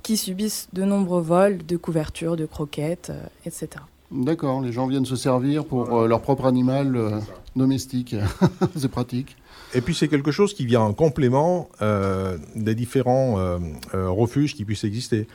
qui 0.04 0.18
subissent 0.18 0.68
de 0.74 0.84
nombreux 0.84 1.22
vols 1.22 1.66
de 1.66 1.78
couvertures, 1.78 2.36
de 2.38 2.46
croquettes, 2.46 3.10
euh, 3.12 3.22
etc. 3.46 3.70
D'accord, 4.12 4.62
les 4.62 4.72
gens 4.72 4.88
viennent 4.88 5.06
se 5.06 5.18
servir 5.18 5.66
pour 5.66 5.94
euh, 6.00 6.08
leur 6.08 6.22
propre 6.22 6.46
animal 6.46 6.96
euh, 6.96 7.20
domestique. 7.56 8.16
c'est 8.76 8.88
pratique. 8.88 9.36
Et 9.74 9.82
puis 9.82 9.94
c'est 9.94 10.08
quelque 10.08 10.32
chose 10.32 10.54
qui 10.54 10.66
vient 10.66 10.82
en 10.82 10.94
complément 10.94 11.70
euh, 11.82 12.38
des 12.56 12.74
différents 12.74 13.38
euh, 13.38 13.60
euh, 13.94 14.10
refuges 14.10 14.56
qui 14.56 14.66
puissent 14.66 14.84
exister. 14.84 15.28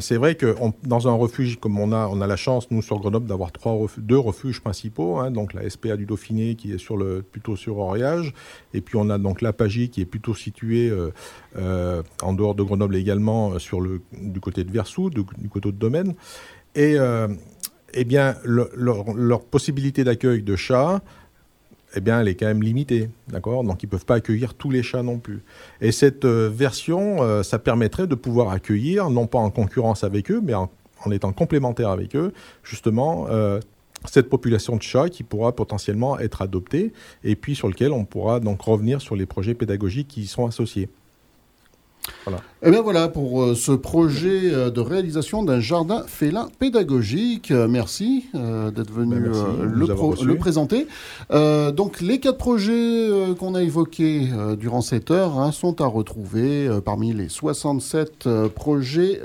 C'est 0.00 0.16
vrai 0.18 0.34
que 0.34 0.54
dans 0.82 1.08
un 1.08 1.14
refuge 1.14 1.58
comme 1.58 1.78
on 1.78 1.92
a, 1.92 2.06
on 2.06 2.20
a 2.20 2.26
la 2.26 2.36
chance 2.36 2.70
nous 2.70 2.82
sur 2.82 2.98
Grenoble 2.98 3.26
d'avoir 3.26 3.50
deux 3.96 4.18
refuges 4.18 4.60
principaux, 4.60 5.16
hein, 5.16 5.30
donc 5.30 5.54
la 5.54 5.66
SPA 5.70 5.96
du 5.96 6.04
Dauphiné 6.04 6.56
qui 6.56 6.72
est 6.72 6.78
sur 6.78 6.98
le 6.98 7.22
plutôt 7.22 7.56
sur 7.56 7.78
Oriage, 7.78 8.34
et 8.74 8.82
puis 8.82 8.96
on 8.96 9.08
a 9.08 9.16
donc 9.16 9.40
l'Apagie 9.40 9.88
qui 9.88 10.02
est 10.02 10.04
plutôt 10.04 10.34
située 10.34 10.92
en 11.56 12.32
dehors 12.34 12.54
de 12.54 12.62
Grenoble 12.62 12.96
également 12.96 13.58
sur 13.58 13.80
le 13.80 14.02
du 14.12 14.40
côté 14.40 14.62
de 14.62 14.70
Versou, 14.70 15.08
du, 15.08 15.24
côté 15.48 15.72
de 15.72 15.78
Domaine, 15.78 16.16
et 16.74 16.96
eh 17.94 18.04
bien 18.04 18.34
le- 18.44 18.70
leur, 18.76 19.14
leur 19.14 19.42
possibilité 19.42 20.04
d'accueil 20.04 20.42
de 20.42 20.54
chats 20.54 21.00
eh 21.94 22.00
bien, 22.00 22.20
elle 22.20 22.28
est 22.28 22.34
quand 22.34 22.46
même 22.46 22.62
limitée, 22.62 23.10
d'accord? 23.28 23.64
Donc, 23.64 23.82
ils 23.82 23.86
ne 23.86 23.90
peuvent 23.90 24.06
pas 24.06 24.16
accueillir 24.16 24.54
tous 24.54 24.70
les 24.70 24.82
chats 24.82 25.02
non 25.02 25.18
plus. 25.18 25.42
Et 25.80 25.92
cette 25.92 26.24
euh, 26.24 26.50
version, 26.52 27.22
euh, 27.22 27.42
ça 27.42 27.58
permettrait 27.58 28.06
de 28.06 28.14
pouvoir 28.14 28.50
accueillir, 28.50 29.10
non 29.10 29.26
pas 29.26 29.38
en 29.38 29.50
concurrence 29.50 30.04
avec 30.04 30.30
eux, 30.30 30.40
mais 30.42 30.54
en, 30.54 30.70
en 31.04 31.10
étant 31.10 31.32
complémentaire 31.32 31.90
avec 31.90 32.16
eux, 32.16 32.32
justement, 32.62 33.26
cette 34.04 34.28
population 34.28 34.76
de 34.76 34.82
chats 34.82 35.08
qui 35.08 35.22
pourra 35.22 35.54
potentiellement 35.54 36.18
être 36.18 36.42
adoptée 36.42 36.92
et 37.24 37.36
puis 37.36 37.54
sur 37.54 37.68
lequel 37.68 37.92
on 37.92 38.04
pourra 38.04 38.40
donc 38.40 38.60
revenir 38.62 39.00
sur 39.00 39.16
les 39.16 39.26
projets 39.26 39.54
pédagogiques 39.54 40.08
qui 40.08 40.22
y 40.22 40.26
sont 40.26 40.46
associés. 40.46 40.88
Voilà. 42.24 42.38
Et 42.64 42.68
eh 42.68 42.70
bien 42.70 42.80
voilà 42.80 43.08
pour 43.08 43.42
euh, 43.42 43.54
ce 43.56 43.72
projet 43.72 44.52
euh, 44.52 44.70
de 44.70 44.80
réalisation 44.80 45.42
d'un 45.42 45.58
jardin 45.58 46.04
félin 46.06 46.48
pédagogique. 46.60 47.50
Euh, 47.50 47.66
merci 47.66 48.26
d'être 48.34 48.92
venu 48.92 49.16
ben, 49.16 49.32
le, 49.60 50.36
présenter. 50.36 50.86
donc 51.30 52.00
les 52.00 52.20
quatre 52.20 52.38
projets 52.38 53.08
qu'on 53.38 53.54
a 53.54 53.62
évoqués 53.62 54.28
durant 54.58 54.80
cette 54.80 55.10
heure 55.10 55.38
hein, 55.38 55.52
sont 55.52 55.80
à 55.80 55.86
retrouver 55.86 56.68
parmi 56.84 57.12
les 57.12 57.28
67 57.28 58.28
projets 58.54 59.20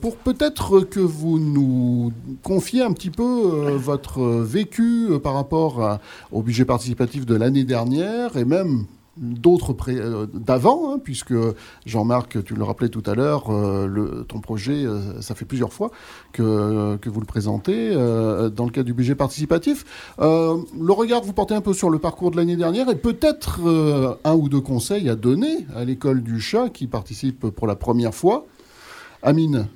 pour 0.00 0.16
peut-être 0.16 0.80
que 0.80 1.00
vous 1.00 1.40
nous 1.40 2.12
confiez 2.44 2.82
un 2.82 2.92
petit 2.92 3.10
peu 3.10 3.74
votre 3.74 4.22
vécu 4.22 5.08
par 5.22 5.34
rapport 5.34 5.98
au 6.30 6.42
budget 6.42 6.64
participatif 6.64 7.26
de 7.26 7.34
l'année 7.34 7.64
dernière 7.64 8.36
et 8.36 8.44
même 8.44 8.86
d'autres 9.16 9.74
euh, 9.88 10.26
d'avant, 10.32 10.92
hein, 10.92 11.00
puisque 11.02 11.34
Jean-Marc, 11.84 12.44
tu 12.44 12.54
le 12.54 12.64
rappelais 12.64 12.88
tout 12.88 13.02
à 13.06 13.14
l'heure, 13.14 13.50
euh, 13.50 14.24
ton 14.28 14.40
projet, 14.40 14.84
euh, 14.84 15.20
ça 15.20 15.34
fait 15.34 15.44
plusieurs 15.44 15.72
fois 15.72 15.90
que, 16.32 16.98
vous 17.06 17.20
le 17.20 17.26
présentez 17.26 17.94
dans 17.94 18.64
le 18.64 18.70
cadre 18.70 18.84
du 18.84 18.92
budget 18.92 19.14
participatif. 19.14 19.84
le 20.18 20.92
regard 20.92 21.22
vous 21.22 21.32
portez 21.32 21.54
un 21.54 21.60
peu 21.60 21.72
sur 21.72 21.88
le 21.88 21.98
parcours 21.98 22.30
de 22.30 22.36
l'année 22.36 22.56
dernière 22.56 22.90
et 22.90 22.96
peut-être 22.96 23.60
un 24.24 24.34
ou 24.34 24.48
deux 24.48 24.60
conseils 24.60 25.08
à 25.08 25.14
donner 25.14 25.66
à 25.74 25.84
l'école 25.84 26.22
du 26.22 26.40
chat 26.40 26.68
qui 26.68 26.88
participe 26.88 27.48
pour 27.48 27.66
la 27.66 27.76
première 27.76 28.14
fois. 28.14 28.46
Amine 29.22 29.68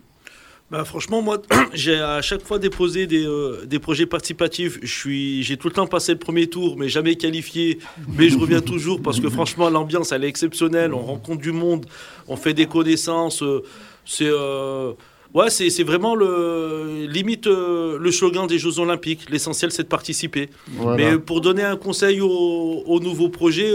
bah, 0.71 0.85
franchement, 0.85 1.21
moi, 1.21 1.43
j'ai 1.75 1.97
à 1.97 2.23
chaque 2.23 2.43
fois 2.43 2.59
déposé 2.59 3.07
des, 3.07 3.27
euh, 3.27 3.64
des 3.66 3.81
projets 3.81 4.07
participatifs. 4.07 4.79
Je 4.83 4.93
suis, 4.93 5.43
j'ai 5.43 5.57
tout 5.57 5.68
le 5.68 5.75
temps 5.75 5.87
passé 5.87 6.12
le 6.12 6.18
premier 6.18 6.47
tour, 6.47 6.77
mais 6.77 6.89
jamais 6.89 7.16
qualifié. 7.16 7.79
Mais 8.16 8.29
je 8.29 8.39
reviens 8.39 8.61
toujours 8.61 9.03
parce 9.03 9.18
que 9.18 9.29
franchement, 9.29 9.68
l'ambiance, 9.68 10.12
elle 10.12 10.25
est 10.25 10.29
exceptionnelle. 10.29 10.95
On 10.95 11.01
rencontre 11.01 11.41
du 11.43 11.53
monde, 11.53 11.87
on 12.29 12.37
fait 12.37 12.55
des 12.55 12.66
connaissances. 12.66 13.43
Euh, 13.43 13.64
c'est, 14.05 14.29
euh, 14.31 14.93
ouais, 15.35 15.51
c'est, 15.51 15.71
c'est 15.71 15.83
vraiment 15.83 16.14
le 16.14 17.07
limite 17.09 17.47
le 17.47 18.11
slogan 18.12 18.47
des 18.47 18.59
Jeux 18.59 18.79
Olympiques. 18.79 19.29
L'essentiel, 19.29 19.73
c'est 19.73 19.83
de 19.83 19.89
participer. 19.89 20.51
Mais 20.97 21.18
pour 21.18 21.41
donner 21.41 21.64
un 21.64 21.77
conseil 21.77 22.21
aux, 22.21 22.85
aux 22.87 23.01
nouveaux 23.01 23.29
projets. 23.29 23.73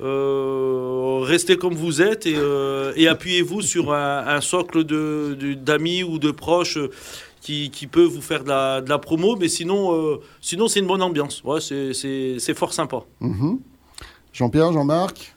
Euh, 0.00 1.20
restez 1.22 1.56
comme 1.56 1.74
vous 1.74 2.00
êtes 2.00 2.26
et, 2.26 2.34
euh, 2.36 2.92
appuyez-vous 3.10 3.60
sur 3.60 3.92
un, 3.92 4.40
socle 4.40 4.84
d'amis 4.84 6.02
ou 6.02 6.18
de 6.18 6.30
proches 6.30 6.78
qui, 7.40 7.88
peut 7.90 8.04
vous 8.04 8.22
faire 8.22 8.44
de 8.44 8.88
la, 8.88 8.98
promo, 8.98 9.36
mais 9.36 9.48
sinon, 9.48 9.94
euh, 9.94 10.20
sinon 10.40 10.68
c'est 10.68 10.80
une 10.80 10.86
bonne 10.86 11.02
ambiance. 11.02 11.42
Ouais, 11.44 11.60
c'est 11.60 12.54
fort 12.54 12.72
sympa. 12.72 13.02
Mhm. 13.20 13.58
Jean-Pierre, 14.32 14.72
Jean-Marc 14.72 15.34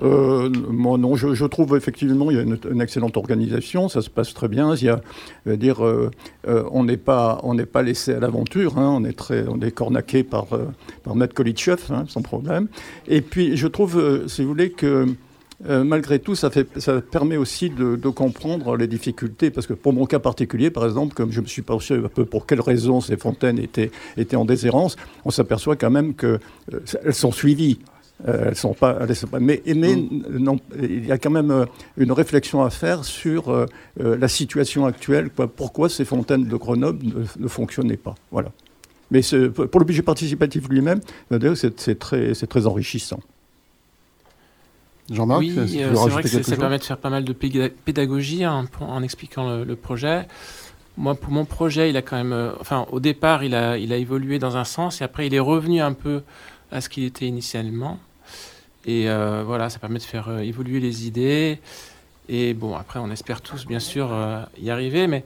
euh, 0.00 0.48
moi, 0.70 0.96
non, 0.96 1.16
je, 1.16 1.44
trouve 1.44 1.76
effectivement 1.76 2.30
il 2.30 2.36
y 2.36 2.40
a 2.40 2.42
une, 2.42 2.80
excellente 2.80 3.16
organisation, 3.16 3.88
ça 3.88 4.00
se 4.00 4.10
passe 4.10 4.32
très 4.34 4.48
bien. 4.48 4.74
Il 4.74 4.84
y 4.84 4.88
a, 4.88 5.00
dire, 5.56 5.84
euh, 5.84 6.10
euh, 6.48 6.64
on 6.70 6.84
n'est 6.84 6.96
pas, 6.96 7.40
on 7.42 7.54
n'est 7.54 7.66
pas 7.66 7.82
laissé 7.82 8.14
à 8.14 8.20
l'aventure. 8.20 8.78
Hein. 8.78 8.88
on 8.96 9.04
est 9.04 9.12
très, 9.12 9.44
on 9.48 9.60
est 9.60 9.70
cornaqué 9.70 10.24
par 10.24 10.46
par 11.02 11.14
Matt 11.14 11.34
Kolitchev, 11.34 11.82
hein, 11.90 12.04
sans 12.08 12.22
problème. 12.22 12.68
Et 13.06 13.20
puis, 13.20 13.56
je 13.56 13.66
trouve, 13.66 14.26
si 14.28 14.42
vous 14.42 14.48
voulez, 14.48 14.70
que 14.70 15.06
malgré 15.68 16.18
tout, 16.18 16.34
ça, 16.34 16.50
fait, 16.50 16.66
ça 16.80 17.00
permet 17.00 17.36
aussi 17.36 17.70
de, 17.70 17.96
comprendre 18.08 18.76
les 18.76 18.88
difficultés, 18.88 19.50
parce 19.50 19.66
que 19.66 19.74
pour 19.74 19.92
mon 19.92 20.06
cas 20.06 20.18
particulier, 20.18 20.70
par 20.70 20.84
exemple, 20.84 21.14
comme 21.14 21.30
je 21.30 21.40
me 21.40 21.46
suis 21.46 21.62
penché 21.62 21.94
un 21.94 22.08
peu 22.08 22.24
pour 22.24 22.46
quelles 22.46 22.60
raisons 22.60 23.00
ces 23.00 23.16
fontaines 23.16 23.58
étaient, 23.58 23.92
étaient 24.16 24.36
en 24.36 24.44
déshérence, 24.44 24.96
on 25.24 25.30
s'aperçoit 25.30 25.76
quand 25.76 25.90
même 25.90 26.14
qu'elles 26.14 27.14
sont 27.14 27.32
suivies. 27.32 27.78
Euh, 28.28 28.44
elles 28.48 28.56
sont 28.56 28.72
pas, 28.72 28.98
mais, 29.40 29.62
mais 29.66 29.96
mm. 29.96 30.38
non, 30.38 30.56
il 30.80 31.06
y 31.06 31.12
a 31.12 31.18
quand 31.18 31.30
même 31.30 31.50
euh, 31.50 31.66
une 31.96 32.12
réflexion 32.12 32.62
à 32.62 32.70
faire 32.70 33.04
sur 33.04 33.50
euh, 33.50 33.66
la 33.96 34.28
situation 34.28 34.86
actuelle. 34.86 35.30
pourquoi 35.30 35.88
ces 35.88 36.04
fontaines 36.04 36.44
de 36.44 36.56
Grenoble 36.56 37.04
ne, 37.38 37.48
fonctionnaient 37.48 37.96
pas? 37.96 38.14
Voilà. 38.30 38.52
Mais 39.10 39.22
pour 39.22 39.80
le 39.80 39.84
budget 39.84 40.02
participatif 40.02 40.68
lui-même, 40.68 41.00
c'est 41.56 41.98
très, 41.98 42.32
très 42.32 42.66
enrichissant. 42.66 43.20
Jean-Marc, 45.10 45.40
oui, 45.40 45.52
c'est 45.66 45.84
vrai 45.84 46.22
que 46.22 46.28
ça 46.28 46.56
permet 46.56 46.78
de 46.78 46.84
faire 46.84 46.98
pas 46.98 47.10
mal 47.10 47.24
de 47.24 47.32
pédagogie 47.32 48.44
hein, 48.44 48.66
en 48.80 49.02
expliquant 49.02 49.64
le, 49.64 49.76
projet. 49.76 50.26
Moi, 50.96 51.14
pour 51.14 51.32
mon 51.32 51.44
projet, 51.44 51.90
il 51.90 51.96
a 51.96 52.02
quand 52.02 52.16
même, 52.16 52.52
enfin, 52.60 52.86
au 52.90 53.00
départ, 53.00 53.42
il 53.42 53.54
a, 53.54 53.76
il 53.76 53.92
a 53.92 53.96
évolué 53.96 54.38
dans 54.38 54.56
un 54.56 54.64
sens 54.64 55.00
et 55.00 55.04
après, 55.04 55.26
il 55.26 55.34
est 55.34 55.40
revenu 55.40 55.80
un 55.80 55.92
peu 55.92 56.22
à 56.70 56.80
ce 56.80 56.88
qu'il 56.88 57.04
était 57.04 57.26
initialement. 57.26 57.98
Et 58.84 59.08
euh, 59.08 59.42
voilà, 59.46 59.70
ça 59.70 59.78
permet 59.78 59.98
de 59.98 60.04
faire 60.04 60.28
euh, 60.28 60.38
évoluer 60.38 60.80
les 60.80 61.06
idées. 61.06 61.60
Et 62.28 62.54
bon, 62.54 62.74
après, 62.76 62.98
on 62.98 63.10
espère 63.10 63.40
tous, 63.40 63.66
bien 63.66 63.78
sûr, 63.78 64.12
euh, 64.12 64.42
y 64.60 64.70
arriver. 64.70 65.06
Mais 65.06 65.24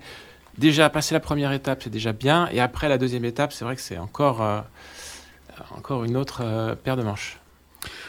déjà, 0.58 0.90
passer 0.90 1.14
la 1.14 1.20
première 1.20 1.52
étape, 1.52 1.82
c'est 1.82 1.90
déjà 1.90 2.12
bien. 2.12 2.48
Et 2.52 2.60
après, 2.60 2.88
la 2.88 2.98
deuxième 2.98 3.24
étape, 3.24 3.52
c'est 3.52 3.64
vrai 3.64 3.76
que 3.76 3.82
c'est 3.82 3.98
encore, 3.98 4.42
encore 5.76 6.04
une 6.04 6.16
autre 6.16 6.76
paire 6.84 6.96
de 6.96 7.02
manches. 7.02 7.38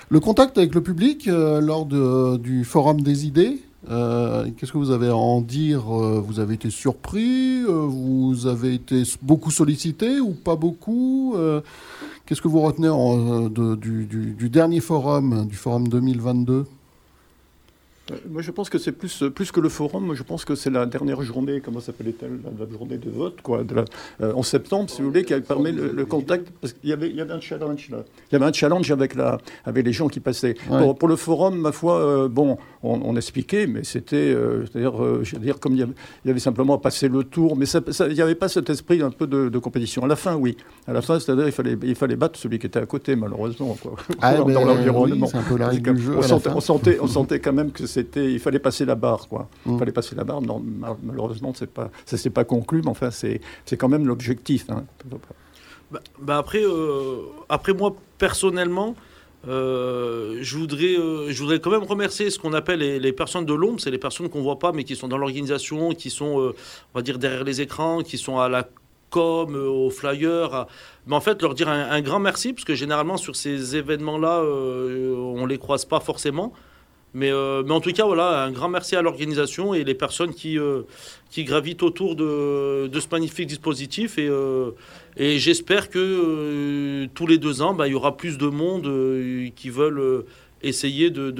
Le 0.09 0.19
contact 0.19 0.57
avec 0.57 0.73
le 0.73 0.81
public 0.81 1.27
lors 1.27 1.85
du 1.85 2.63
Forum 2.63 3.01
des 3.01 3.25
idées, 3.25 3.59
Qu'est-ce 3.87 4.71
que 4.71 4.77
vous 4.77 4.91
avez 4.91 5.07
à 5.07 5.15
en 5.15 5.39
dire 5.39 5.81
Vous 5.81 6.39
avez 6.39 6.55
été 6.55 6.69
surpris 6.69 7.63
Vous 7.63 8.47
avez 8.47 8.73
été 8.73 9.03
beaucoup 9.21 9.51
sollicité 9.51 10.19
ou 10.19 10.31
pas 10.31 10.55
beaucoup 10.55 11.35
Qu'est-ce 12.27 12.41
que 12.41 12.49
vous 12.49 12.59
retenez 12.59 12.89
euh, 12.89 13.77
du, 13.77 14.49
dernier 14.49 14.81
forum, 14.81 15.47
du 15.47 15.55
forum 15.55 15.87
2022 15.87 16.65
euh, 18.11 18.15
moi, 18.29 18.41
je 18.41 18.51
pense 18.51 18.69
que 18.69 18.77
c'est 18.77 18.91
plus, 18.91 19.23
plus 19.35 19.51
que 19.51 19.59
le 19.59 19.69
forum. 19.69 20.13
je 20.13 20.23
pense 20.23 20.45
que 20.45 20.55
c'est 20.55 20.69
la 20.69 20.85
dernière 20.85 21.21
journée, 21.21 21.61
comment 21.61 21.79
s'appelait-elle 21.79 22.39
la, 22.57 22.69
journée 22.69 22.97
de 22.97 23.09
vote, 23.09 23.41
quoi, 23.41 23.63
de 23.63 23.83
euh, 24.21 24.33
en 24.33 24.43
septembre, 24.43 24.89
si 24.89 25.01
vous 25.01 25.09
voulez, 25.09 25.23
qui 25.23 25.33
permet 25.41 25.71
le, 25.71 26.05
contact. 26.05 26.49
Parce 26.61 26.73
qu'il 26.73 26.89
y 26.89 26.93
avait, 26.93 27.09
il 27.09 27.15
y 27.15 27.21
avait 27.21 27.33
un 27.33 27.41
challenge 27.41 27.89
là. 27.89 28.03
Il 28.31 28.33
y 28.33 28.35
avait 28.35 28.45
un 28.45 28.53
challenge 28.53 28.91
avec, 28.91 29.15
la, 29.15 29.39
avec 29.65 29.85
les 29.85 29.93
gens 29.93 30.07
qui 30.07 30.19
passaient. 30.19 30.55
Pour, 30.99 31.07
le 31.07 31.15
forum, 31.15 31.57
ma 31.59 31.71
foi, 31.71 31.99
euh, 31.99 32.27
bon, 32.27 32.57
on, 32.83 33.15
expliquait, 33.15 33.67
mais 33.67 33.83
c'était, 33.83 34.35
c'est-à-dire, 34.65 34.93
je 35.23 35.35
veux 35.35 35.41
dire, 35.41 35.59
comme 35.59 35.73
il 35.73 35.87
y, 36.25 36.29
avait, 36.29 36.39
simplement 36.39 36.77
passé 36.77 37.07
le 37.07 37.23
tour, 37.23 37.57
mais 37.57 37.65
ça, 37.65 37.81
il 38.07 38.13
n'y 38.13 38.21
avait 38.21 38.35
pas 38.35 38.49
cet 38.49 38.69
esprit 38.69 39.01
un 39.01 39.09
peu 39.09 39.27
de, 39.27 39.57
compétition. 39.59 40.03
À 40.03 40.07
la 40.07 40.15
fin, 40.15 40.35
oui. 40.35 40.55
À 40.87 40.93
la 40.93 41.01
fin, 41.01 41.19
c'est-à-dire, 41.19 41.47
il 41.47 41.51
fallait, 41.51 41.77
il 41.83 41.95
fallait 41.95 42.15
battre 42.15 42.39
celui 42.39 42.59
qui 42.59 42.67
était 42.67 42.79
à 42.79 42.85
côté, 42.85 43.15
malheureusement, 43.15 43.77
quoi. 43.81 43.95
Ah, 44.21 44.35
dans, 44.37 44.47
l'environnement. 44.47 45.27
c'est 45.27 45.37
un 45.37 45.43
peu 45.43 45.57
la 45.57 45.69
règle 45.69 45.95
du 45.95 46.01
jeu. 46.01 46.17
On, 46.17 46.21
sentait, 46.21 46.49
on, 46.49 46.59
sentait, 46.59 46.97
on 47.01 47.07
sentait 47.07 47.39
quand 47.39 47.53
même 47.53 47.71
que 47.71 47.83
il 48.19 48.39
fallait 48.39 48.59
passer 48.59 48.85
la 48.85 48.95
barre, 48.95 49.27
quoi. 49.27 49.49
Il 49.65 49.73
mm. 49.73 49.79
fallait 49.79 49.91
passer 49.91 50.15
la 50.15 50.23
barre. 50.23 50.41
Non, 50.41 50.63
malheureusement, 51.03 51.53
c'est 51.55 51.71
pas, 51.71 51.89
ça 52.05 52.17
s'est 52.17 52.29
pas 52.29 52.43
conclu, 52.43 52.81
mais 52.83 52.89
enfin, 52.89 53.11
c'est, 53.11 53.41
c'est 53.65 53.77
quand 53.77 53.89
même 53.89 54.05
l'objectif. 54.05 54.65
Hein. 54.69 54.85
Bah, 55.91 55.99
bah, 56.19 56.37
après, 56.37 56.63
euh, 56.63 57.21
après 57.49 57.73
moi 57.73 57.95
personnellement, 58.17 58.95
euh, 59.47 60.39
je 60.41 60.57
voudrais, 60.57 60.97
euh, 60.97 61.31
je 61.31 61.39
voudrais 61.41 61.59
quand 61.59 61.69
même 61.69 61.83
remercier 61.83 62.29
ce 62.29 62.39
qu'on 62.39 62.53
appelle 62.53 62.79
les, 62.79 63.13
personnes 63.13 63.45
de 63.45 63.53
l'ombre, 63.53 63.79
c'est 63.79 63.91
les 63.91 63.97
personnes 63.97 64.29
qu'on 64.29 64.41
voit 64.41 64.59
pas, 64.59 64.71
mais 64.71 64.83
qui 64.83 64.95
sont 64.95 65.07
dans 65.07 65.17
l'organisation, 65.17 65.93
qui 65.93 66.09
sont, 66.09 66.53
on 66.93 66.97
va 66.97 67.01
dire, 67.01 67.19
derrière 67.19 67.43
les 67.43 67.61
écrans, 67.61 68.01
qui 68.01 68.17
sont 68.17 68.39
à 68.39 68.49
la 68.49 68.67
com, 69.09 69.55
au 69.55 69.89
flyer. 69.89 70.67
Mais 71.05 71.15
en 71.15 71.21
fait, 71.21 71.41
leur 71.41 71.53
dire 71.53 71.69
un, 71.69 72.01
grand 72.01 72.19
merci, 72.19 72.53
parce 72.53 72.65
que 72.65 72.75
généralement 72.75 73.17
sur 73.17 73.35
ces 73.35 73.75
événements-là, 73.75 74.41
on 74.41 75.45
les 75.45 75.57
croise 75.57 75.85
pas 75.85 75.99
forcément. 75.99 76.53
Mais, 77.17 77.31
euh, 77.31 77.63
mais, 77.65 77.71
en 77.71 77.81
tout 77.81 77.91
cas, 77.93 78.05
voilà, 78.05 78.43
un 78.43 78.51
grand 78.51 78.69
merci 78.69 78.95
à 78.95 79.01
l'organisation 79.01 79.73
et 79.73 79.83
les 79.83 79.95
personnes 79.95 80.35
qui, 80.35 80.59
euh, 80.59 80.83
gravitent 81.39 81.81
autour 81.81 82.15
de, 82.15 82.87
ce 82.93 83.07
magnifique 83.11 83.47
dispositif. 83.47 84.19
Et, 84.19 84.27
euh, 84.29 84.69
j'espère 85.17 85.89
que 85.89 87.07
tous 87.15 87.25
les 87.25 87.39
deux 87.39 87.63
ans, 87.63 87.73
bah, 87.73 87.87
il 87.87 87.93
y 87.93 87.95
aura 87.95 88.17
plus 88.17 88.37
de 88.37 88.45
monde 88.45 88.83
qui, 89.55 89.71
veulent, 89.71 90.25
essayer 90.61 91.09
de, 91.09 91.33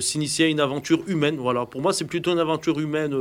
s'initier 0.00 0.44
à 0.44 0.48
une 0.48 0.60
aventure 0.60 1.02
humaine. 1.08 1.38
Voilà, 1.38 1.66
pour 1.66 1.82
moi, 1.82 1.92
c'est 1.92 2.04
plutôt 2.04 2.30
une 2.30 2.38
aventure 2.38 2.78
humaine. 2.78 3.16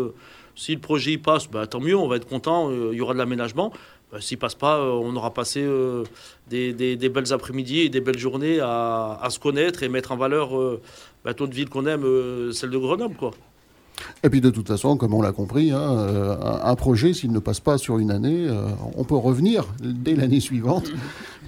Si 0.55 0.75
le 0.75 0.81
projet 0.81 1.13
y 1.13 1.17
passe, 1.17 1.49
bah, 1.49 1.65
tant 1.65 1.79
mieux, 1.79 1.97
on 1.97 2.07
va 2.07 2.17
être 2.17 2.27
content, 2.27 2.69
il 2.91 2.97
y 2.99 3.01
aura 3.01 3.13
de 3.13 3.17
l'aménagement. 3.17 3.73
Bah, 4.11 4.19
S'il 4.19 4.37
passe 4.37 4.55
pas, 4.55 4.77
euh, 4.77 4.91
on 4.91 5.15
aura 5.15 5.33
passé 5.33 5.61
euh, 5.63 6.03
des, 6.49 6.73
belles 7.09 7.31
après-midi 7.31 7.79
et 7.79 7.89
des 7.89 8.01
belles 8.01 8.17
journées 8.17 8.59
à, 8.59 9.27
se 9.29 9.39
connaître 9.39 9.83
et 9.83 9.89
mettre 9.89 10.11
en 10.11 10.17
valeur 10.17 10.57
euh, 10.57 10.81
bah, 11.23 11.33
toute 11.33 11.53
ville 11.53 11.69
qu'on 11.69 11.85
aime, 11.85 12.03
euh, 12.03 12.51
celle 12.51 12.71
de 12.71 12.77
Grenoble. 12.77 13.15
Et 14.23 14.29
puis 14.29 14.41
de 14.41 14.49
toute 14.49 14.67
façon, 14.67 14.97
comme 14.97 15.13
on 15.13 15.21
l'a 15.21 15.31
compris, 15.31 15.71
hein, 15.71 15.97
euh, 15.97 16.35
un 16.63 16.75
projet, 16.75 17.13
s'il 17.13 17.31
ne 17.31 17.39
passe 17.39 17.59
pas 17.59 17.77
sur 17.77 17.97
une 17.99 18.11
année, 18.11 18.47
euh, 18.47 18.67
on 18.95 19.03
peut 19.03 19.15
revenir 19.15 19.65
dès 19.81 20.15
l'année 20.15 20.39
suivante 20.39 20.91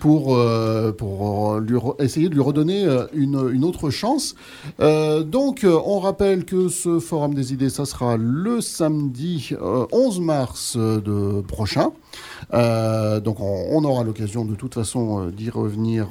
pour, 0.04 0.36
euh, 0.36 0.92
euh, 1.02 1.94
essayer 2.00 2.28
de 2.28 2.34
lui 2.34 2.42
redonner 2.42 2.86
euh, 2.86 3.06
une, 3.14 3.64
autre 3.64 3.90
chance. 3.90 4.36
Donc, 4.78 5.66
on 5.66 6.00
rappelle 6.00 6.44
que 6.44 6.68
ce 6.68 7.00
Forum 7.00 7.34
des 7.34 7.54
idées, 7.54 7.70
ça 7.70 7.86
sera 7.86 8.18
le 8.18 8.60
samedi 8.60 9.52
euh, 9.54 9.86
11 9.94 10.20
mars 10.20 10.76
de 10.76 11.40
prochain. 11.48 11.94
Donc, 12.52 13.40
on, 13.40 13.84
aura 13.86 14.04
l'occasion 14.04 14.44
de 14.44 14.56
toute 14.56 14.74
façon 14.74 15.28
d'y 15.28 15.50
revenir 15.50 16.10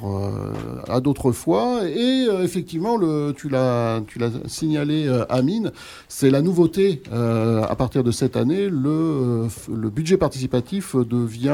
à 0.89 0.99
d'autres 0.99 1.31
fois. 1.31 1.87
Et 1.87 2.27
effectivement, 2.41 2.97
tu 3.33 3.47
l'as 3.49 4.01
signalé, 4.47 5.07
Amine, 5.29 5.71
c'est 6.07 6.31
la 6.31 6.41
nouveauté 6.41 7.03
à 7.11 7.75
partir 7.75 8.03
de 8.03 8.11
cette 8.11 8.35
année. 8.35 8.69
Le, 8.69 9.47
budget 9.89 10.17
participatif 10.17 10.95
devient, 10.95 11.51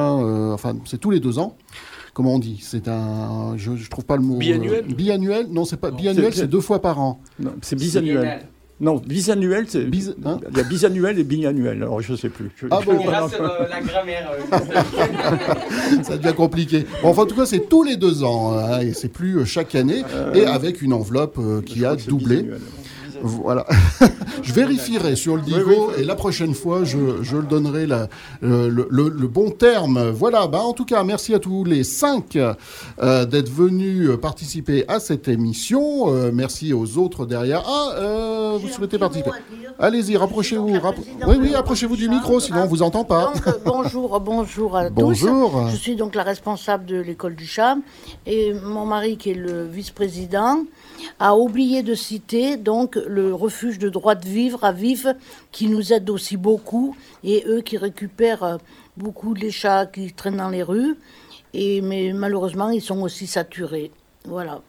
enfin, 0.53 0.77
c'est 0.85 0.99
tous 0.99 1.11
les 1.11 1.19
deux 1.19 1.37
ans. 1.37 1.57
Comment 2.19 2.33
on 2.35 2.39
dit 2.39 2.59
C'est 2.61 2.89
un, 2.89 3.53
je, 3.55 3.77
je 3.77 3.89
trouve 3.89 4.03
pas 4.03 4.17
le 4.17 4.23
mot. 4.23 4.35
euh, 4.35 4.39
Biannuel 4.39 4.83
Biannuel 4.93 5.47
Non, 5.49 5.63
c'est 5.63 5.77
pas 5.77 5.89
biannuel, 5.89 6.33
c'est- 6.33 6.41
c'est 6.41 6.47
deux 6.47 6.59
fois 6.59 6.81
par 6.81 6.99
an. 6.99 7.21
Non, 7.39 7.51
c'est 7.61 7.77
bisannuel. 7.77 8.41
Non, 8.81 8.95
bisannuel, 8.97 9.65
c'est. 9.69 9.85
Bis- 9.85 10.13
hein 10.25 10.37
Il 10.51 10.57
y 10.57 10.59
a 10.59 10.63
bisannuel 10.63 11.17
et 11.17 11.23
biannuel, 11.23 11.77
alors 11.81 12.01
je 12.01 12.11
ne 12.11 12.17
sais 12.17 12.27
plus. 12.27 12.51
Je- 12.57 12.67
Ah 12.71 12.81
bon 12.85 12.99
je- 13.01 13.09
la 13.69 13.81
grammaire. 13.81 14.31
ça 16.03 16.17
devient 16.17 16.35
compliqué. 16.35 16.85
Bon, 17.01 17.09
enfin, 17.09 17.21
en 17.21 17.25
tout 17.25 17.35
cas, 17.35 17.45
c'est 17.45 17.69
tous 17.69 17.83
les 17.83 17.95
deux 17.95 18.23
ans, 18.23 18.57
hein, 18.57 18.81
et 18.81 18.91
c'est 18.93 19.07
plus 19.09 19.37
euh, 19.39 19.45
chaque 19.45 19.75
année, 19.75 20.01
et 20.33 20.45
avec 20.45 20.81
une 20.81 20.91
enveloppe 20.91 21.37
euh, 21.39 21.61
qui 21.61 21.79
je 21.79 21.85
a 21.85 21.95
doublé. 21.95 22.37
bisannuel. 22.43 22.61
Voilà. 23.21 23.65
je 24.43 24.53
vérifierai 24.53 25.15
sur 25.15 25.35
le 25.35 25.41
Digo 25.41 25.59
Oui, 25.67 25.75
oui, 25.89 25.93
et 26.01 26.03
la 26.03 26.15
prochaine 26.15 26.53
fois, 26.53 26.83
je, 26.83 27.21
je 27.21 27.37
le 27.37 27.43
donnerai 27.43 27.85
la- 27.87 28.07
euh, 28.43 28.69
le, 28.69 28.87
le- 28.89 29.09
le 29.09 29.27
bon 29.27 29.51
terme. 29.51 30.09
Voilà. 30.09 30.47
Bah, 30.47 30.61
en 30.61 30.73
tout 30.73 30.85
cas, 30.85 31.03
merci 31.03 31.33
à 31.33 31.39
tous 31.39 31.63
les 31.63 31.83
cinq 31.83 32.35
euh, 32.35 33.25
d'être 33.25 33.49
venus 33.51 34.09
euh, 34.09 34.17
participer 34.17 34.85
à 34.87 34.99
cette 34.99 35.27
émission. 35.27 36.13
Euh, 36.13 36.31
merci 36.33 36.73
aux 36.73 36.97
autres 36.97 37.25
derrière. 37.25 37.63
Ah, 37.67 37.91
euh, 37.95 38.57
vous 38.61 38.67
souhaitez 38.69 38.97
participer? 38.97 39.31
Allez-y, 39.79 40.17
rapprochez-vous. 40.17 40.69
Oui, 41.27 41.37
oui, 41.39 41.55
approchez-vous 41.55 41.95
du 41.95 42.09
micro, 42.09 42.39
sinon 42.39 42.63
on 42.63 42.67
vous 42.67 42.81
entend 42.81 43.03
pas. 43.05 43.33
Donc, 43.45 43.55
bonjour, 43.65 44.19
bonjour 44.19 44.75
à 44.77 44.89
Bonjour. 44.89 45.51
tous. 45.51 45.71
Je 45.71 45.75
suis 45.77 45.95
donc 45.95 46.15
la 46.15 46.23
responsable 46.23 46.85
de 46.85 46.97
l'école 46.99 47.35
du 47.35 47.45
chat 47.47 47.75
et 48.25 48.53
mon 48.53 48.85
mari, 48.85 49.17
qui 49.17 49.31
est 49.31 49.35
le 49.35 49.65
vice-président, 49.65 50.63
a 51.19 51.35
oublié 51.35 51.83
de 51.83 51.93
citer 51.93 52.57
donc 52.57 52.95
le 52.95 53.33
refuge 53.33 53.79
de 53.79 53.89
droit 53.89 54.15
de 54.15 54.27
vivre 54.27 54.63
à 54.63 54.71
Vif, 54.71 55.07
qui 55.51 55.67
nous 55.67 55.93
aide 55.93 56.09
aussi 56.09 56.37
beaucoup 56.37 56.95
et 57.23 57.43
eux 57.47 57.61
qui 57.61 57.77
récupèrent 57.77 58.43
euh, 58.43 58.57
beaucoup 58.97 59.33
les 59.33 59.51
chats 59.51 59.85
qui 59.85 60.13
traînent 60.13 60.37
dans 60.37 60.49
les 60.49 60.63
rues. 60.63 60.95
Et 61.53 61.81
mais 61.81 62.13
malheureusement, 62.13 62.69
ils 62.69 62.81
sont 62.81 63.01
aussi 63.01 63.25
saturés. 63.27 63.91
Voilà. 64.25 64.61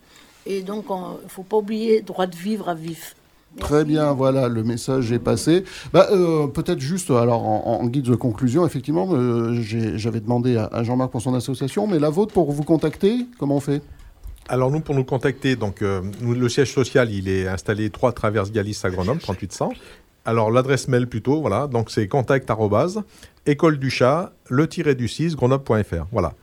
Et 0.46 0.62
donc, 0.62 0.86
il 0.88 1.24
ne 1.24 1.28
faut 1.28 1.42
pas 1.42 1.58
oublier 1.58 2.00
droit 2.00 2.26
de 2.26 2.36
vivre 2.36 2.68
à 2.68 2.74
Vif. 2.74 3.14
Très 3.58 3.84
bien, 3.84 4.12
voilà, 4.12 4.48
le 4.48 4.62
message 4.62 5.10
est 5.10 5.18
passé. 5.18 5.64
Bah, 5.92 6.06
euh, 6.12 6.46
Peut-être 6.46 6.78
juste, 6.78 7.10
alors 7.10 7.44
en, 7.44 7.80
en 7.80 7.86
guide 7.86 8.04
de 8.04 8.14
conclusion, 8.14 8.64
effectivement, 8.64 9.08
euh, 9.10 9.60
j'avais 9.96 10.20
demandé 10.20 10.56
à, 10.56 10.66
à 10.66 10.84
Jean-Marc 10.84 11.10
pour 11.10 11.20
son 11.20 11.34
association, 11.34 11.88
mais 11.88 11.98
la 11.98 12.10
vôtre 12.10 12.32
pour 12.32 12.50
vous 12.52 12.62
contacter, 12.62 13.26
comment 13.38 13.56
on 13.56 13.60
fait? 13.60 13.82
Alors 14.48 14.70
nous, 14.70 14.80
pour 14.80 14.94
nous 14.94 15.04
contacter, 15.04 15.54
donc 15.56 15.82
euh, 15.82 16.02
nous, 16.20 16.34
le 16.34 16.48
siège 16.48 16.72
social, 16.72 17.12
il 17.12 17.28
est 17.28 17.46
installé 17.46 17.90
3 17.90 18.12
Traverse 18.12 18.50
Galice 18.50 18.84
à 18.84 18.90
Grenoble, 18.90 19.20
3800. 19.22 19.70
Alors 20.24 20.50
l'adresse 20.50 20.88
mail 20.88 21.06
plutôt, 21.06 21.40
voilà, 21.40 21.66
donc 21.66 21.90
c'est 21.90 22.06
contact 22.06 22.50
école 23.46 23.78
du 23.78 23.90
chat, 23.90 24.32
le 24.48 24.68
tiré 24.68 24.94
du 24.94 25.08
6, 25.08 25.34
grenoble.fr. 25.36 26.06
Voilà. 26.12 26.34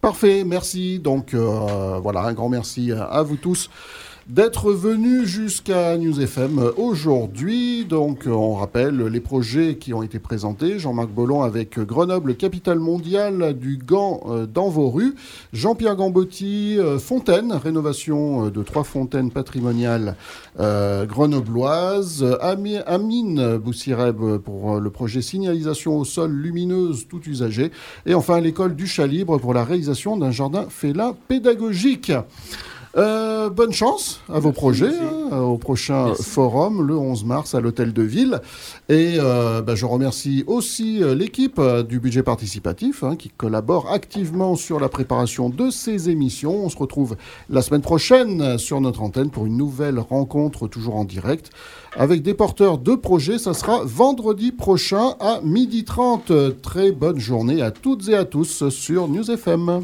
Parfait, 0.00 0.44
merci. 0.44 0.98
Donc 0.98 1.34
euh, 1.34 1.98
voilà, 2.02 2.22
un 2.22 2.32
grand 2.32 2.48
merci 2.48 2.90
à 2.92 3.22
vous 3.22 3.36
tous 3.36 3.70
d'être 4.28 4.72
venus 4.72 5.26
jusqu'à 5.28 5.98
News 5.98 6.18
FM 6.20 6.70
aujourd'hui. 6.78 7.84
Donc 7.84 8.24
on 8.26 8.54
rappelle 8.54 8.96
les 9.06 9.20
projets 9.20 9.76
qui 9.76 9.92
ont 9.92 10.02
été 10.02 10.18
présentés. 10.18 10.78
Jean-Marc 10.78 11.10
Bollon 11.10 11.42
avec 11.42 11.78
Grenoble, 11.78 12.34
capitale 12.34 12.78
mondiale 12.78 13.54
du 13.58 13.76
gant 13.76 14.22
euh, 14.26 14.46
dans 14.46 14.68
vos 14.68 14.88
rues. 14.90 15.14
Jean-Pierre 15.52 15.96
Gambotti, 15.96 16.76
euh, 16.78 16.98
Fontaine, 16.98 17.52
rénovation 17.52 18.46
euh, 18.46 18.50
de 18.50 18.62
trois 18.62 18.84
fontaines 18.84 19.30
patrimoniales 19.30 20.16
grenobloises. 20.56 22.24
Ami- 22.40 22.78
Amine 22.86 23.58
Boussireb 23.58 24.38
pour 24.38 24.80
le 24.80 24.90
projet 24.90 25.20
signalisation 25.20 25.98
au 25.98 26.04
sol 26.04 26.30
lumineuse 26.32 27.06
tout 27.08 27.20
usagé. 27.26 27.72
Et 28.06 28.14
enfin 28.14 28.40
l'école 28.40 28.74
du 28.74 28.86
chat 28.86 29.06
libre 29.06 29.38
pour 29.38 29.52
la 29.52 29.64
réalisation 29.64 30.16
d'un 30.16 30.30
jardin 30.30 30.66
félin 30.70 31.14
pédagogique. 31.28 32.12
Euh, 32.96 33.50
bonne 33.50 33.72
chance 33.72 34.20
à 34.32 34.38
vos 34.38 34.52
projets, 34.52 34.92
hein, 35.32 35.38
au 35.38 35.58
prochain 35.58 36.14
forum 36.14 36.86
le 36.86 36.96
11 36.96 37.24
mars 37.24 37.54
à 37.54 37.60
l'hôtel 37.60 37.92
de 37.92 38.02
ville. 38.02 38.40
Et 38.88 39.16
euh, 39.18 39.62
bah, 39.62 39.74
je 39.74 39.84
remercie 39.84 40.44
aussi 40.46 41.02
euh, 41.02 41.14
l'équipe 41.14 41.58
euh, 41.58 41.82
du 41.82 41.98
budget 41.98 42.22
participatif 42.22 43.02
hein, 43.02 43.16
qui 43.16 43.30
collabore 43.30 43.90
activement 43.92 44.54
sur 44.54 44.78
la 44.78 44.88
préparation 44.88 45.50
de 45.50 45.70
ces 45.70 46.08
émissions. 46.08 46.64
On 46.64 46.68
se 46.68 46.76
retrouve 46.76 47.16
la 47.50 47.62
semaine 47.62 47.82
prochaine 47.82 48.58
sur 48.58 48.80
notre 48.80 49.02
antenne 49.02 49.30
pour 49.30 49.46
une 49.46 49.56
nouvelle 49.56 49.98
rencontre 49.98 50.68
toujours 50.68 50.96
en 50.96 51.04
direct 51.04 51.50
avec 51.96 52.22
des 52.22 52.34
porteurs 52.34 52.78
de 52.78 52.94
projets. 52.94 53.38
Ça 53.38 53.54
sera 53.54 53.82
vendredi 53.84 54.52
prochain 54.52 55.14
à 55.20 55.40
12h30. 55.44 56.60
Très 56.60 56.92
bonne 56.92 57.18
journée 57.18 57.60
à 57.62 57.70
toutes 57.70 58.08
et 58.08 58.14
à 58.14 58.24
tous 58.24 58.68
sur 58.68 59.08
News 59.08 59.30
FM. 59.30 59.82